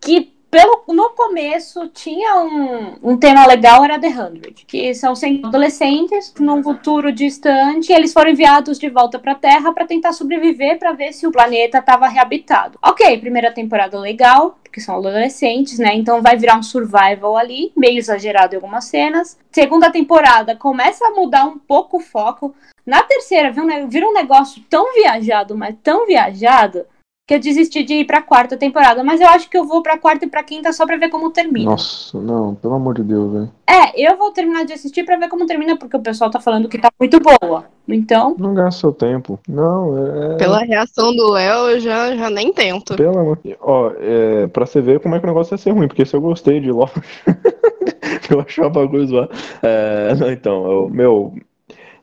que 0.00 0.35
pelo, 0.56 0.82
no 0.88 1.10
começo 1.10 1.86
tinha 1.88 2.36
um, 2.36 2.94
um 3.02 3.16
tema 3.18 3.46
legal, 3.46 3.84
era 3.84 3.98
The 3.98 4.08
Hundred, 4.08 4.64
que 4.66 4.94
são 4.94 5.14
sempre 5.14 5.46
adolescentes 5.46 6.32
num 6.38 6.62
futuro 6.62 7.12
distante, 7.12 7.92
e 7.92 7.94
eles 7.94 8.10
foram 8.12 8.30
enviados 8.30 8.78
de 8.78 8.88
volta 8.88 9.18
pra 9.18 9.34
Terra 9.34 9.70
pra 9.72 9.84
tentar 9.86 10.14
sobreviver 10.14 10.78
pra 10.78 10.92
ver 10.92 11.12
se 11.12 11.26
o 11.26 11.30
planeta 11.30 11.76
estava 11.78 12.08
reabitado. 12.08 12.78
Ok, 12.82 13.18
primeira 13.18 13.52
temporada 13.52 14.00
legal, 14.00 14.58
porque 14.62 14.80
são 14.80 14.96
adolescentes, 14.96 15.78
né? 15.78 15.94
Então 15.94 16.22
vai 16.22 16.38
virar 16.38 16.56
um 16.56 16.62
survival 16.62 17.36
ali, 17.36 17.70
meio 17.76 17.98
exagerado 17.98 18.54
em 18.54 18.56
algumas 18.56 18.86
cenas. 18.86 19.38
Segunda 19.52 19.90
temporada 19.90 20.56
começa 20.56 21.06
a 21.06 21.10
mudar 21.10 21.44
um 21.44 21.58
pouco 21.58 21.98
o 21.98 22.00
foco. 22.00 22.54
Na 22.86 23.02
terceira, 23.02 23.50
ne- 23.52 23.86
vira 23.86 24.06
um 24.06 24.14
negócio 24.14 24.62
tão 24.70 24.94
viajado, 24.94 25.54
mas 25.54 25.74
tão 25.82 26.06
viajado, 26.06 26.86
que 27.26 27.34
eu 27.34 27.40
desisti 27.40 27.82
de 27.82 27.94
ir 27.94 28.04
pra 28.04 28.22
quarta 28.22 28.56
temporada. 28.56 29.02
Mas 29.02 29.20
eu 29.20 29.26
acho 29.28 29.50
que 29.50 29.58
eu 29.58 29.66
vou 29.66 29.82
pra 29.82 29.98
quarta 29.98 30.24
e 30.24 30.28
pra 30.28 30.44
quinta 30.44 30.72
só 30.72 30.86
pra 30.86 30.96
ver 30.96 31.08
como 31.08 31.30
termina. 31.30 31.72
Nossa, 31.72 32.20
não, 32.20 32.54
pelo 32.54 32.74
amor 32.74 32.94
de 32.94 33.02
Deus, 33.02 33.32
velho. 33.32 33.50
É, 33.66 34.08
eu 34.08 34.16
vou 34.16 34.30
terminar 34.30 34.64
de 34.64 34.72
assistir 34.72 35.04
pra 35.04 35.16
ver 35.16 35.28
como 35.28 35.44
termina, 35.44 35.76
porque 35.76 35.96
o 35.96 36.00
pessoal 36.00 36.30
tá 36.30 36.38
falando 36.38 36.68
que 36.68 36.78
tá 36.78 36.88
muito 37.00 37.18
boa. 37.20 37.64
Então, 37.88 38.36
Não 38.38 38.54
gasta 38.54 38.80
seu 38.80 38.92
tempo. 38.92 39.40
Não, 39.48 40.32
é. 40.34 40.36
Pela 40.36 40.60
reação 40.60 41.14
do 41.14 41.32
Léo, 41.32 41.70
eu 41.70 41.80
já, 41.80 42.14
já 42.16 42.30
nem 42.30 42.52
tento. 42.52 42.94
Pelo 42.94 43.18
amor. 43.18 43.38
Ó, 43.60 43.90
é, 43.98 44.46
pra 44.46 44.64
você 44.64 44.80
ver 44.80 45.00
como 45.00 45.16
é 45.16 45.18
que 45.18 45.24
o 45.24 45.28
negócio 45.28 45.54
ia 45.54 45.58
ser 45.58 45.72
ruim, 45.72 45.88
porque 45.88 46.06
se 46.06 46.14
eu 46.14 46.20
gostei 46.20 46.60
de 46.60 46.70
Lost, 46.70 46.96
eu 48.30 48.40
achava 48.40 48.70
bagulho 48.70 49.06
zoado. 49.06 49.30
É, 49.62 50.14
não, 50.14 50.30
então, 50.30 50.70
eu, 50.70 50.88
meu. 50.88 51.34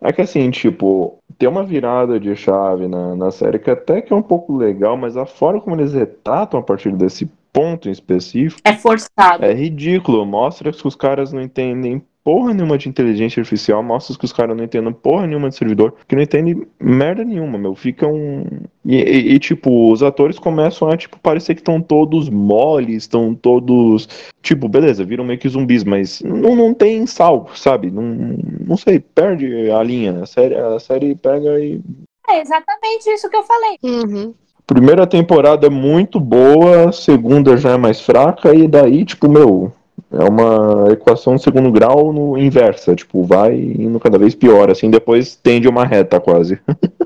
É 0.04 0.12
que 0.12 0.22
assim, 0.22 0.52
tipo, 0.52 1.18
tem 1.38 1.48
uma 1.48 1.64
virada 1.64 2.20
de 2.20 2.36
chave 2.36 2.88
na, 2.88 3.16
na 3.16 3.32
série 3.32 3.58
que 3.58 3.70
até 3.70 4.02
que 4.02 4.12
é 4.12 4.16
um 4.16 4.22
pouco 4.22 4.56
legal, 4.56 4.98
mas 4.98 5.16
a 5.16 5.26
forma 5.26 5.62
como 5.62 5.76
eles 5.76 5.94
retratam 5.94 6.60
a 6.60 6.64
partir 6.64 6.92
desse 6.92 7.26
ponto 7.54 7.88
em 7.88 7.92
específico 7.92 8.62
é 8.66 8.74
forçado. 8.74 9.46
é 9.46 9.54
ridículo. 9.54 10.26
Mostra 10.26 10.72
que 10.72 10.88
os 10.88 10.96
caras 10.96 11.32
não 11.32 11.42
entendem 11.42 12.04
porra 12.24 12.54
nenhuma 12.54 12.78
de 12.78 12.88
inteligência 12.88 13.42
artificial, 13.42 13.84
mostra 13.84 14.18
que 14.18 14.26
os 14.26 14.32
caras 14.32 14.56
não 14.56 14.64
entendem 14.64 14.94
porra 14.94 15.28
nenhuma 15.28 15.50
de 15.50 15.56
servidor, 15.56 15.94
que 16.08 16.16
não 16.16 16.24
entendem 16.24 16.66
merda 16.80 17.24
nenhuma, 17.24 17.58
meu. 17.58 17.76
Ficam. 17.76 18.46
E, 18.86 18.96
e- 18.96 19.34
e, 19.34 19.40
tipo, 19.40 19.92
os 19.92 20.02
atores 20.02 20.40
começam 20.40 20.90
a, 20.90 20.96
tipo, 20.98 21.20
parecer 21.20 21.56
que 21.56 21.62
estão 21.62 21.82
todos 21.82 22.30
moles, 22.30 23.04
estão 23.04 23.36
todos. 23.36 24.08
Tipo, 24.42 24.68
beleza, 24.70 25.04
viram 25.04 25.24
meio 25.24 25.40
que 25.40 25.50
zumbis, 25.50 25.84
mas 25.84 26.22
não, 26.22 26.56
não 26.56 26.74
tem 26.74 27.06
sal, 27.06 27.50
sabe? 27.56 27.92
Não, 27.92 28.38
não 28.66 28.78
sei, 28.78 29.00
perde 29.00 29.70
a 29.72 29.84
linha. 29.84 30.22
A 30.24 30.26
série, 30.26 30.56
a 30.56 30.80
série 30.80 31.16
pega 31.16 31.60
e. 31.60 31.82
É 32.30 32.40
exatamente 32.42 33.10
isso 33.10 33.30
que 33.30 33.36
eu 33.36 33.44
falei. 33.44 33.78
Uhum. 33.84 34.34
Primeira 34.66 35.06
temporada 35.06 35.68
é 35.68 35.70
muito 35.70 36.22
boa, 36.22 36.90
segunda 36.94 37.58
já 37.58 37.72
é 37.72 37.78
mais 37.78 38.00
fraca, 38.00 38.56
e 38.56 38.66
daí, 38.66 39.04
tipo, 39.04 39.28
meu, 39.28 39.74
é 40.14 40.24
uma 40.24 40.92
equação 40.92 41.36
de 41.36 41.44
segundo 41.44 41.72
grau 41.72 42.14
no 42.14 42.38
inversa, 42.38 42.96
tipo, 42.96 43.24
vai 43.24 43.56
indo 43.56 44.00
cada 44.00 44.18
vez 44.18 44.36
pior, 44.36 44.70
assim, 44.70 44.90
depois 44.90 45.36
tende 45.36 45.68
uma 45.68 45.86
reta 45.86 46.20
quase. 46.20 46.60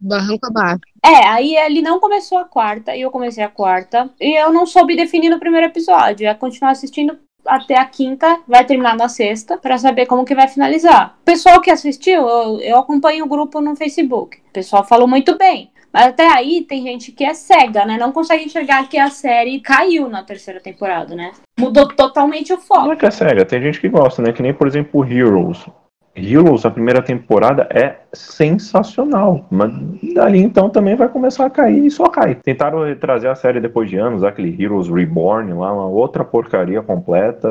Barranco 0.00 0.46
abaixo. 0.46 0.80
É, 1.04 1.28
aí 1.28 1.54
ele 1.56 1.80
não 1.80 2.00
começou 2.00 2.38
a 2.38 2.44
quarta 2.44 2.96
e 2.96 3.02
eu 3.02 3.10
comecei 3.10 3.44
a 3.44 3.48
quarta. 3.48 4.10
E 4.20 4.36
eu 4.36 4.52
não 4.52 4.66
soube 4.66 4.96
definir 4.96 5.30
no 5.30 5.38
primeiro 5.38 5.68
episódio. 5.68 6.24
Ia 6.24 6.34
continuar 6.34 6.72
assistindo 6.72 7.16
até 7.46 7.78
a 7.78 7.84
quinta, 7.84 8.40
vai 8.46 8.64
terminar 8.64 8.96
na 8.96 9.08
sexta, 9.08 9.56
pra 9.56 9.78
saber 9.78 10.06
como 10.06 10.24
que 10.24 10.34
vai 10.34 10.48
finalizar. 10.48 11.16
O 11.22 11.24
pessoal 11.24 11.60
que 11.60 11.70
assistiu, 11.70 12.26
eu, 12.26 12.60
eu 12.60 12.78
acompanho 12.78 13.24
o 13.24 13.28
grupo 13.28 13.60
no 13.60 13.76
Facebook. 13.76 14.38
O 14.38 14.52
pessoal 14.52 14.84
falou 14.84 15.06
muito 15.06 15.36
bem. 15.36 15.70
Mas 15.92 16.06
até 16.06 16.26
aí 16.26 16.62
tem 16.62 16.82
gente 16.82 17.12
que 17.12 17.24
é 17.24 17.34
cega, 17.34 17.84
né? 17.84 17.98
Não 17.98 18.12
consegue 18.12 18.44
enxergar 18.44 18.88
que 18.88 18.98
a 18.98 19.10
série 19.10 19.60
caiu 19.60 20.08
na 20.08 20.22
terceira 20.22 20.58
temporada, 20.60 21.14
né? 21.14 21.32
Mudou 21.58 21.86
totalmente 21.88 22.52
o 22.52 22.56
Não 22.56 22.62
foco. 22.62 22.92
é 22.92 22.96
que 22.96 23.06
é 23.06 23.10
sério, 23.10 23.44
tem 23.44 23.60
gente 23.60 23.80
que 23.80 23.88
gosta, 23.88 24.22
né? 24.22 24.32
Que 24.32 24.42
nem, 24.42 24.54
por 24.54 24.66
exemplo, 24.66 25.04
Heroes. 25.04 25.66
Heroes, 26.14 26.66
a 26.66 26.70
primeira 26.70 27.00
temporada 27.00 27.66
é 27.70 28.00
sensacional, 28.12 29.46
mas 29.50 29.72
dali 30.14 30.40
então 30.40 30.68
também 30.68 30.94
vai 30.94 31.08
começar 31.08 31.46
a 31.46 31.50
cair 31.50 31.86
e 31.86 31.90
só 31.90 32.04
cai. 32.08 32.34
Tentaram 32.34 32.80
trazer 32.96 33.28
a 33.28 33.34
série 33.34 33.60
depois 33.60 33.88
de 33.88 33.96
anos, 33.96 34.22
aquele 34.22 34.62
Heroes 34.62 34.88
Reborn 34.88 35.54
lá, 35.54 35.72
uma 35.72 35.86
outra 35.86 36.22
porcaria 36.22 36.82
completa. 36.82 37.48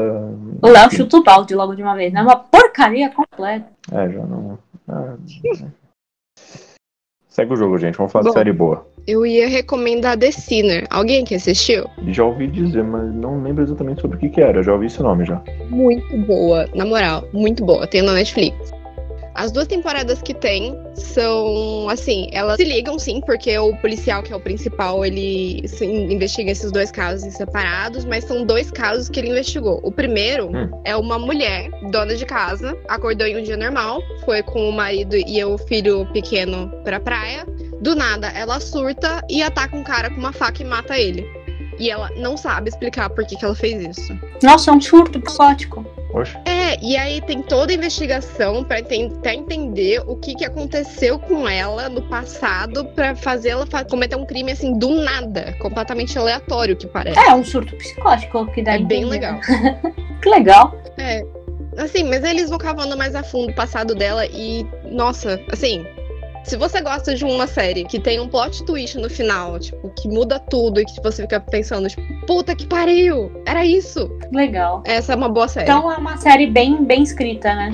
O 0.62 0.67
Léo 0.67 0.91
chuta 0.91 1.17
o 1.17 1.23
balde 1.23 1.56
logo 1.56 1.73
de 1.73 1.82
uma 1.82 1.95
vez, 1.95 2.13
né? 2.13 2.21
Uma 2.21 2.36
porcaria 2.36 3.10
completa. 3.10 3.65
É, 3.91 4.10
já 4.10 4.21
não. 4.21 4.60
ah, 4.88 5.15
Segue 7.32 7.54
o 7.54 7.56
jogo, 7.56 7.78
gente. 7.78 7.98
Vamos 7.98 8.12
falar 8.12 8.24
de 8.24 8.30
Bom. 8.30 8.34
série 8.34 8.52
boa. 8.52 8.86
Eu 9.08 9.26
ia 9.26 9.48
recomendar 9.48 10.17
The 10.17 10.32
Sinner. 10.32 10.86
Alguém 10.89 11.24
que 11.24 11.34
assistiu? 11.34 11.86
Já 12.10 12.26
ouvi 12.26 12.46
dizer, 12.46 12.84
mas 12.84 13.12
não 13.15 13.41
lembro 13.41 13.63
exatamente 13.63 14.02
sobre 14.02 14.17
o 14.17 14.20
que, 14.20 14.28
que 14.28 14.41
era. 14.41 14.62
Já 14.62 14.74
ouvi 14.74 14.88
esse 14.88 15.02
nome 15.02 15.24
já. 15.24 15.41
Muito 15.70 16.17
boa, 16.17 16.67
na 16.76 16.86
moral, 16.86 17.24
muito 17.32 17.63
boa. 17.65 17.88
Tem 17.88 18.02
na 18.02 18.12
Netflix. 18.12 18.74
As 19.34 19.52
duas 19.52 19.67
temporadas 19.67 20.22
que 20.22 20.34
tem 20.34 20.76
são, 20.94 21.88
assim, 21.89 22.28
elas 22.32 22.58
se 22.58 22.63
ligam 22.63 23.00
sim, 23.00 23.22
porque 23.22 23.58
o 23.58 23.76
policial, 23.78 24.22
que 24.24 24.34
é 24.34 24.36
o 24.36 24.39
principal, 24.39 25.06
ele 25.06 25.63
investiga 25.82 26.52
esses 26.52 26.72
dois 26.72 26.91
casos 26.91 27.34
separados, 27.34 28.06
mas 28.06 28.26
são 28.26 28.46
dois 28.46 28.70
casos 28.72 29.10
que 29.10 29.20
ele 29.20 29.30
investigou. 29.30 29.80
O 29.84 29.91
primeiro 29.91 30.48
Hum. 30.48 30.70
é 30.86 30.96
uma 30.96 31.17
mulher, 31.17 31.70
dona 31.91 32.15
de 32.15 32.26
casa, 32.26 32.78
acordou 32.89 33.26
em 33.26 33.38
um 33.38 33.44
dia 33.44 33.58
normal, 33.58 34.02
foi 34.26 34.44
com 34.44 34.67
o 34.70 34.72
marido 34.72 35.15
e 35.15 35.44
o 35.44 35.58
filho 35.58 36.06
pequeno 36.12 36.70
pra 36.84 37.00
praia. 37.00 37.46
Do 37.82 37.96
nada, 37.96 38.28
ela 38.30 38.60
surta 38.60 39.22
e 39.30 39.41
ataca 39.41 39.76
um 39.76 39.84
cara 39.84 40.10
com 40.10 40.17
uma 40.17 40.34
faca 40.34 40.62
e 40.62 40.65
mata 40.65 40.98
ele. 41.00 41.26
E 41.79 41.89
ela 41.89 42.10
não 42.15 42.38
sabe 42.38 42.69
explicar 42.69 43.10
por 43.10 43.25
que, 43.25 43.36
que 43.36 43.43
ela 43.45 43.55
fez 43.55 43.97
isso. 43.97 44.17
Nossa, 44.43 44.71
é 44.71 44.73
um 44.73 44.81
surto 44.81 45.19
psicótico. 45.19 45.86
Oxe. 46.13 46.38
É, 46.45 46.77
e 46.84 46.97
aí 46.97 47.21
tem 47.21 47.41
toda 47.41 47.71
a 47.71 47.75
investigação 47.75 48.63
pra 48.65 48.81
tentar 48.84 49.34
entender 49.34 50.01
o 50.05 50.17
que, 50.17 50.36
que 50.36 50.43
aconteceu 50.43 51.17
com 51.17 51.47
ela 51.47 51.88
no 51.88 52.01
passado 52.01 52.84
pra 52.88 53.15
fazer 53.15 53.49
ela 53.49 53.65
fa- 53.65 53.86
cometer 53.86 54.17
um 54.17 54.25
crime 54.25 54.51
assim 54.51 54.77
do 54.77 54.89
nada, 54.89 55.55
completamente 55.60 56.17
aleatório 56.19 56.75
que 56.75 56.86
parece. 56.86 57.17
É 57.17 57.34
um 57.34 57.43
surto 57.45 57.75
psicótico 57.77 58.45
que 58.51 58.62
dá 58.62 58.73
É 58.73 58.79
bem 58.79 59.05
legal. 59.05 59.39
Que 60.21 60.29
legal. 60.29 60.75
É. 60.99 61.23
Assim, 61.77 62.03
mas 62.03 62.23
eles 62.23 62.49
vão 62.49 62.60
cavando 62.60 62.95
mais 62.97 63.15
a 63.15 63.23
fundo 63.23 63.51
o 63.51 63.55
passado 63.55 63.95
dela 63.95 64.25
e, 64.27 64.67
nossa, 64.91 65.39
assim, 65.51 65.84
se 66.43 66.58
você 66.58 66.82
gosta 66.82 67.15
de 67.15 67.23
uma 67.23 67.47
série 67.47 67.84
que 67.84 67.99
tem 67.99 68.19
um 68.19 68.27
plot 68.27 68.63
twist 68.65 68.97
no 68.97 69.10
final, 69.10 69.60
tipo, 69.60 69.89
que 69.91 70.08
muda 70.08 70.39
tudo 70.39 70.82
e 70.82 70.86
que 70.86 71.01
você 71.01 71.21
fica 71.23 71.39
pensando, 71.39 71.88
tipo, 71.88 72.01
puta 72.25 72.56
que 72.56 72.65
pariu, 72.65 73.32
era 73.45 73.65
isso. 73.65 74.10
Legal. 74.32 74.84
Essa 74.86 75.13
é 75.13 75.15
uma 75.15 75.30
boa 75.30 75.47
série. 75.47 75.65
Então 75.69 75.91
é 75.91 75.97
uma 75.97 76.17
série 76.17 76.47
bem, 76.47 76.84
bem 76.84 77.04
escrita, 77.04 77.54
né? 77.54 77.71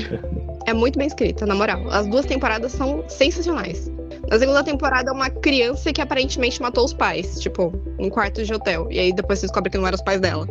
É 0.66 0.74
muito 0.74 0.98
bem 0.98 1.08
escrita, 1.08 1.46
na 1.46 1.56
moral. 1.56 1.82
As 1.90 2.08
duas 2.08 2.26
temporadas 2.26 2.74
são 2.74 3.04
sensacionais. 3.08 3.90
Na 4.30 4.38
segunda 4.38 4.62
temporada 4.64 5.10
é 5.10 5.14
uma 5.14 5.30
criança 5.30 5.94
que 5.94 6.02
aparentemente 6.02 6.62
matou 6.62 6.84
os 6.84 6.94
pais, 6.94 7.40
tipo, 7.40 7.74
num 7.98 8.10
quarto 8.10 8.44
de 8.44 8.54
hotel. 8.54 8.88
E 8.92 9.00
aí 9.00 9.14
depois 9.14 9.40
você 9.40 9.46
descobre 9.46 9.72
que 9.72 9.78
não 9.78 9.88
eram 9.88 9.96
os 9.96 10.02
pais 10.02 10.20
dela. 10.20 10.46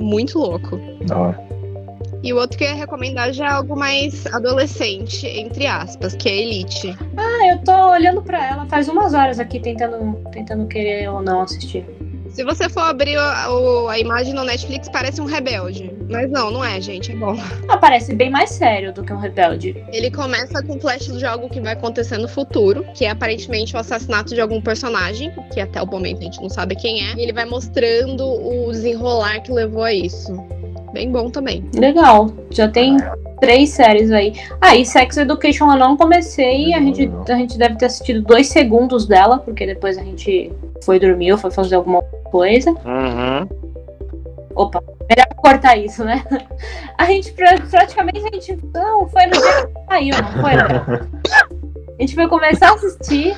Muito 0.00 0.38
louco. 0.38 0.78
Da 1.06 1.18
hora. 1.18 1.53
E 2.24 2.32
o 2.32 2.38
outro 2.38 2.56
que 2.56 2.64
eu 2.64 2.68
ia 2.68 2.74
recomendar 2.74 3.34
já 3.34 3.44
é 3.44 3.50
algo 3.50 3.76
mais 3.76 4.26
adolescente, 4.28 5.26
entre 5.26 5.66
aspas, 5.66 6.14
que 6.14 6.26
é 6.26 6.36
Elite. 6.38 6.96
Ah, 7.18 7.48
eu 7.52 7.58
tô 7.58 7.90
olhando 7.90 8.22
pra 8.22 8.42
ela 8.42 8.64
faz 8.64 8.88
umas 8.88 9.12
horas 9.12 9.38
aqui 9.38 9.60
tentando, 9.60 10.14
tentando 10.32 10.66
querer 10.66 11.10
ou 11.10 11.20
não 11.20 11.42
assistir. 11.42 11.84
Se 12.30 12.42
você 12.42 12.66
for 12.70 12.80
abrir 12.80 13.18
a, 13.18 13.46
a 13.90 13.98
imagem 13.98 14.32
no 14.32 14.42
Netflix, 14.42 14.88
parece 14.88 15.20
um 15.20 15.26
rebelde. 15.26 15.94
Mas 16.10 16.30
não, 16.30 16.50
não 16.50 16.64
é, 16.64 16.80
gente, 16.80 17.12
é 17.12 17.14
bom. 17.14 17.36
Ah, 17.68 17.76
parece 17.76 18.14
bem 18.14 18.30
mais 18.30 18.50
sério 18.50 18.92
do 18.92 19.02
que 19.02 19.12
um 19.12 19.18
rebelde. 19.18 19.84
Ele 19.92 20.10
começa 20.10 20.62
com 20.62 20.80
flashes 20.80 21.18
de 21.18 21.26
algo 21.26 21.50
que 21.50 21.60
vai 21.60 21.74
acontecer 21.74 22.16
no 22.16 22.28
futuro, 22.28 22.86
que 22.94 23.04
é 23.04 23.10
aparentemente 23.10 23.76
o 23.76 23.78
assassinato 23.78 24.34
de 24.34 24.40
algum 24.40 24.62
personagem, 24.62 25.30
que 25.52 25.60
até 25.60 25.82
o 25.82 25.86
momento 25.86 26.20
a 26.20 26.24
gente 26.24 26.40
não 26.40 26.48
sabe 26.48 26.74
quem 26.74 27.06
é. 27.06 27.14
E 27.16 27.20
ele 27.20 27.32
vai 27.34 27.44
mostrando 27.44 28.24
o 28.24 28.70
desenrolar 28.72 29.40
que 29.40 29.52
levou 29.52 29.82
a 29.82 29.92
isso. 29.92 30.32
Bem 30.94 31.10
bom 31.10 31.28
também. 31.28 31.64
Legal. 31.74 32.30
Já 32.52 32.68
tem 32.68 32.96
três 33.40 33.70
séries 33.70 34.12
aí. 34.12 34.32
Ah, 34.60 34.76
e 34.76 34.86
Sex 34.86 35.16
Education 35.16 35.68
eu 35.72 35.76
não 35.76 35.96
comecei. 35.96 36.72
A 36.72 36.78
gente, 36.78 37.10
a 37.28 37.34
gente 37.34 37.58
deve 37.58 37.74
ter 37.74 37.86
assistido 37.86 38.22
dois 38.22 38.46
segundos 38.46 39.04
dela, 39.04 39.38
porque 39.38 39.66
depois 39.66 39.98
a 39.98 40.04
gente 40.04 40.52
foi 40.84 41.00
dormir 41.00 41.32
ou 41.32 41.38
foi 41.38 41.50
fazer 41.50 41.74
alguma 41.74 42.00
coisa. 42.30 42.70
Uhum. 42.70 43.48
Opa, 44.54 44.80
melhor 45.08 45.26
cortar 45.36 45.76
isso, 45.76 46.04
né? 46.04 46.24
A 46.98 47.04
gente 47.06 47.32
pra- 47.32 47.58
praticamente 47.70 48.20
a 48.20 48.30
gente. 48.34 48.58
Não, 48.72 49.08
foi 49.08 49.26
no 49.26 49.32
dia 49.32 49.66
que 49.66 49.72
saiu, 49.88 50.14
não 50.22 50.42
foi, 50.42 50.54
né? 50.54 51.08
A 51.98 52.02
gente 52.02 52.14
foi 52.14 52.28
começar 52.28 52.70
a 52.70 52.74
assistir. 52.74 53.36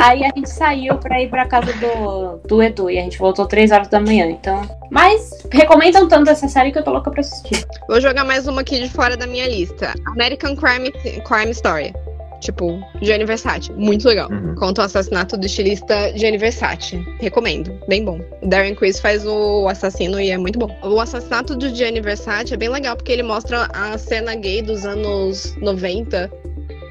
Aí 0.00 0.24
a 0.24 0.28
gente 0.34 0.48
saiu 0.50 0.96
pra 0.98 1.20
ir 1.22 1.28
pra 1.28 1.46
casa 1.46 1.72
do, 1.74 2.36
do 2.46 2.62
Edu 2.62 2.90
e 2.90 2.98
a 2.98 3.02
gente 3.02 3.18
voltou 3.18 3.46
3 3.46 3.70
horas 3.70 3.88
da 3.88 3.98
manhã. 4.00 4.26
Então. 4.26 4.60
Mas 4.90 5.46
recomendam 5.50 6.06
tanto 6.08 6.30
essa 6.30 6.48
série 6.48 6.70
que 6.72 6.78
eu 6.78 6.82
tô 6.84 6.92
louca 6.92 7.10
pra 7.10 7.20
assistir. 7.20 7.64
Vou 7.88 8.00
jogar 8.00 8.24
mais 8.24 8.46
uma 8.46 8.60
aqui 8.62 8.78
de 8.80 8.88
fora 8.90 9.16
da 9.16 9.26
minha 9.26 9.46
lista. 9.48 9.94
American 10.06 10.54
Crime, 10.56 10.90
Crime 10.92 11.50
Story. 11.52 11.94
Tipo, 12.40 12.80
Gianni 13.02 13.24
Versace. 13.24 13.72
Muito 13.72 14.06
legal. 14.06 14.28
Uhum. 14.30 14.54
Conta 14.54 14.82
o 14.82 14.84
assassinato 14.84 15.36
do 15.36 15.44
estilista 15.46 16.16
Gianni 16.16 16.38
Versace. 16.38 16.96
Recomendo. 17.20 17.72
Bem 17.88 18.04
bom. 18.04 18.20
Darren 18.44 18.74
Criss 18.74 19.00
faz 19.00 19.26
o 19.26 19.66
assassino 19.68 20.20
e 20.20 20.30
é 20.30 20.38
muito 20.38 20.58
bom. 20.58 20.70
O 20.82 21.00
assassinato 21.00 21.56
do 21.56 21.68
Gianni 21.74 22.00
Versace 22.00 22.54
é 22.54 22.56
bem 22.56 22.68
legal 22.68 22.96
porque 22.96 23.10
ele 23.12 23.22
mostra 23.24 23.68
a 23.74 23.98
cena 23.98 24.34
gay 24.36 24.62
dos 24.62 24.86
anos 24.86 25.56
90 25.60 26.30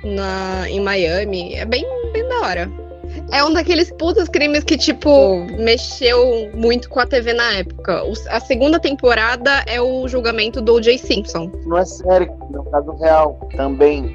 na, 0.03 0.69
em 0.69 0.79
Miami. 0.81 1.55
É 1.55 1.65
bem, 1.65 1.85
bem 2.11 2.27
da 2.27 2.39
hora. 2.41 2.71
É 3.31 3.43
um 3.43 3.51
daqueles 3.53 3.89
putos 3.91 4.27
crimes 4.29 4.63
que, 4.63 4.77
tipo, 4.77 5.45
mexeu 5.57 6.49
muito 6.53 6.89
com 6.89 6.99
a 6.99 7.05
TV 7.05 7.33
na 7.33 7.53
época. 7.53 8.03
O- 8.03 8.13
a 8.29 8.39
segunda 8.39 8.79
temporada 8.79 9.63
é 9.65 9.81
o 9.81 10.07
julgamento 10.07 10.61
do 10.61 10.73
O.J. 10.75 10.97
Simpson. 10.97 11.49
Não 11.65 11.77
é 11.77 11.85
sério, 11.85 12.29
é 12.53 12.59
um 12.59 12.63
caso 12.65 12.91
real 12.97 13.39
também. 13.55 14.13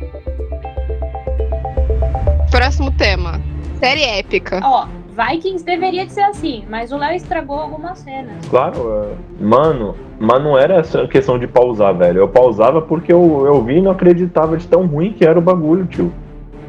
Próximo 2.72 2.90
tema. 2.92 3.38
Série 3.78 4.02
épica. 4.02 4.58
Ó, 4.64 4.86
Vikings 5.10 5.62
deveria 5.62 6.06
de 6.06 6.12
ser 6.12 6.22
assim, 6.22 6.64
mas 6.70 6.90
o 6.90 6.96
Léo 6.96 7.14
estragou 7.14 7.60
algumas 7.60 7.98
cenas. 7.98 8.46
Claro, 8.48 9.10
é. 9.10 9.44
mano, 9.44 9.94
mas 10.18 10.42
não 10.42 10.56
era 10.56 10.76
essa 10.76 11.06
questão 11.06 11.38
de 11.38 11.46
pausar, 11.46 11.94
velho. 11.94 12.20
Eu 12.20 12.28
pausava 12.28 12.80
porque 12.80 13.12
eu, 13.12 13.44
eu 13.44 13.62
vi 13.62 13.76
e 13.76 13.82
não 13.82 13.90
acreditava 13.90 14.56
de 14.56 14.66
tão 14.66 14.86
ruim 14.86 15.12
que 15.12 15.22
era 15.22 15.38
o 15.38 15.42
bagulho, 15.42 15.84
tio. 15.84 16.10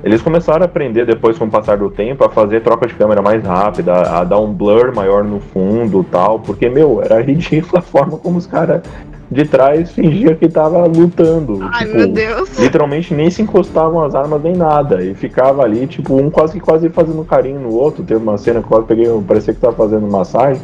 Eles 0.04 0.22
começaram 0.22 0.64
a 0.64 0.66
aprender 0.66 1.06
depois, 1.06 1.38
com 1.38 1.46
o 1.46 1.50
passar 1.50 1.78
do 1.78 1.90
tempo, 1.90 2.26
a 2.26 2.30
fazer 2.30 2.60
troca 2.60 2.86
de 2.86 2.96
câmera 2.96 3.22
mais 3.22 3.42
rápida, 3.42 3.94
a 3.94 4.26
dar 4.26 4.42
um 4.42 4.52
blur 4.54 4.94
maior 4.94 5.24
no 5.24 5.40
fundo 5.40 6.04
tal, 6.12 6.38
porque, 6.38 6.68
meu, 6.68 7.02
era 7.02 7.22
ridícula 7.22 7.80
a 7.80 7.82
forma 7.82 8.18
como 8.18 8.38
os 8.38 8.46
caras 8.46 8.82
de 9.34 9.46
trás 9.46 9.92
fingiam 9.92 10.36
que 10.36 10.48
tava 10.48 10.86
lutando. 10.86 11.60
Ai, 11.74 11.86
tipo, 11.86 11.98
meu 11.98 12.08
Deus. 12.08 12.58
literalmente 12.58 13.14
nem 13.14 13.30
se 13.30 13.42
encostavam 13.42 14.04
as 14.04 14.16
armas 14.16 14.42
nem 14.42 14.56
nada. 14.56 15.04
E 15.04 15.14
ficava 15.14 15.64
ali, 15.64 15.88
tipo, 15.88 16.16
um 16.16 16.30
quase 16.30 16.54
que 16.54 16.60
quase 16.60 16.90
fazendo 16.90 17.24
carinho 17.26 17.60
no 17.60 17.74
outro. 17.74 18.04
Teve 18.04 18.22
uma 18.22 18.38
cena 18.38 18.60
que 18.60 18.66
eu 18.66 18.70
quase 18.70 18.86
peguei, 18.86 19.06
parecia 19.28 19.54
que 19.54 19.60
tava 19.60 19.76
fazendo 19.76 20.08
massagem. 20.08 20.62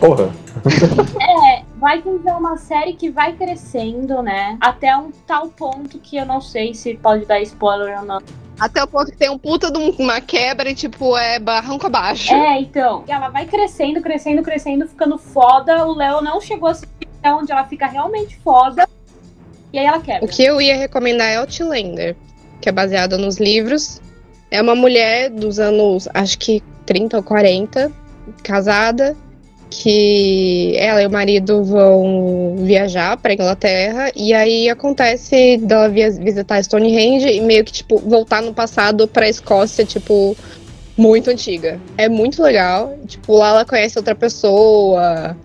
Porra. 0.00 0.30
É, 1.46 1.62
Vikings 1.76 2.26
é 2.26 2.32
uma 2.32 2.56
série 2.56 2.94
que 2.94 3.10
vai 3.10 3.34
crescendo, 3.34 4.22
né? 4.22 4.56
Até 4.60 4.96
um 4.96 5.10
tal 5.26 5.48
ponto 5.48 5.98
que 5.98 6.16
eu 6.16 6.24
não 6.24 6.40
sei 6.40 6.74
se 6.74 6.94
pode 6.94 7.26
dar 7.26 7.40
spoiler 7.42 8.00
ou 8.00 8.06
não. 8.06 8.20
Até 8.58 8.82
o 8.82 8.86
ponto 8.86 9.10
que 9.10 9.16
tem 9.18 9.30
um 9.30 9.38
puta 9.38 9.70
de 9.70 9.78
uma 9.78 10.20
quebra 10.20 10.70
e, 10.70 10.74
tipo, 10.74 11.16
é 11.16 11.38
barranco 11.38 11.86
abaixo. 11.86 12.32
É, 12.32 12.58
então. 12.60 13.04
Ela 13.06 13.28
vai 13.28 13.44
crescendo, 13.44 14.00
crescendo, 14.00 14.42
crescendo, 14.42 14.88
ficando 14.88 15.18
foda. 15.18 15.86
O 15.86 15.94
Léo 15.94 16.22
não 16.22 16.40
chegou 16.40 16.68
a 16.68 16.72
assistir 16.72 17.05
até 17.26 17.34
onde 17.34 17.52
ela 17.52 17.64
fica 17.64 17.86
realmente 17.86 18.36
foda. 18.42 18.88
E 19.72 19.78
aí 19.78 19.86
ela 19.86 20.00
quebra. 20.00 20.24
O 20.24 20.28
que 20.28 20.44
eu 20.44 20.60
ia 20.60 20.76
recomendar 20.76 21.28
é 21.28 21.36
Outlander, 21.36 22.16
que 22.60 22.68
é 22.68 22.72
baseado 22.72 23.18
nos 23.18 23.38
livros. 23.38 24.00
É 24.50 24.62
uma 24.62 24.76
mulher 24.76 25.28
dos 25.28 25.58
anos, 25.58 26.08
acho 26.14 26.38
que 26.38 26.62
30 26.86 27.16
ou 27.16 27.22
40, 27.22 27.90
casada, 28.44 29.16
que 29.68 30.76
ela 30.78 31.02
e 31.02 31.06
o 31.06 31.10
marido 31.10 31.64
vão 31.64 32.54
viajar 32.58 33.16
pra 33.16 33.34
Inglaterra 33.34 34.12
e 34.14 34.32
aí 34.32 34.70
acontece 34.70 35.56
dela 35.58 35.88
visitar 35.88 36.62
Stonehenge 36.62 37.28
e 37.28 37.40
meio 37.40 37.64
que 37.64 37.72
tipo 37.72 37.98
voltar 37.98 38.40
no 38.40 38.54
passado 38.54 39.08
pra 39.08 39.28
Escócia, 39.28 39.84
tipo 39.84 40.36
muito 40.96 41.28
antiga. 41.28 41.80
É 41.98 42.08
muito 42.08 42.40
legal. 42.40 42.96
Tipo, 43.06 43.36
lá 43.36 43.48
ela 43.50 43.64
conhece 43.64 43.98
outra 43.98 44.14
pessoa 44.14 45.36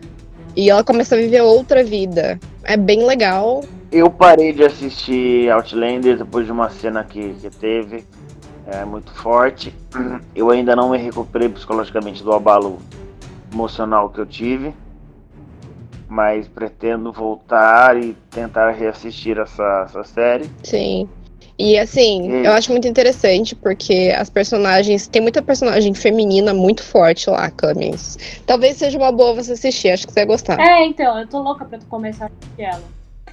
e 0.55 0.69
ela 0.69 0.83
começa 0.83 1.15
a 1.15 1.17
viver 1.17 1.41
outra 1.41 1.83
vida. 1.83 2.39
É 2.63 2.77
bem 2.77 3.05
legal. 3.05 3.63
Eu 3.91 4.09
parei 4.09 4.53
de 4.53 4.63
assistir 4.63 5.49
Outlander 5.49 6.17
depois 6.17 6.45
de 6.45 6.51
uma 6.51 6.69
cena 6.69 7.03
que, 7.03 7.33
que 7.33 7.49
teve. 7.49 8.05
É 8.65 8.85
muito 8.85 9.11
forte. 9.11 9.73
Eu 10.35 10.49
ainda 10.49 10.75
não 10.75 10.91
me 10.91 10.97
recuperei 10.97 11.49
psicologicamente 11.49 12.23
do 12.23 12.31
abalo 12.31 12.79
emocional 13.51 14.09
que 14.09 14.19
eu 14.19 14.25
tive. 14.25 14.73
Mas 16.07 16.47
pretendo 16.47 17.11
voltar 17.11 17.97
e 17.97 18.15
tentar 18.29 18.71
reassistir 18.71 19.37
essa, 19.37 19.85
essa 19.87 20.03
série. 20.03 20.49
Sim. 20.63 21.09
E 21.57 21.77
assim, 21.77 22.31
aí? 22.31 22.45
eu 22.45 22.51
acho 22.53 22.71
muito 22.71 22.87
interessante 22.87 23.55
porque 23.55 24.13
as 24.17 24.29
personagens. 24.29 25.07
Tem 25.07 25.21
muita 25.21 25.41
personagem 25.41 25.93
feminina 25.93 26.53
muito 26.53 26.83
forte 26.83 27.29
lá, 27.29 27.49
Camis. 27.51 28.17
Talvez 28.45 28.77
seja 28.77 28.97
uma 28.97 29.11
boa 29.11 29.33
você 29.33 29.53
assistir, 29.53 29.89
acho 29.89 30.07
que 30.07 30.13
você 30.13 30.21
vai 30.21 30.27
gostar. 30.27 30.59
É, 30.59 30.85
então, 30.85 31.19
eu 31.19 31.27
tô 31.27 31.39
louca 31.39 31.65
pra 31.65 31.77
tu 31.77 31.85
começar 31.85 32.25
a 32.25 32.27
assistir 32.27 32.63
ela. 32.63 32.83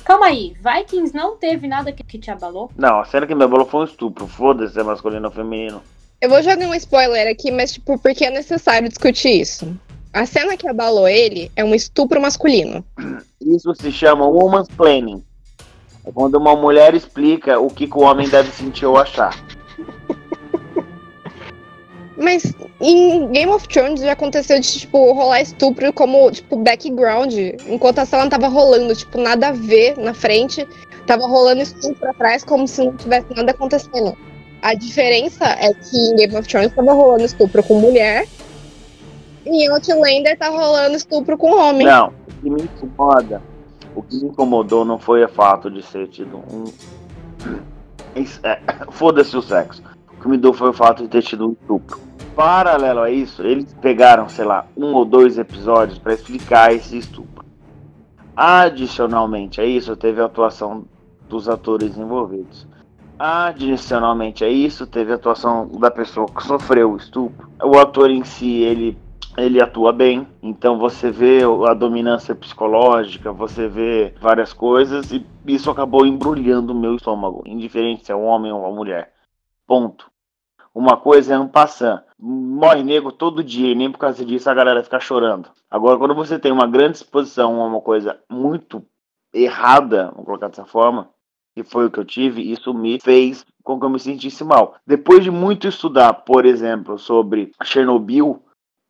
Calma 0.04 0.26
aí, 0.26 0.54
Vikings 0.62 1.14
não 1.14 1.36
teve 1.36 1.66
nada 1.66 1.92
que, 1.92 2.02
que 2.02 2.18
te 2.18 2.30
abalou? 2.30 2.70
Não, 2.76 3.00
a 3.00 3.04
cena 3.04 3.26
que 3.26 3.34
me 3.34 3.44
abalou 3.44 3.66
foi 3.66 3.80
um 3.80 3.84
estupro. 3.84 4.26
Foda-se 4.26 4.72
se 4.72 4.80
é 4.80 4.82
masculino 4.82 5.26
ou 5.26 5.32
feminino. 5.32 5.82
Eu 6.20 6.30
vou 6.30 6.42
jogar 6.42 6.66
um 6.66 6.74
spoiler 6.74 7.30
aqui, 7.30 7.50
mas, 7.50 7.72
tipo, 7.72 7.98
porque 7.98 8.24
é 8.24 8.30
necessário 8.30 8.88
discutir 8.88 9.40
isso. 9.40 9.78
A 10.12 10.26
cena 10.26 10.56
que 10.56 10.66
abalou 10.66 11.06
ele 11.06 11.50
é 11.54 11.62
um 11.62 11.74
estupro 11.74 12.20
masculino. 12.20 12.84
Isso 13.40 13.74
se 13.74 13.92
chama 13.92 14.26
woman's 14.26 14.68
planning. 14.68 15.22
É 16.08 16.12
quando 16.12 16.36
uma 16.36 16.56
mulher 16.56 16.94
explica 16.94 17.60
o 17.60 17.68
que, 17.68 17.86
que 17.86 17.98
o 17.98 18.00
homem 18.00 18.26
deve 18.26 18.50
sentir 18.50 18.86
ou 18.86 18.96
achar. 18.96 19.38
Mas 22.16 22.54
em 22.80 23.28
Game 23.28 23.52
of 23.52 23.68
Thrones 23.68 24.00
já 24.00 24.12
aconteceu 24.12 24.58
de, 24.58 24.66
tipo, 24.66 25.12
rolar 25.12 25.42
estupro 25.42 25.92
como, 25.92 26.30
tipo, 26.30 26.56
background. 26.56 27.34
Enquanto 27.68 27.98
a 27.98 28.06
cena 28.06 28.28
tava 28.28 28.48
rolando, 28.48 28.94
tipo, 28.96 29.20
nada 29.20 29.48
a 29.48 29.52
ver 29.52 29.98
na 29.98 30.14
frente. 30.14 30.66
Tava 31.06 31.26
rolando 31.26 31.60
estupro 31.60 32.08
atrás 32.08 32.42
como 32.42 32.66
se 32.66 32.82
não 32.82 32.96
tivesse 32.96 33.26
nada 33.36 33.50
acontecendo. 33.50 34.16
A 34.62 34.74
diferença 34.74 35.44
é 35.44 35.72
que 35.74 35.96
em 35.96 36.16
Game 36.16 36.36
of 36.36 36.48
Thrones 36.48 36.72
tava 36.74 36.92
rolando 36.92 37.24
estupro 37.24 37.62
com 37.62 37.80
mulher. 37.80 38.26
E 39.44 39.64
em 39.64 39.68
Outlander 39.68 40.38
tá 40.38 40.48
rolando 40.48 40.96
estupro 40.96 41.36
com 41.36 41.52
homem. 41.52 41.86
Não, 41.86 42.08
o 42.08 42.42
que 42.42 42.50
me 42.50 42.62
incomoda, 42.62 43.42
o 43.98 44.02
que 44.02 44.16
me 44.16 44.28
incomodou 44.28 44.84
não 44.84 44.96
foi 44.96 45.24
o 45.24 45.28
fato 45.28 45.68
de 45.68 45.82
ser 45.82 46.06
tido 46.06 46.36
um. 46.36 46.64
É, 48.44 48.60
Foda-se 48.92 49.36
o 49.36 49.42
sexo. 49.42 49.82
O 50.12 50.20
que 50.20 50.28
me 50.28 50.38
deu 50.38 50.52
foi 50.52 50.70
o 50.70 50.72
fato 50.72 51.02
de 51.02 51.08
ter 51.08 51.22
tido 51.22 51.48
um 51.48 51.52
estupro. 51.52 51.98
Paralelo 52.36 53.00
a 53.00 53.10
isso, 53.10 53.42
eles 53.42 53.74
pegaram, 53.82 54.28
sei 54.28 54.44
lá, 54.44 54.66
um 54.76 54.94
ou 54.94 55.04
dois 55.04 55.36
episódios 55.36 55.98
para 55.98 56.14
explicar 56.14 56.72
esse 56.72 56.96
estupro. 56.96 57.44
Adicionalmente 58.36 59.60
a 59.60 59.64
isso, 59.64 59.96
teve 59.96 60.20
a 60.20 60.26
atuação 60.26 60.84
dos 61.28 61.48
atores 61.48 61.98
envolvidos. 61.98 62.68
Adicionalmente 63.18 64.44
a 64.44 64.48
isso, 64.48 64.86
teve 64.86 65.10
a 65.10 65.16
atuação 65.16 65.66
da 65.66 65.90
pessoa 65.90 66.28
que 66.28 66.44
sofreu 66.44 66.92
o 66.92 66.96
estupro. 66.96 67.50
O 67.60 67.76
ator 67.76 68.10
em 68.10 68.22
si, 68.22 68.62
ele 68.62 68.96
ele 69.38 69.60
atua 69.60 69.92
bem. 69.92 70.26
Então 70.42 70.78
você 70.78 71.10
vê 71.10 71.40
a 71.68 71.74
dominância 71.74 72.34
psicológica, 72.34 73.32
você 73.32 73.68
vê 73.68 74.14
várias 74.20 74.52
coisas 74.52 75.10
e 75.12 75.24
isso 75.46 75.70
acabou 75.70 76.06
embrulhando 76.06 76.72
o 76.72 76.78
meu 76.78 76.96
estômago, 76.96 77.42
indiferente 77.46 78.06
se 78.06 78.12
é 78.12 78.16
um 78.16 78.24
homem 78.24 78.52
ou 78.52 78.60
uma 78.60 78.74
mulher. 78.74 79.12
Ponto. 79.66 80.10
Uma 80.74 80.96
coisa 80.96 81.34
é 81.34 81.38
um 81.38 81.48
passant. 81.48 82.02
Morre 82.18 82.82
nego 82.82 83.10
todo 83.10 83.42
dia 83.42 83.72
e 83.72 83.74
nem 83.74 83.90
por 83.90 83.98
causa 83.98 84.24
disso 84.24 84.48
a 84.50 84.54
galera 84.54 84.82
fica 84.82 85.00
chorando. 85.00 85.48
Agora, 85.70 85.98
quando 85.98 86.14
você 86.14 86.38
tem 86.38 86.52
uma 86.52 86.66
grande 86.66 86.98
exposição 86.98 87.60
a 87.60 87.66
uma 87.66 87.80
coisa 87.80 88.18
muito 88.28 88.84
errada, 89.32 90.10
vamos 90.10 90.24
colocar 90.24 90.48
dessa 90.48 90.64
forma, 90.64 91.08
que 91.54 91.62
foi 91.62 91.86
o 91.86 91.90
que 91.90 91.98
eu 91.98 92.04
tive, 92.04 92.50
isso 92.50 92.72
me 92.72 93.00
fez 93.00 93.44
com 93.62 93.78
que 93.78 93.84
eu 93.84 93.90
me 93.90 93.98
sentisse 93.98 94.44
mal. 94.44 94.76
Depois 94.86 95.22
de 95.22 95.30
muito 95.30 95.66
estudar, 95.66 96.12
por 96.12 96.46
exemplo, 96.46 96.98
sobre 96.98 97.52
Chernobyl, 97.62 98.42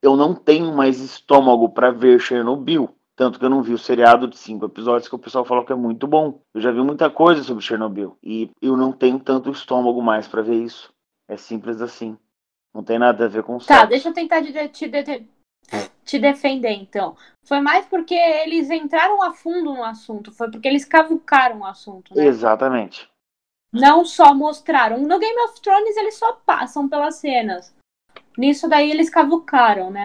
eu 0.03 0.17
não 0.17 0.35
tenho 0.35 0.73
mais 0.75 1.01
estômago 1.01 1.69
para 1.71 1.91
ver 1.91 2.21
Chernobyl. 2.21 2.95
Tanto 3.17 3.39
que 3.39 3.45
eu 3.45 3.51
não 3.51 3.63
vi 3.63 3.75
o 3.75 3.79
seriado 3.79 4.29
de 4.29 4.39
cinco 4.39 4.65
episódios 4.67 5.09
que 5.09 5.15
o 5.15 5.19
pessoal 5.19 5.45
falou 5.45 5.65
que 5.65 5.73
é 5.73 5.77
muito 5.77 6.07
bom. 6.07 6.41
Eu 6.55 6.61
já 6.61 6.71
vi 6.71 6.81
muita 6.81 7.11
coisa 7.11 7.43
sobre 7.43 7.65
Chernobyl. 7.65 8.17
E 8.23 8.51
eu 8.63 8.77
não 8.77 8.93
tenho 8.93 9.19
tanto 9.19 9.51
estômago 9.51 10.01
mais 10.01 10.29
para 10.29 10.41
ver 10.43 10.55
isso. 10.63 10.93
É 11.29 11.37
simples 11.37 11.81
assim. 11.83 12.17
Não 12.73 12.85
tem 12.85 12.97
nada 12.99 13.25
a 13.25 13.29
ver 13.29 13.43
com 13.43 13.59
Tá, 13.59 13.65
sexo. 13.65 13.87
deixa 13.89 14.09
eu 14.11 14.15
tentar 14.15 14.41
de- 14.41 14.69
te, 14.69 14.87
de- 14.89 15.27
te 16.05 16.19
defender, 16.19 16.71
então. 16.71 17.17
Foi 17.45 17.61
mais 17.61 17.87
porque 17.87 18.15
eles 18.15 18.71
entraram 18.71 19.21
a 19.23 19.33
fundo 19.33 19.75
no 19.75 19.83
assunto, 19.83 20.31
foi 20.31 20.49
porque 20.51 20.69
eles 20.69 20.85
cavucaram 20.85 21.61
o 21.61 21.65
assunto, 21.67 22.15
né? 22.15 22.25
Exatamente. 22.25 23.11
Não 23.73 24.05
só 24.05 24.33
mostraram. 24.33 24.99
No 25.01 25.19
Game 25.19 25.41
of 25.43 25.61
Thrones 25.61 25.97
eles 25.97 26.15
só 26.17 26.35
passam 26.47 26.89
pelas 26.89 27.17
cenas. 27.17 27.75
Nisso 28.39 28.69
daí 28.69 28.89
eles 28.89 29.11
cavucaram, 29.11 29.91
né? 29.91 30.05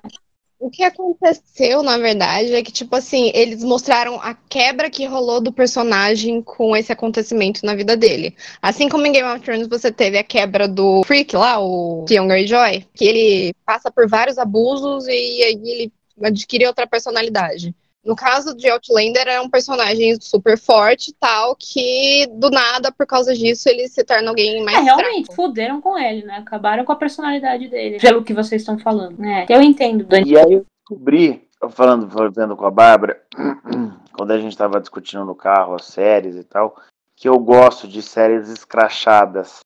O 0.59 0.69
que 0.69 0.81
aconteceu, 0.81 1.83
na 1.83 1.97
verdade, 1.97 2.53
é 2.53 2.63
que, 2.63 2.71
tipo 2.71 2.95
assim, 2.95 3.31
eles 3.35 3.63
mostraram 3.63 4.15
a 4.21 4.33
quebra 4.33 4.89
que 4.89 5.05
rolou 5.05 5.41
do 5.41 5.51
personagem 5.51 6.41
com 6.41 6.75
esse 6.75 6.91
acontecimento 6.91 7.65
na 7.65 7.75
vida 7.75 7.97
dele. 7.97 8.33
Assim 8.61 8.87
como 8.89 9.05
em 9.05 9.11
Game 9.11 9.27
of 9.27 9.41
Thrones 9.41 9.67
você 9.67 9.91
teve 9.91 10.17
a 10.17 10.23
quebra 10.23 10.67
do 10.67 11.03
Freak 11.03 11.35
lá, 11.35 11.59
o 11.59 12.05
Theon 12.07 12.27
Greyjoy, 12.27 12.87
que 12.95 13.05
ele 13.05 13.53
passa 13.65 13.91
por 13.91 14.07
vários 14.07 14.37
abusos 14.37 15.05
e 15.05 15.11
aí 15.11 15.61
ele 15.65 15.93
adquire 16.23 16.65
outra 16.65 16.87
personalidade. 16.87 17.75
No 18.05 18.15
caso 18.15 18.55
de 18.55 18.69
Outlander, 18.69 19.27
é 19.27 19.39
um 19.39 19.49
personagem 19.49 20.19
super 20.19 20.57
forte 20.57 21.11
e 21.11 21.13
tal, 21.13 21.55
que 21.55 22.27
do 22.33 22.49
nada, 22.49 22.91
por 22.91 23.07
causa 23.07 23.33
disso, 23.33 23.69
ele 23.69 23.87
se 23.87 24.03
torna 24.03 24.29
alguém 24.29 24.61
mais 24.63 24.77
É, 24.77 24.81
realmente, 24.81 25.27
fraco. 25.27 25.35
fuderam 25.35 25.79
com 25.79 25.97
ele, 25.97 26.25
né? 26.25 26.37
Acabaram 26.37 26.83
com 26.83 26.91
a 26.91 26.97
personalidade 26.97 27.69
dele. 27.69 27.99
Pelo 27.99 28.23
que 28.23 28.33
vocês 28.33 28.61
estão 28.61 28.77
falando. 28.77 29.23
É, 29.23 29.45
eu 29.47 29.61
entendo, 29.61 30.03
Dani. 30.03 30.29
E 30.29 30.37
aí 30.37 30.53
eu 30.53 30.65
descobri, 30.81 31.47
falando, 31.69 32.09
vendo 32.31 32.57
com 32.57 32.65
a 32.65 32.71
Bárbara, 32.71 33.21
quando 34.17 34.31
a 34.31 34.39
gente 34.39 34.57
tava 34.57 34.81
discutindo 34.81 35.23
no 35.23 35.33
carro 35.35 35.75
as 35.75 35.85
séries 35.85 36.35
e 36.35 36.43
tal, 36.43 36.75
que 37.15 37.29
eu 37.29 37.39
gosto 37.39 37.87
de 37.87 38.01
séries 38.01 38.49
escrachadas 38.49 39.59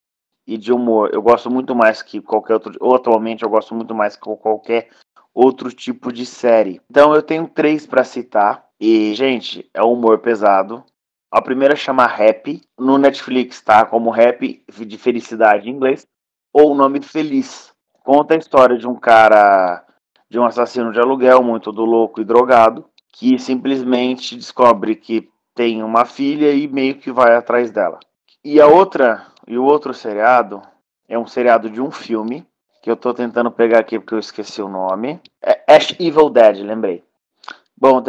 e 0.46 0.58
de 0.58 0.72
humor. 0.72 1.10
Eu 1.12 1.24
gosto 1.24 1.50
muito 1.50 1.76
mais 1.76 2.04
que 2.04 2.22
qualquer 2.22 2.54
outro. 2.54 2.74
Ou 2.80 2.96
atualmente 2.96 3.44
eu 3.44 3.50
gosto 3.50 3.74
muito 3.74 3.96
mais 3.96 4.16
que 4.16 4.22
qualquer 4.22 4.90
outro 5.38 5.72
tipo 5.72 6.12
de 6.12 6.26
série. 6.26 6.82
Então 6.90 7.14
eu 7.14 7.22
tenho 7.22 7.48
três 7.48 7.86
pra 7.86 8.04
citar. 8.04 8.66
E, 8.80 9.14
gente, 9.14 9.70
é 9.72 9.84
um 9.84 9.94
humor 9.94 10.18
pesado. 10.18 10.84
A 11.32 11.40
primeira 11.40 11.76
chama 11.76 12.08
Rap, 12.08 12.60
no 12.78 12.98
Netflix, 12.98 13.62
tá? 13.62 13.86
Como 13.86 14.10
Rap 14.10 14.64
de 14.68 14.98
felicidade 14.98 15.70
em 15.70 15.74
inglês, 15.74 16.08
ou 16.52 16.72
o 16.72 16.76
nome 16.76 17.02
Feliz. 17.04 17.72
Conta 18.04 18.34
a 18.34 18.38
história 18.38 18.78
de 18.78 18.88
um 18.88 18.96
cara, 18.96 19.86
de 20.28 20.40
um 20.40 20.46
assassino 20.46 20.92
de 20.92 21.00
aluguel, 21.00 21.44
muito 21.44 21.72
do 21.72 21.86
louco 21.86 22.20
e 22.20 22.26
drogado, 22.26 22.86
que 23.14 23.38
simplesmente 23.38 24.36
descobre 24.36 24.96
que 24.96 25.30
tem 25.54 25.84
uma 25.84 26.06
filha 26.06 26.52
e 26.52 26.68
meio 26.68 26.96
que 26.96 27.12
vai 27.12 27.36
atrás 27.36 27.70
dela. 27.70 28.00
E 28.44 28.60
a 28.60 28.66
outra, 28.66 29.28
e 29.48 29.58
o 29.58 29.66
outro 29.66 29.94
seriado 29.94 30.62
é 31.08 31.20
um 31.20 31.28
seriado 31.28 31.70
de 31.70 31.82
um 31.82 31.92
filme 31.92 32.48
que 32.88 32.92
eu 32.92 32.96
tô 32.96 33.14
tentando 33.14 33.52
pegar 33.52 33.80
aqui 33.80 34.00
porque 34.00 34.14
eu 34.14 34.20
esqueci 34.20 34.62
o 34.62 34.70
nome. 34.70 35.20
É 35.44 35.60
Ash 35.68 35.94
Evil 36.00 36.30
Dead, 36.30 36.60
lembrei. 36.60 37.04
Bom, 37.76 38.02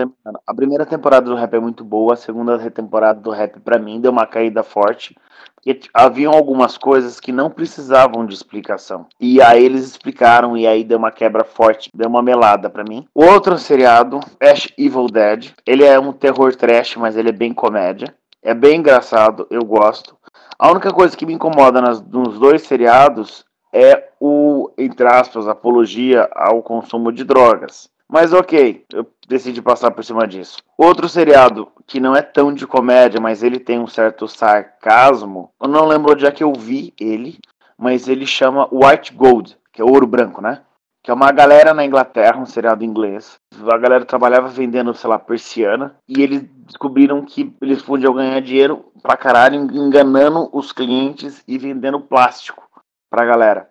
a 0.47 0.55
primeira 0.55 0.87
temporada 0.87 1.26
do 1.26 1.35
rap 1.35 1.53
é 1.53 1.59
muito 1.59 1.83
boa, 1.83 2.14
a 2.14 2.16
segunda 2.16 2.57
temporada 2.70 3.20
do 3.20 3.31
rap 3.31 3.59
pra 3.59 3.76
mim 3.76 4.01
deu 4.01 4.12
uma 4.12 4.24
caída 4.24 4.62
forte, 4.62 5.16
porque 5.57 5.81
haviam 5.93 6.33
algumas 6.33 6.79
coisas 6.79 7.18
que 7.18 7.33
não 7.33 7.51
precisavam 7.51 8.24
de 8.24 8.33
explicação. 8.33 9.07
E 9.20 9.43
aí 9.43 9.64
eles 9.64 9.85
explicaram 9.85 10.57
e 10.57 10.64
aí 10.64 10.85
deu 10.85 10.97
uma 10.97 11.11
quebra 11.11 11.43
forte, 11.43 11.91
deu 11.93 12.09
uma 12.09 12.22
melada 12.22 12.70
pra 12.70 12.85
mim. 12.85 13.05
Outro 13.12 13.59
seriado, 13.59 14.20
Ash 14.41 14.72
Evil 14.79 15.09
Dead, 15.09 15.51
ele 15.66 15.85
é 15.85 15.99
um 15.99 16.12
terror 16.12 16.55
trash, 16.55 16.95
mas 16.95 17.16
ele 17.16 17.31
é 17.31 17.33
bem 17.33 17.53
comédia. 17.53 18.14
É 18.41 18.55
bem 18.55 18.79
engraçado, 18.79 19.45
eu 19.51 19.64
gosto. 19.64 20.16
A 20.57 20.70
única 20.70 20.93
coisa 20.93 21.16
que 21.16 21.26
me 21.26 21.35
incomoda 21.35 21.81
nas, 21.81 22.01
nos 22.01 22.39
dois 22.39 22.62
seriados 22.62 23.45
é 23.79 24.09
o, 24.20 24.70
entre 24.76 25.07
aspas, 25.07 25.47
apologia 25.47 26.29
ao 26.35 26.62
consumo 26.62 27.12
de 27.12 27.22
drogas. 27.22 27.89
Mas 28.09 28.33
ok, 28.33 28.85
eu 28.93 29.07
decidi 29.29 29.61
passar 29.62 29.91
por 29.91 30.03
cima 30.03 30.26
disso. 30.26 30.62
Outro 30.76 31.09
seriado 31.09 31.68
que 31.87 32.01
não 32.01 32.16
é 32.16 32.22
tão 32.22 32.53
de 32.53 32.66
comédia, 32.66 33.20
mas 33.20 33.43
ele 33.43 33.61
tem 33.61 33.79
um 33.79 33.87
certo 33.87 34.26
sarcasmo. 34.26 35.51
Eu 35.61 35.68
não 35.68 35.87
lembro 35.87 36.12
onde 36.12 36.26
é 36.26 36.31
que 36.31 36.43
eu 36.43 36.53
vi 36.53 36.93
ele, 36.99 37.39
mas 37.76 38.09
ele 38.09 38.26
chama 38.26 38.68
White 38.72 39.14
Gold, 39.14 39.57
que 39.72 39.81
é 39.81 39.85
ouro 39.85 40.07
branco, 40.07 40.41
né? 40.41 40.62
Que 41.03 41.11
é 41.11 41.14
uma 41.14 41.31
galera 41.31 41.72
na 41.72 41.85
Inglaterra, 41.85 42.39
um 42.39 42.47
seriado 42.47 42.85
inglês. 42.85 43.39
A 43.70 43.79
galera 43.79 44.05
trabalhava 44.05 44.49
vendendo, 44.49 44.93
sei 44.95 45.09
lá, 45.09 45.18
persiana. 45.18 45.95
E 46.09 46.22
eles 46.22 46.43
descobriram 46.66 47.24
que 47.24 47.55
eles 47.61 47.83
podiam 47.83 48.14
ganhar 48.14 48.41
dinheiro 48.41 48.87
pra 49.03 49.16
caralho 49.16 49.55
enganando 49.55 50.49
os 50.53 50.72
clientes 50.72 51.43
e 51.47 51.57
vendendo 51.57 52.01
plástico 52.01 52.68
pra 53.11 53.25
galera. 53.25 53.71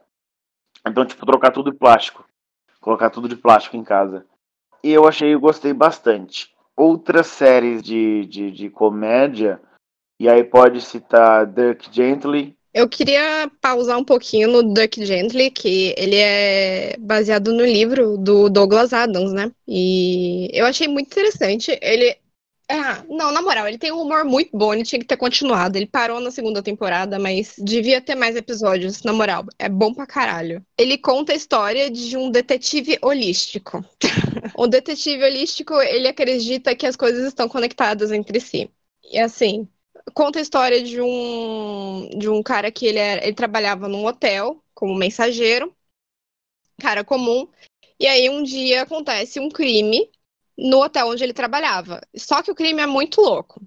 Então, 0.86 1.06
tipo, 1.06 1.26
trocar 1.26 1.52
tudo 1.52 1.72
de 1.72 1.78
plástico. 1.78 2.26
Colocar 2.82 3.10
tudo 3.10 3.28
de 3.28 3.36
plástico 3.36 3.76
em 3.76 3.84
casa. 3.84 4.26
E 4.84 4.92
eu 4.92 5.08
achei, 5.08 5.34
eu 5.34 5.40
gostei 5.40 5.74
bastante. 5.74 6.54
Outras 6.76 7.28
séries 7.28 7.82
de, 7.82 8.26
de, 8.26 8.52
de 8.52 8.70
comédia, 8.70 9.60
e 10.20 10.28
aí 10.28 10.44
pode 10.44 10.82
citar 10.82 11.46
Dirk 11.46 11.90
Gently. 11.92 12.56
Eu 12.74 12.88
queria 12.88 13.52
pausar 13.60 13.98
um 13.98 14.04
pouquinho 14.04 14.48
no 14.50 14.62
Duck 14.62 15.04
Gently, 15.04 15.50
que 15.50 15.96
ele 15.98 16.16
é 16.16 16.96
baseado 17.00 17.52
no 17.52 17.66
livro 17.66 18.18
do 18.18 18.50
Douglas 18.50 18.94
Adams, 18.94 19.34
né? 19.34 19.52
E 19.68 20.50
eu 20.54 20.66
achei 20.66 20.88
muito 20.88 21.08
interessante. 21.08 21.78
Ele. 21.82 22.16
Ah, 22.70 23.06
não, 23.08 23.32
na 23.32 23.42
moral, 23.42 23.66
ele 23.66 23.78
tem 23.78 23.94
um 23.94 24.02
humor 24.02 24.26
muito 24.26 24.56
bom, 24.58 24.74
ele 24.74 24.84
tinha 24.84 25.00
que 25.00 25.06
ter 25.06 25.16
continuado. 25.16 25.78
Ele 25.78 25.86
parou 25.88 26.20
na 26.20 26.32
segunda 26.32 26.62
temporada, 26.62 27.18
mas 27.18 27.56
devia 27.58 28.02
ter 28.02 28.14
mais 28.14 28.36
episódios, 28.36 29.04
na 29.04 29.14
moral. 29.14 29.46
É 29.58 29.70
bom 29.70 29.94
pra 29.94 30.06
caralho. 30.06 30.66
Ele 30.78 30.98
conta 30.98 31.32
a 31.32 31.36
história 31.36 31.90
de 31.90 32.18
um 32.18 32.30
detetive 32.30 32.98
holístico. 33.02 33.84
o 34.58 34.68
detetive 34.68 35.24
holístico, 35.24 35.76
ele 35.82 36.10
acredita 36.10 36.76
que 36.76 36.86
as 36.86 36.98
coisas 36.98 37.26
estão 37.26 37.48
conectadas 37.48 38.12
entre 38.12 38.40
si. 38.42 38.70
E 39.12 39.18
assim, 39.18 39.66
conta 40.14 40.40
a 40.40 40.42
história 40.42 40.84
de 40.84 41.02
um 41.02 42.10
de 42.18 42.30
um 42.30 42.44
cara 42.44 42.70
que 42.72 42.86
ele, 42.86 43.00
era, 43.00 43.24
ele 43.24 43.34
trabalhava 43.34 43.88
num 43.88 44.06
hotel 44.06 44.62
como 44.74 44.94
mensageiro, 44.96 45.74
cara 46.80 47.04
comum. 47.04 47.48
E 48.00 48.06
aí 48.08 48.30
um 48.30 48.44
dia 48.44 48.84
acontece 48.84 49.40
um 49.40 49.50
crime 49.50 50.10
no 50.58 50.82
hotel 50.84 51.10
onde 51.10 51.24
ele 51.24 51.34
trabalhava. 51.34 52.02
Só 52.16 52.42
que 52.42 52.52
o 52.52 52.56
crime 52.56 52.82
é 52.82 52.88
muito 52.88 53.22
louco, 53.22 53.62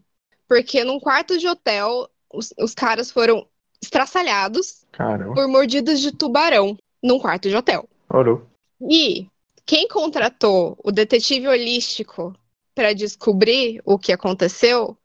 porque 0.49 0.83
num 0.83 0.99
quarto 0.99 1.39
de 1.39 1.47
hotel 1.47 2.09
os, 2.33 2.53
os 2.59 2.75
caras 2.75 3.11
foram 3.11 3.47
estraçalhados 3.83 4.85
Caramba. 4.93 5.35
por 5.35 5.49
mordidas 5.49 6.01
de 6.01 6.13
tubarão 6.13 6.77
num 7.03 7.19
quarto 7.19 7.49
de 7.49 7.57
hotel. 7.57 7.89
Orou. 8.09 8.47
E 8.81 9.29
quem 9.65 9.89
contratou 9.89 10.79
o 10.83 10.91
detetive 10.91 11.49
holístico 11.49 12.35
para 12.75 12.93
descobrir 12.93 13.81
o 13.85 13.99
que 13.99 14.13
aconteceu 14.13 14.97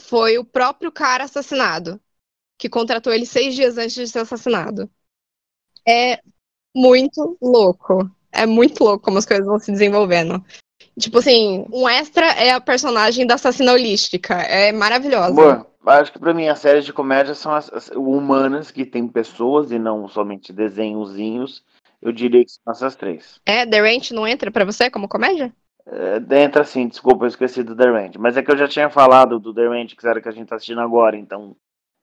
foi 0.00 0.38
o 0.38 0.44
próprio 0.44 0.90
cara 0.90 1.24
assassinado, 1.24 2.00
que 2.58 2.68
contratou 2.68 3.12
ele 3.12 3.26
seis 3.26 3.54
dias 3.54 3.78
antes 3.78 3.94
de 3.94 4.08
ser 4.08 4.20
assassinado. 4.20 4.90
É 5.86 6.20
muito 6.74 7.36
louco. 7.40 8.10
É 8.30 8.46
muito 8.46 8.82
louco 8.82 9.04
como 9.04 9.18
as 9.18 9.26
coisas 9.26 9.46
vão 9.46 9.58
se 9.58 9.70
desenvolvendo. 9.70 10.44
Tipo 10.98 11.18
assim, 11.18 11.66
um 11.72 11.88
extra 11.88 12.26
é 12.26 12.52
a 12.52 12.60
personagem 12.60 13.26
da 13.26 13.34
assassina 13.34 13.72
holística. 13.72 14.34
É 14.34 14.72
maravilhosa. 14.72 15.28
Amor, 15.28 15.66
acho 15.86 16.12
que 16.12 16.18
pra 16.18 16.34
mim 16.34 16.48
as 16.48 16.58
séries 16.58 16.84
de 16.84 16.92
comédia 16.92 17.34
são 17.34 17.52
as, 17.54 17.72
as 17.72 17.88
humanas, 17.88 18.70
que 18.70 18.84
tem 18.84 19.08
pessoas 19.08 19.70
e 19.70 19.78
não 19.78 20.06
somente 20.08 20.52
desenhozinhos. 20.52 21.62
Eu 22.00 22.12
diria 22.12 22.44
que 22.44 22.50
são 22.50 22.72
essas 22.72 22.96
três. 22.96 23.40
É, 23.46 23.64
The 23.64 23.80
Ranch 23.80 24.12
não 24.12 24.26
entra 24.26 24.50
pra 24.50 24.64
você 24.64 24.90
como 24.90 25.08
comédia? 25.08 25.52
É, 25.86 26.42
entra 26.42 26.64
sim, 26.64 26.88
desculpa, 26.88 27.24
eu 27.24 27.28
esqueci 27.28 27.62
do 27.62 27.76
The 27.76 27.86
Ranch. 27.86 28.18
Mas 28.18 28.36
é 28.36 28.42
que 28.42 28.50
eu 28.50 28.56
já 28.56 28.68
tinha 28.68 28.90
falado 28.90 29.38
do 29.38 29.54
The 29.54 29.66
Ranch, 29.66 29.96
que 29.96 30.06
era 30.06 30.20
que 30.20 30.28
a 30.28 30.32
gente 30.32 30.48
tá 30.48 30.56
assistindo 30.56 30.80
agora, 30.80 31.16
então. 31.16 31.56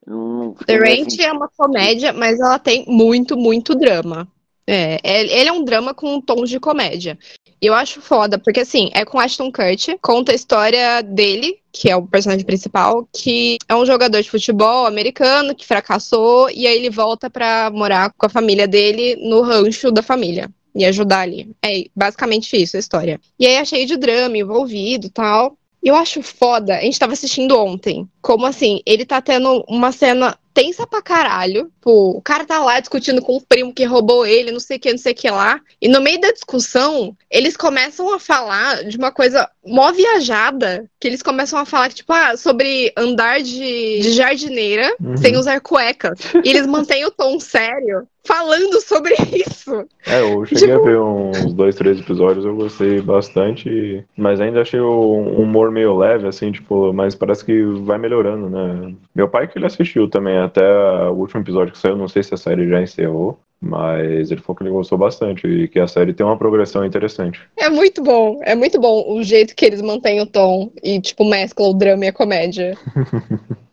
Não 0.07 0.53
The 0.53 0.77
Ranch 0.77 1.07
assim. 1.07 1.23
é 1.23 1.31
uma 1.31 1.49
comédia, 1.49 2.13
mas 2.13 2.39
ela 2.39 2.57
tem 2.57 2.85
muito, 2.87 3.37
muito 3.37 3.75
drama. 3.75 4.27
É, 4.71 4.99
ele 5.03 5.49
é 5.49 5.51
um 5.51 5.63
drama 5.63 5.95
com 5.95 6.21
tons 6.21 6.47
de 6.49 6.59
comédia. 6.59 7.17
E 7.61 7.65
eu 7.65 7.73
acho 7.73 8.01
foda, 8.01 8.37
porque 8.37 8.59
assim, 8.59 8.89
é 8.93 9.03
com 9.03 9.19
Ashton 9.19 9.51
Kutcher, 9.51 9.97
conta 10.01 10.31
a 10.31 10.35
história 10.35 11.01
dele, 11.01 11.59
que 11.73 11.89
é 11.89 11.95
o 11.95 12.05
personagem 12.05 12.45
principal, 12.45 13.07
que 13.11 13.57
é 13.67 13.75
um 13.75 13.85
jogador 13.85 14.21
de 14.21 14.29
futebol 14.29 14.85
americano 14.85 15.55
que 15.55 15.65
fracassou 15.65 16.49
e 16.51 16.67
aí 16.67 16.77
ele 16.77 16.89
volta 16.89 17.29
pra 17.29 17.71
morar 17.73 18.13
com 18.15 18.25
a 18.27 18.29
família 18.29 18.67
dele 18.67 19.17
no 19.17 19.41
rancho 19.41 19.91
da 19.91 20.03
família 20.03 20.49
e 20.75 20.85
ajudar 20.85 21.21
ali. 21.21 21.51
É 21.65 21.85
basicamente 21.95 22.55
isso 22.55 22.77
a 22.77 22.79
história. 22.79 23.19
E 23.39 23.45
aí 23.45 23.55
é 23.55 23.65
cheio 23.65 23.87
de 23.87 23.97
drama 23.97 24.37
envolvido 24.37 25.09
tal. 25.09 25.57
Eu 25.81 25.95
acho 25.95 26.21
foda, 26.21 26.75
a 26.75 26.81
gente 26.81 26.99
tava 26.99 27.13
assistindo 27.13 27.57
ontem, 27.57 28.07
como 28.21 28.45
assim, 28.45 28.81
ele 28.85 29.05
tá 29.05 29.21
tendo 29.21 29.63
uma 29.67 29.91
cena 29.91 30.37
tensa 30.59 30.85
pra 30.85 31.01
caralho. 31.01 31.71
Pô, 31.79 32.09
o 32.11 32.21
cara 32.21 32.45
tá 32.45 32.59
lá 32.59 32.79
discutindo 32.81 33.21
com 33.21 33.37
o 33.37 33.41
primo 33.41 33.73
que 33.73 33.85
roubou 33.85 34.25
ele, 34.25 34.51
não 34.51 34.59
sei 34.59 34.75
o 34.75 34.79
que, 34.79 34.91
não 34.91 34.97
sei 34.97 35.13
o 35.13 35.15
que 35.15 35.29
lá. 35.29 35.61
E 35.81 35.87
no 35.87 36.01
meio 36.01 36.19
da 36.19 36.31
discussão, 36.31 37.15
eles 37.31 37.55
começam 37.55 38.13
a 38.13 38.19
falar 38.19 38.83
de 38.83 38.97
uma 38.97 39.11
coisa 39.11 39.49
mó 39.65 39.91
viajada, 39.93 40.85
que 40.99 41.07
eles 41.07 41.21
começam 41.23 41.57
a 41.57 41.65
falar, 41.65 41.89
tipo, 41.93 42.11
ah, 42.11 42.35
sobre 42.35 42.91
andar 42.97 43.39
de, 43.41 43.99
de 44.01 44.11
jardineira 44.11 44.93
Uhum. 44.99 45.15
sem 45.15 45.37
usar 45.37 45.61
cuecas. 45.61 46.19
E 46.43 46.49
eles 46.49 46.67
mantêm 46.67 47.05
o 47.05 47.11
tom 47.11 47.39
sério 47.39 48.05
falando 48.25 48.79
sobre 48.81 49.13
isso. 49.33 49.85
É, 50.07 50.21
eu 50.21 50.45
cheguei 50.45 50.67
Tipo- 50.67 50.79
a 50.79 50.83
ver 50.89 50.99
uns 50.99 51.53
dois, 51.53 51.75
três 51.75 51.99
episódios, 51.99 52.45
eu 52.45 52.55
gostei 52.55 53.01
bastante, 53.01 54.03
mas 54.17 54.39
ainda 54.41 54.61
achei 54.61 54.79
o 54.79 55.11
humor 55.39 55.71
meio 55.71 55.95
leve, 55.97 56.27
assim, 56.27 56.51
tipo, 56.51 56.91
mas 56.93 57.15
parece 57.15 57.43
que 57.45 57.61
vai 57.83 57.97
melhorando, 57.97 58.49
né? 58.49 58.93
Meu 59.15 59.27
pai 59.29 59.47
que 59.47 59.57
ele 59.57 59.65
assistiu 59.65 60.09
também 60.09 60.37
até 60.37 60.61
o 61.09 61.13
último 61.13 61.41
episódio 61.41 61.73
que 61.73 61.79
saiu, 61.79 61.95
não 61.97 62.07
sei 62.07 62.23
se 62.23 62.33
a 62.33 62.37
série 62.37 62.67
já 62.69 62.81
encerrou, 62.81 63.39
Mas 63.61 64.31
ele 64.31 64.39
falou 64.39 64.55
que 64.55 64.63
ele 64.63 64.69
gostou 64.71 64.97
bastante 64.97 65.45
e 65.45 65.67
que 65.67 65.79
a 65.79 65.87
série 65.87 66.13
tem 66.13 66.25
uma 66.25 66.37
progressão 66.37 66.85
interessante. 66.85 67.41
É 67.57 67.69
muito 67.69 68.01
bom, 68.01 68.39
é 68.43 68.55
muito 68.55 68.79
bom 68.79 69.13
o 69.13 69.21
jeito 69.21 69.53
que 69.53 69.65
eles 69.65 69.81
mantêm 69.81 70.21
o 70.21 70.25
tom 70.25 70.71
e, 70.81 70.99
tipo, 71.01 71.25
mesclam 71.25 71.69
o 71.71 71.73
drama 71.73 72.05
e 72.05 72.07
a 72.07 72.13
comédia. 72.13 72.77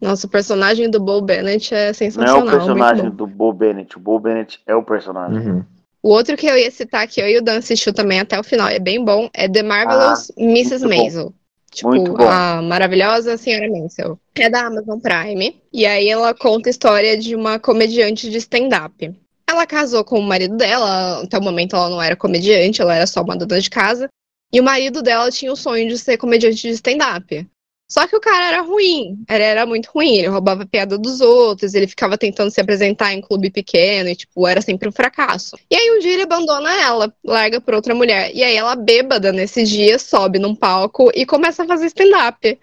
Nossa, 0.00 0.26
o 0.26 0.30
personagem 0.30 0.88
do 0.88 0.98
Bo 0.98 1.20
Bennett 1.20 1.74
é 1.74 1.84
Não 1.84 1.90
é 1.90 1.92
sensacional. 1.92 2.40
o 2.46 2.50
personagem 2.50 3.10
do 3.10 3.26
Bo 3.26 3.52
Bennett. 3.52 3.96
O 3.96 4.00
Bo 4.00 4.18
Bennett 4.18 4.60
é 4.66 4.74
o 4.74 4.82
personagem. 4.82 5.38
Uhum. 5.38 5.64
O 6.02 6.08
outro 6.08 6.36
que 6.36 6.46
eu 6.46 6.56
ia 6.56 6.70
citar, 6.70 7.06
que 7.06 7.20
eu 7.20 7.28
e 7.28 7.38
o 7.38 7.42
Dan 7.42 7.58
assistiu 7.58 7.92
também 7.92 8.20
até 8.20 8.38
o 8.40 8.42
final, 8.42 8.68
é 8.68 8.78
bem 8.78 9.04
bom, 9.04 9.28
é 9.34 9.46
The 9.46 9.62
Marvelous 9.62 10.32
Mrs. 10.38 10.84
Ah, 10.84 10.88
bom. 10.88 10.96
Maisel. 10.96 11.34
Tipo, 11.70 11.88
Muito 11.90 12.12
bom. 12.14 12.28
a 12.28 12.60
maravilhosa 12.62 13.36
Senhora 13.36 13.70
Maisel. 13.70 14.18
É 14.34 14.48
da 14.48 14.66
Amazon 14.66 14.98
Prime. 14.98 15.60
E 15.72 15.86
aí 15.86 16.08
ela 16.08 16.34
conta 16.34 16.68
a 16.68 16.72
história 16.72 17.16
de 17.16 17.36
uma 17.36 17.58
comediante 17.58 18.30
de 18.30 18.38
stand-up. 18.38 19.14
Ela 19.46 19.66
casou 19.66 20.04
com 20.04 20.18
o 20.18 20.22
marido 20.22 20.56
dela, 20.56 21.22
até 21.22 21.38
o 21.38 21.42
momento 21.42 21.76
ela 21.76 21.90
não 21.90 22.00
era 22.00 22.16
comediante, 22.16 22.80
ela 22.80 22.94
era 22.94 23.06
só 23.06 23.22
uma 23.22 23.36
dona 23.36 23.60
de 23.60 23.68
casa. 23.68 24.08
E 24.52 24.60
o 24.60 24.64
marido 24.64 25.02
dela 25.02 25.30
tinha 25.30 25.52
o 25.52 25.56
sonho 25.56 25.88
de 25.88 25.98
ser 25.98 26.16
comediante 26.16 26.62
de 26.62 26.70
stand-up. 26.70 27.46
Só 27.90 28.06
que 28.06 28.14
o 28.14 28.20
cara 28.20 28.46
era 28.46 28.62
ruim, 28.62 29.20
ele 29.28 29.42
era 29.42 29.66
muito 29.66 29.90
ruim, 29.92 30.18
ele 30.18 30.28
roubava 30.28 30.62
a 30.62 30.66
piada 30.66 30.96
dos 30.96 31.20
outros, 31.20 31.74
ele 31.74 31.88
ficava 31.88 32.16
tentando 32.16 32.48
se 32.48 32.60
apresentar 32.60 33.12
em 33.12 33.20
clube 33.20 33.50
pequeno 33.50 34.08
e, 34.08 34.14
tipo, 34.14 34.46
era 34.46 34.60
sempre 34.60 34.88
um 34.88 34.92
fracasso. 34.92 35.58
E 35.68 35.74
aí 35.74 35.90
um 35.90 35.98
dia 35.98 36.12
ele 36.12 36.22
abandona 36.22 36.72
ela, 36.80 37.12
larga 37.24 37.60
por 37.60 37.74
outra 37.74 37.92
mulher. 37.92 38.30
E 38.32 38.44
aí 38.44 38.54
ela, 38.54 38.76
bêbada 38.76 39.32
nesse 39.32 39.64
dia, 39.64 39.98
sobe 39.98 40.38
num 40.38 40.54
palco 40.54 41.10
e 41.12 41.26
começa 41.26 41.64
a 41.64 41.66
fazer 41.66 41.86
stand-up. 41.86 42.60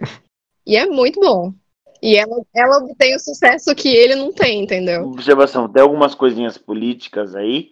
E 0.65 0.77
é 0.77 0.85
muito 0.85 1.19
bom. 1.19 1.53
E 2.01 2.15
ela, 2.15 2.41
ela 2.55 2.77
obtém 2.77 3.13
o 3.13 3.19
sucesso 3.19 3.75
que 3.75 3.89
ele 3.89 4.15
não 4.15 4.31
tem, 4.31 4.63
entendeu? 4.63 5.07
Observação, 5.07 5.67
tem 5.67 5.83
algumas 5.83 6.15
coisinhas 6.15 6.57
políticas 6.57 7.35
aí, 7.35 7.71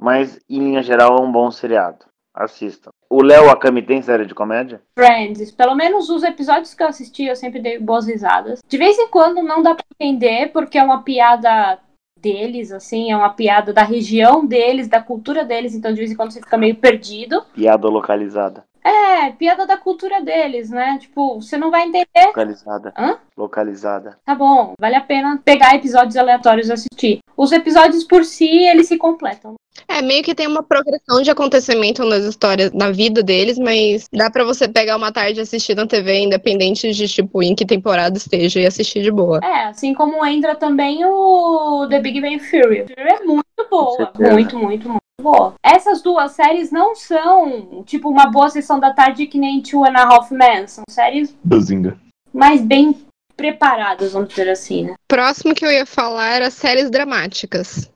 mas 0.00 0.40
em 0.48 0.58
linha 0.58 0.82
geral 0.82 1.18
é 1.18 1.20
um 1.20 1.30
bom 1.30 1.50
seriado. 1.50 2.06
Assistam. 2.32 2.93
O 3.16 3.22
Léo 3.22 3.48
Akami 3.48 3.80
tem 3.80 4.02
série 4.02 4.26
de 4.26 4.34
comédia? 4.34 4.82
Friends, 4.98 5.52
pelo 5.52 5.76
menos 5.76 6.10
os 6.10 6.24
episódios 6.24 6.74
que 6.74 6.82
eu 6.82 6.88
assisti, 6.88 7.26
eu 7.26 7.36
sempre 7.36 7.60
dei 7.60 7.78
boas 7.78 8.08
risadas. 8.08 8.58
De 8.68 8.76
vez 8.76 8.98
em 8.98 9.06
quando 9.06 9.40
não 9.40 9.62
dá 9.62 9.72
pra 9.72 9.84
entender, 10.00 10.50
porque 10.52 10.76
é 10.76 10.82
uma 10.82 11.00
piada 11.00 11.78
deles, 12.20 12.72
assim, 12.72 13.12
é 13.12 13.16
uma 13.16 13.30
piada 13.30 13.72
da 13.72 13.84
região 13.84 14.44
deles, 14.44 14.88
da 14.88 15.00
cultura 15.00 15.44
deles, 15.44 15.76
então 15.76 15.92
de 15.92 15.98
vez 16.00 16.10
em 16.10 16.16
quando 16.16 16.32
você 16.32 16.40
fica 16.40 16.58
meio 16.58 16.74
perdido. 16.74 17.40
Piada 17.54 17.86
localizada. 17.86 18.64
É, 18.84 19.30
piada 19.32 19.66
da 19.66 19.78
cultura 19.78 20.20
deles, 20.20 20.68
né? 20.68 20.98
Tipo, 21.00 21.40
você 21.40 21.56
não 21.56 21.70
vai 21.70 21.84
entender. 21.84 22.26
Localizada. 22.26 22.92
Hã? 22.96 23.18
Localizada. 23.34 24.18
Tá 24.26 24.34
bom, 24.34 24.74
vale 24.78 24.94
a 24.94 25.00
pena 25.00 25.40
pegar 25.42 25.74
episódios 25.74 26.16
aleatórios 26.16 26.68
e 26.68 26.72
assistir. 26.72 27.18
Os 27.34 27.50
episódios 27.50 28.04
por 28.04 28.24
si, 28.24 28.48
eles 28.68 28.86
se 28.86 28.98
completam. 28.98 29.54
É, 29.88 30.00
meio 30.00 30.22
que 30.22 30.34
tem 30.34 30.46
uma 30.46 30.62
progressão 30.62 31.20
de 31.22 31.30
acontecimento 31.30 32.04
nas 32.04 32.24
histórias, 32.24 32.72
na 32.72 32.90
vida 32.90 33.22
deles, 33.22 33.58
mas 33.58 34.06
dá 34.12 34.30
pra 34.30 34.44
você 34.44 34.68
pegar 34.68 34.96
uma 34.96 35.10
tarde 35.10 35.40
e 35.40 35.42
assistir 35.42 35.74
na 35.74 35.86
TV, 35.86 36.20
independente 36.20 36.92
de, 36.92 37.08
tipo, 37.08 37.42
em 37.42 37.54
que 37.54 37.66
temporada 37.66 38.16
esteja, 38.16 38.60
e 38.60 38.66
assistir 38.66 39.02
de 39.02 39.10
boa. 39.10 39.40
É, 39.42 39.64
assim 39.64 39.92
como 39.92 40.24
entra 40.24 40.54
também 40.54 41.04
o 41.04 41.86
The 41.88 42.00
Big 42.00 42.20
Bang 42.20 42.38
Theory. 42.38 42.86
É 42.96 43.24
muito 43.24 43.44
boa, 43.68 44.12
muito, 44.18 44.58
muito, 44.58 44.88
muito 44.88 45.03
boa. 45.24 45.54
Essas 45.64 46.02
duas 46.02 46.32
séries 46.32 46.70
não 46.70 46.94
são, 46.94 47.82
tipo, 47.84 48.10
uma 48.10 48.26
boa 48.26 48.50
sessão 48.50 48.78
da 48.78 48.92
tarde 48.92 49.26
que 49.26 49.38
nem 49.38 49.62
Two 49.62 49.84
and 49.84 49.96
a 49.96 50.02
Half 50.04 50.30
Men. 50.30 50.68
São 50.68 50.84
séries 50.88 51.34
Bazinga. 51.42 51.98
mais 52.32 52.60
bem 52.60 53.04
preparadas, 53.34 54.12
vamos 54.12 54.28
dizer 54.28 54.48
assim, 54.50 54.84
né? 54.84 54.94
Próximo 55.08 55.54
que 55.54 55.64
eu 55.64 55.72
ia 55.72 55.86
falar 55.86 56.28
era 56.28 56.50
séries 56.50 56.90
dramáticas. 56.90 57.90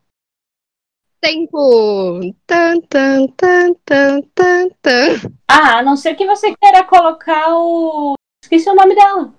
Tempo. 1.20 2.20
Tan, 2.46 2.80
tan, 2.88 3.26
tan, 3.36 3.74
tan, 3.84 4.22
tan, 4.34 4.68
tan. 4.80 5.32
Ah, 5.50 5.78
a 5.78 5.82
não 5.82 5.96
ser 5.96 6.14
que 6.14 6.26
você 6.26 6.54
queira 6.56 6.84
colocar 6.84 7.54
o... 7.54 8.14
Esqueci 8.42 8.70
o 8.70 8.74
nome 8.74 8.94
dela. 8.94 9.34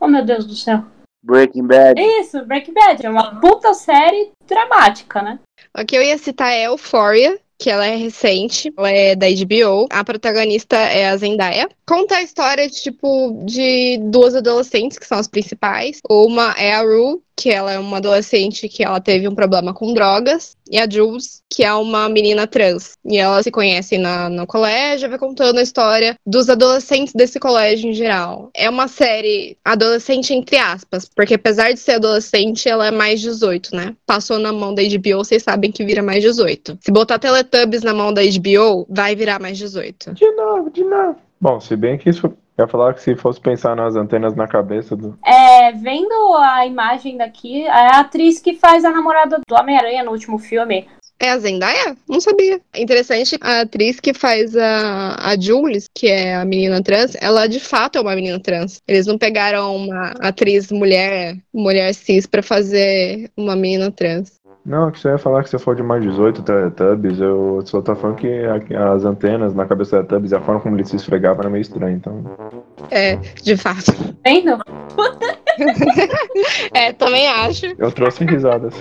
Oh, 0.00 0.06
meu 0.06 0.24
Deus 0.24 0.46
do 0.46 0.54
céu. 0.54 0.84
Breaking 1.22 1.66
Bad. 1.66 2.00
Isso, 2.00 2.44
Breaking 2.46 2.72
Bad. 2.72 3.04
É 3.04 3.10
uma 3.10 3.40
puta 3.40 3.74
série 3.74 4.30
dramática, 4.46 5.20
né? 5.20 5.40
O 5.78 5.84
que 5.84 5.96
eu 5.96 6.02
ia 6.02 6.18
citar 6.18 6.52
é 6.52 6.66
Euphoria, 6.66 7.38
que 7.58 7.70
ela 7.70 7.84
é 7.84 7.96
recente, 7.96 8.72
ela 8.76 8.90
é 8.90 9.16
da 9.16 9.26
HBO. 9.26 9.86
A 9.90 10.04
protagonista 10.04 10.76
é 10.76 11.08
a 11.08 11.16
Zendaya. 11.16 11.68
Conta 11.86 12.16
a 12.16 12.22
história 12.22 12.68
de, 12.68 12.74
tipo, 12.80 13.42
de 13.44 13.98
duas 14.04 14.34
adolescentes, 14.34 14.98
que 14.98 15.06
são 15.06 15.18
as 15.18 15.26
principais. 15.26 16.00
Uma 16.08 16.52
é 16.52 16.72
a 16.72 16.82
Rue, 16.82 17.20
que 17.38 17.50
ela 17.50 17.72
é 17.72 17.78
uma 17.78 17.98
adolescente 17.98 18.68
que 18.68 18.82
ela 18.82 19.00
teve 19.00 19.28
um 19.28 19.34
problema 19.34 19.72
com 19.72 19.94
drogas. 19.94 20.56
E 20.68 20.76
a 20.76 20.90
Jules, 20.90 21.40
que 21.48 21.64
é 21.64 21.72
uma 21.72 22.08
menina 22.08 22.46
trans. 22.46 22.94
E 23.06 23.16
elas 23.16 23.44
se 23.44 23.50
conhecem 23.50 23.98
na, 23.98 24.28
no 24.28 24.44
colégio, 24.44 25.08
vai 25.08 25.18
contando 25.18 25.58
a 25.58 25.62
história 25.62 26.16
dos 26.26 26.50
adolescentes 26.50 27.14
desse 27.14 27.38
colégio 27.38 27.90
em 27.90 27.94
geral. 27.94 28.50
É 28.54 28.68
uma 28.68 28.88
série 28.88 29.56
adolescente 29.64 30.34
entre 30.34 30.56
aspas, 30.56 31.08
porque 31.14 31.34
apesar 31.34 31.72
de 31.72 31.78
ser 31.78 31.92
adolescente, 31.92 32.68
ela 32.68 32.88
é 32.88 32.90
mais 32.90 33.20
18, 33.20 33.74
né? 33.74 33.94
Passou 34.04 34.38
na 34.38 34.52
mão 34.52 34.74
da 34.74 34.82
HBO, 34.82 35.18
vocês 35.18 35.42
sabem 35.42 35.70
que 35.70 35.84
vira 35.84 36.02
mais 36.02 36.22
18. 36.22 36.78
Se 36.80 36.90
botar 36.90 37.20
Teletubbies 37.20 37.82
na 37.82 37.94
mão 37.94 38.12
da 38.12 38.22
HBO, 38.22 38.84
vai 38.90 39.14
virar 39.14 39.40
mais 39.40 39.56
18. 39.56 40.12
De 40.12 40.30
novo, 40.32 40.70
de 40.70 40.82
novo. 40.82 41.16
Bom, 41.40 41.60
se 41.60 41.76
bem 41.76 41.96
que 41.96 42.10
isso. 42.10 42.32
Eu 42.58 42.64
ia 42.64 42.68
falar 42.68 42.92
que 42.92 43.00
se 43.00 43.14
fosse 43.14 43.40
pensar 43.40 43.76
nas 43.76 43.94
antenas 43.94 44.34
na 44.34 44.48
cabeça 44.48 44.96
do. 44.96 45.16
É, 45.24 45.70
vendo 45.70 46.34
a 46.34 46.66
imagem 46.66 47.16
daqui, 47.16 47.62
é 47.62 47.70
a 47.70 48.00
atriz 48.00 48.40
que 48.40 48.54
faz 48.54 48.84
a 48.84 48.90
namorada 48.90 49.40
do 49.46 49.54
Homem-Aranha 49.54 50.02
no 50.02 50.10
último 50.10 50.40
filme. 50.40 50.88
É 51.20 51.30
a 51.30 51.38
Zendaya? 51.38 51.96
Não 52.08 52.20
sabia. 52.20 52.60
É 52.72 52.80
interessante, 52.80 53.36
a 53.40 53.62
atriz 53.62 53.98
que 53.98 54.14
faz 54.14 54.56
a, 54.56 55.30
a 55.30 55.38
Jules, 55.38 55.88
que 55.92 56.06
é 56.06 56.36
a 56.36 56.44
menina 56.44 56.80
trans, 56.82 57.16
ela 57.20 57.46
de 57.48 57.58
fato 57.58 57.98
é 57.98 58.00
uma 58.00 58.14
menina 58.14 58.40
trans. 58.40 58.80
Eles 58.86 59.06
não 59.06 59.18
pegaram 59.18 59.74
uma 59.74 60.14
atriz 60.20 60.70
mulher, 60.70 61.36
mulher 61.52 61.92
cis, 61.92 62.24
pra 62.24 62.42
fazer 62.42 63.30
uma 63.36 63.56
menina 63.56 63.90
trans. 63.90 64.37
Não, 64.68 64.90
que 64.90 65.00
você 65.00 65.08
ia 65.08 65.16
falar 65.18 65.42
que 65.42 65.48
se 65.48 65.58
for 65.58 65.74
de 65.74 65.82
mais 65.82 66.02
18 66.02 66.42
Teletubbies, 66.42 67.18
eu 67.18 67.62
só 67.64 67.80
tô 67.80 67.96
falando 67.96 68.16
que 68.16 68.28
a- 68.44 68.92
as 68.92 69.02
antenas 69.04 69.54
na 69.54 69.64
cabeça 69.64 69.96
da 69.96 70.02
Teletubbies 70.04 70.32
e 70.32 70.36
a 70.36 70.40
forma 70.42 70.60
como 70.60 70.76
ele 70.76 70.84
se 70.84 70.94
esfregava 70.94 71.40
era 71.40 71.48
meio 71.48 71.62
estranho, 71.62 71.96
então. 71.96 72.22
É, 72.90 73.16
de 73.16 73.56
fato. 73.56 73.92
Vendo? 74.24 74.58
É, 76.72 76.92
também 76.92 77.26
acho. 77.26 77.66
Eu 77.78 77.90
trouxe 77.90 78.24
risadas. 78.24 78.74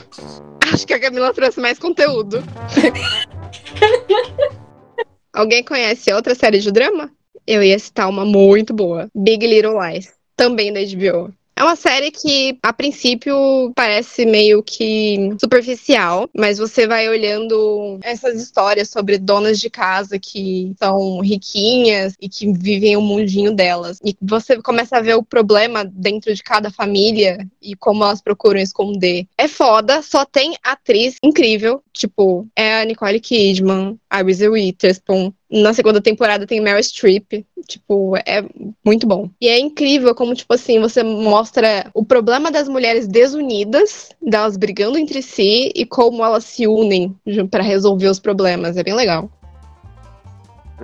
Acho 0.72 0.86
que 0.86 0.94
a 0.94 1.00
Camila 1.00 1.34
trouxe 1.34 1.60
mais 1.60 1.80
conteúdo. 1.80 2.44
Alguém 5.34 5.64
conhece 5.64 6.12
outra 6.14 6.36
série 6.36 6.60
de 6.60 6.72
drama? 6.72 7.10
Eu 7.48 7.64
ia 7.64 7.80
citar 7.80 8.08
uma 8.10 8.26
muito 8.26 8.74
boa. 8.74 9.08
Big 9.16 9.46
Little 9.48 9.80
Lies. 9.82 10.14
Também 10.36 10.72
da 10.72 10.80
HBO. 10.82 11.34
É 11.58 11.64
uma 11.64 11.76
série 11.76 12.12
que, 12.12 12.56
a 12.62 12.72
princípio, 12.72 13.36
parece 13.76 14.28
meio 14.28 14.62
que 14.62 15.32
superficial, 15.42 16.30
mas 16.38 16.60
você 16.60 16.86
vai 16.86 17.10
olhando 17.10 17.98
essas 18.04 18.40
histórias 18.40 18.92
sobre 18.92 19.18
donas 19.18 19.60
de 19.60 19.68
casa 19.68 20.20
que 20.20 20.76
são 20.78 21.20
riquinhas 21.20 22.14
e 22.22 22.30
que 22.30 22.54
vivem 22.54 22.96
o 22.96 23.02
mundinho 23.02 23.56
delas. 23.56 23.98
E 24.06 24.16
você 24.22 24.62
começa 24.62 24.98
a 24.98 25.02
ver 25.02 25.16
o 25.16 25.24
problema 25.24 25.84
dentro 25.84 26.32
de 26.32 26.44
cada 26.44 26.70
família 26.70 27.40
e 27.60 27.76
como 27.76 28.04
elas 28.04 28.22
procuram 28.22 28.60
esconder. 28.60 29.26
É 29.36 29.48
foda, 29.48 30.04
só 30.04 30.26
tem 30.26 30.56
atriz 30.64 31.16
incrível, 31.24 31.82
tipo, 31.92 32.48
é 32.56 32.82
a 32.82 32.86
Nicole 32.86 33.20
Kidman, 33.20 33.98
a 34.10 34.22
Reese 34.22 34.48
Witherspoon. 34.48 35.32
Na 35.50 35.74
segunda 35.74 36.02
temporada 36.02 36.46
tem 36.46 36.62
Meryl 36.62 36.82
Streep. 36.84 37.46
Tipo, 37.68 38.16
é 38.18 38.44
muito 38.86 39.06
bom. 39.06 39.30
E 39.42 39.48
é 39.48 39.60
incrível 39.60 40.14
como, 40.16 40.34
tipo 40.34 40.54
assim, 40.54 40.80
você 40.80 41.04
mostra 41.04 41.90
o 41.94 42.04
problema 42.06 42.52
das 42.52 42.68
mulheres 42.68 43.08
desunidas, 43.08 44.10
delas 44.22 44.58
brigando 44.58 44.98
entre 44.98 45.22
si 45.22 45.72
e 45.76 45.86
como 45.86 46.24
elas 46.24 46.46
se 46.46 46.68
unem 46.68 47.16
pra 47.52 47.64
resolver 47.64 48.08
os 48.08 48.20
problemas. 48.20 48.78
É 48.78 48.84
bem 48.84 48.94
legal. 48.94 49.30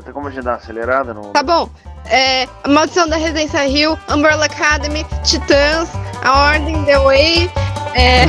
Tem 0.03 0.11
como 0.11 0.27
a 0.27 0.31
gente 0.31 0.43
dar 0.43 0.51
uma 0.51 0.57
acelerada 0.57 1.13
no. 1.13 1.21
Tá 1.33 1.43
bom. 1.43 1.69
É, 2.09 2.47
a 2.63 2.67
Maldição 2.67 3.07
da 3.07 3.15
Residência 3.15 3.65
Hill, 3.67 3.97
Umbrella 4.09 4.45
Academy, 4.45 5.05
Titãs, 5.23 5.89
A 6.23 6.49
Ordem 6.49 6.83
The 6.83 6.99
Way, 6.99 7.51
é, 7.93 8.25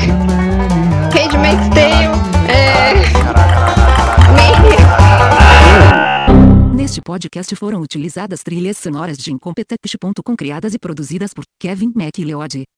Cage 1.10 1.38
Makes 1.38 1.68
Tale, 1.70 2.34
é, 2.48 3.24
Maybe. 3.34 4.23
Neste 6.74 7.00
podcast 7.00 7.56
foram 7.56 7.80
utilizadas 7.80 8.42
trilhas 8.42 8.76
sonoras 8.76 9.16
de 9.16 9.32
Incompetech.com 9.32 10.36
criadas 10.36 10.74
e 10.74 10.78
produzidas 10.78 11.32
por 11.32 11.44
Kevin 11.58 11.90
MacLeod. 11.94 12.64